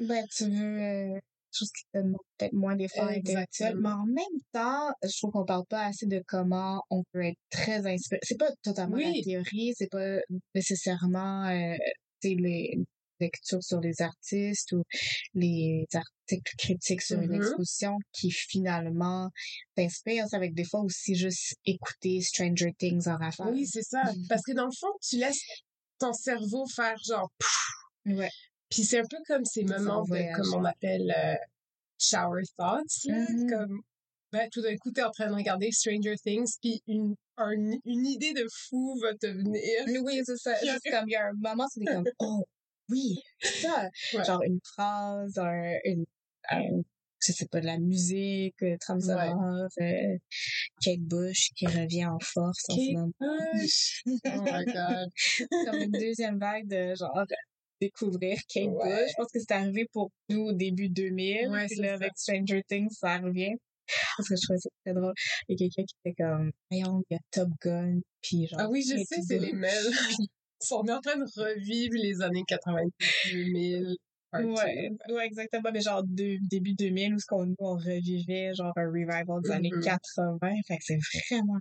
[0.00, 0.80] Ben, tu veux...
[0.80, 1.20] Euh,
[1.56, 3.76] chose qui te demande peut-être moins d'efforts intellectuels.
[3.76, 7.38] Mais en même temps, je trouve qu'on parle pas assez de comment on peut être
[7.50, 8.20] très inspiré.
[8.22, 10.18] C'est pas totalement la théorie, c'est pas
[10.54, 11.76] nécessairement euh,
[12.22, 12.78] les
[13.20, 14.82] lectures sur les artistes ou
[15.34, 17.36] les articles critiques sur une mm-hmm.
[17.36, 19.30] exposition qui finalement
[19.76, 20.26] t'inspirent.
[20.32, 23.52] avec des fois aussi juste écouter Stranger Things en rafale.
[23.52, 24.02] Oui, c'est ça.
[24.28, 25.44] Parce que dans le fond, tu laisses
[25.98, 27.30] ton cerveau faire genre...
[28.06, 28.30] ouais.
[28.70, 31.36] Puis c'est un peu comme ces moments de, comme on appelle euh,
[31.98, 33.48] shower thoughts, mm-hmm.
[33.48, 33.80] comme
[34.32, 37.14] ben, tout d'un coup, t'es en train de regarder Stranger Things, puis une,
[37.84, 40.02] une idée de fou va te venir.
[40.04, 40.54] Oui, c'est ça.
[40.60, 42.44] Juste comme, il y a un moment, c'est comme, oh,
[42.88, 43.88] oui, ça.
[44.12, 46.04] Genre une phrase, un, une,
[47.24, 50.18] je sais pas, de la musique, euh, Trump euh,
[50.82, 53.12] Kate Bush qui revient en force en ce moment.
[53.54, 54.02] Bush.
[54.06, 55.08] oh my god.
[55.66, 57.24] Comme une deuxième vague de genre
[57.80, 59.08] découvrir Kate Bush.
[59.08, 61.48] Je pense que c'est arrivé pour nous au début 2000.
[61.48, 63.54] Ouais, puis là, avec Stranger Things, ça revient.
[64.16, 65.14] Parce que je trouvais ça très drôle.
[65.48, 68.60] Il y a quelqu'un qui fait comme, voyons, il y a Top Gun, puis genre...
[68.60, 69.70] Ah oui, je sais, c'est les mails.
[70.70, 72.90] on est en train de revivre les années 90,
[73.32, 73.96] 2000.
[74.32, 75.70] Ouais, ouais, exactement.
[75.72, 79.50] Mais genre de, début 2000, où ce qu'on nous, on revivait genre un revival des
[79.50, 80.38] années 80.
[80.40, 80.66] Mm-hmm.
[80.66, 80.98] Fait que c'est
[81.30, 81.58] vraiment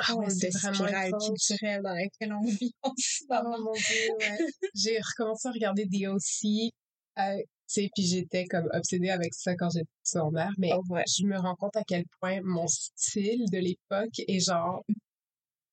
[0.00, 3.58] ah ouais, c'est vraiment culturelle dans laquelle on vit en ce oh moment.
[3.58, 4.38] Mon dieu, ouais.
[4.74, 6.70] J'ai recommencé à regarder DOC,
[7.18, 11.26] euh, tu sais, puis j'étais comme obsédée avec ça quand j'étais secondaire, mais oh, je
[11.26, 14.84] me rends compte à quel point mon style de l'époque est genre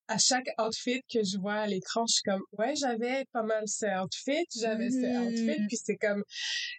[0.08, 3.64] à chaque outfit que je vois à l'écran, je suis comme, ouais, j'avais pas mal
[3.66, 5.66] ce outfit, j'avais ce outfit, mmh.
[5.66, 6.22] puis c'est comme,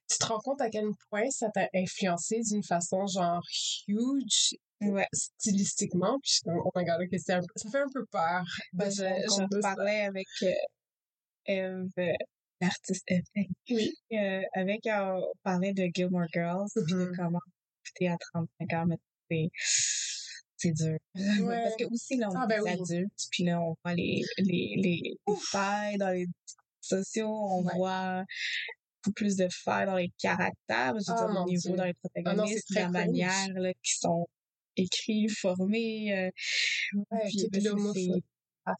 [0.09, 3.41] tu te rends compte à quel point ça t'a influencé d'une façon genre
[3.87, 5.07] huge, ouais.
[5.13, 7.39] stylistiquement, puis je suis comme, oh my god, ok, ça
[7.71, 8.43] fait un peu peur.
[8.73, 10.51] Ben, je, je parlais avec euh,
[11.45, 12.13] Eve, euh,
[12.61, 13.23] l'artiste Eve,
[13.69, 13.93] oui.
[14.13, 17.39] Euh, avec, on parlait de Gilmore Girls, puis de mmh comment
[17.85, 18.85] écouter à 35 ans,
[19.29, 19.49] mais
[20.57, 20.97] c'est dur.
[21.15, 24.75] Parce que aussi, là, on ah, est ben adultes, puis là, on voit les, les,
[24.77, 25.17] les,
[25.51, 26.27] failles dans les
[26.81, 28.23] sociaux, on voit
[29.03, 32.09] beaucoup plus de failles dans les caractères, je veux dire, au niveau dans les ah
[32.09, 34.27] protagonistes, la manière, là, qui sont
[34.75, 36.13] écrits, formés.
[36.13, 36.31] Euh,
[37.11, 37.67] ouais, puis, puis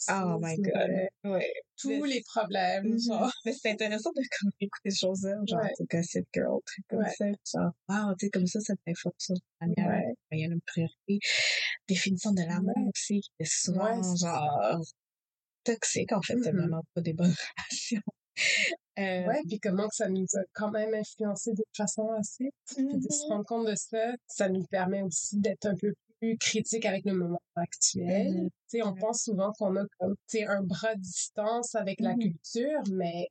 [0.09, 1.07] Oh my god.
[1.23, 1.51] Ouais.
[1.77, 3.07] Tous les problèmes, mm-hmm.
[3.07, 3.31] genre.
[3.45, 5.85] Mais c'est intéressant de comme, écouter ces choses-là, genre, ouais.
[5.89, 7.26] Gossip Girl, truc comme ça.
[7.26, 10.01] Genre, wow, tu sais, comme ça, ça t'informe sur la manière.
[10.31, 11.19] Il y a une priorité.
[11.88, 14.81] Définition de l'amour aussi, qui est souvent, genre,
[15.64, 16.35] toxique, en fait.
[16.43, 16.57] C'est mm-hmm.
[16.57, 18.01] vraiment pas des bonnes relations.
[18.99, 22.45] Euh, ouais, puis comment que ça nous a quand même influencé de façon assez.
[22.45, 23.27] De se mm-hmm.
[23.30, 26.06] rendre compte de ça, ça nous permet aussi d'être un peu plus
[26.39, 28.49] critique avec le moment actuel.
[28.69, 30.15] Tu sais, on pense souvent qu'on a comme,
[30.48, 32.22] un bras de distance avec la mm-hmm.
[32.22, 33.27] culture, mais,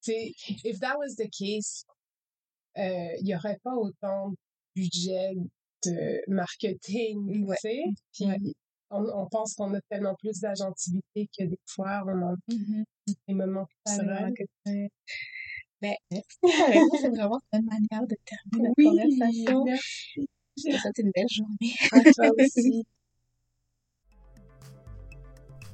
[0.00, 0.32] sais,
[0.64, 1.84] if that was the case,
[2.76, 4.36] euh, il y aurait pas autant de
[4.76, 5.34] budget
[5.84, 7.82] de marketing, tu sais.
[8.12, 8.54] Puis,
[8.90, 12.34] on, on, pense qu'on a tellement plus d'agentivité que des fois, on a
[13.26, 14.34] des moments culturels.
[15.80, 19.64] Ben, c'est vraiment une manière de terminer la conversation.
[19.64, 20.28] Merci.
[20.58, 21.74] Je te souhaite une belle journée.
[21.92, 22.84] À toi aussi.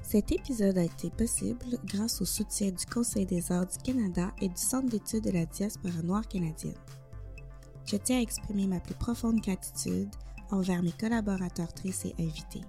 [0.03, 4.49] Cet épisode a été possible grâce au soutien du Conseil des arts du Canada et
[4.49, 6.75] du Centre d'études de la diaspora noire canadienne.
[7.87, 10.09] Je tiens à exprimer ma plus profonde gratitude
[10.51, 12.63] envers mes collaborateurs et invités.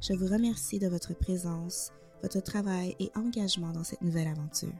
[0.00, 1.92] Je vous remercie de votre présence,
[2.22, 4.72] votre travail et engagement dans cette nouvelle aventure.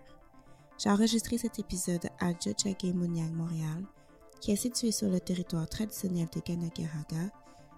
[0.78, 3.84] J'ai enregistré cet épisode à Jochake Munyang, Montréal,
[4.40, 7.30] qui est situé sur le territoire traditionnel de Kanakeraga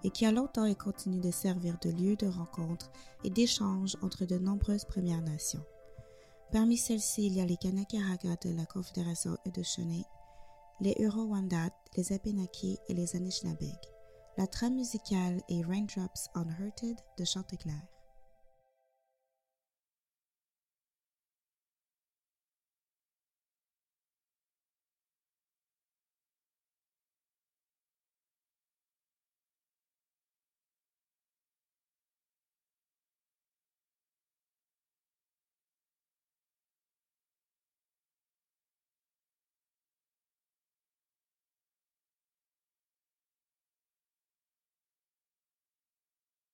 [0.03, 2.91] et qui a longtemps et continue de servir de lieu de rencontre
[3.23, 5.63] et d'échange entre de nombreuses Premières Nations.
[6.51, 10.05] Parmi celles-ci, il y a les Kanakeraga de la Confédération Haudenosaunee,
[10.81, 13.75] les Huron-Wendat, les Abenaki et les Anishinaabeg.
[14.37, 17.92] La trame musicale est Raindrops on de Chanteclair.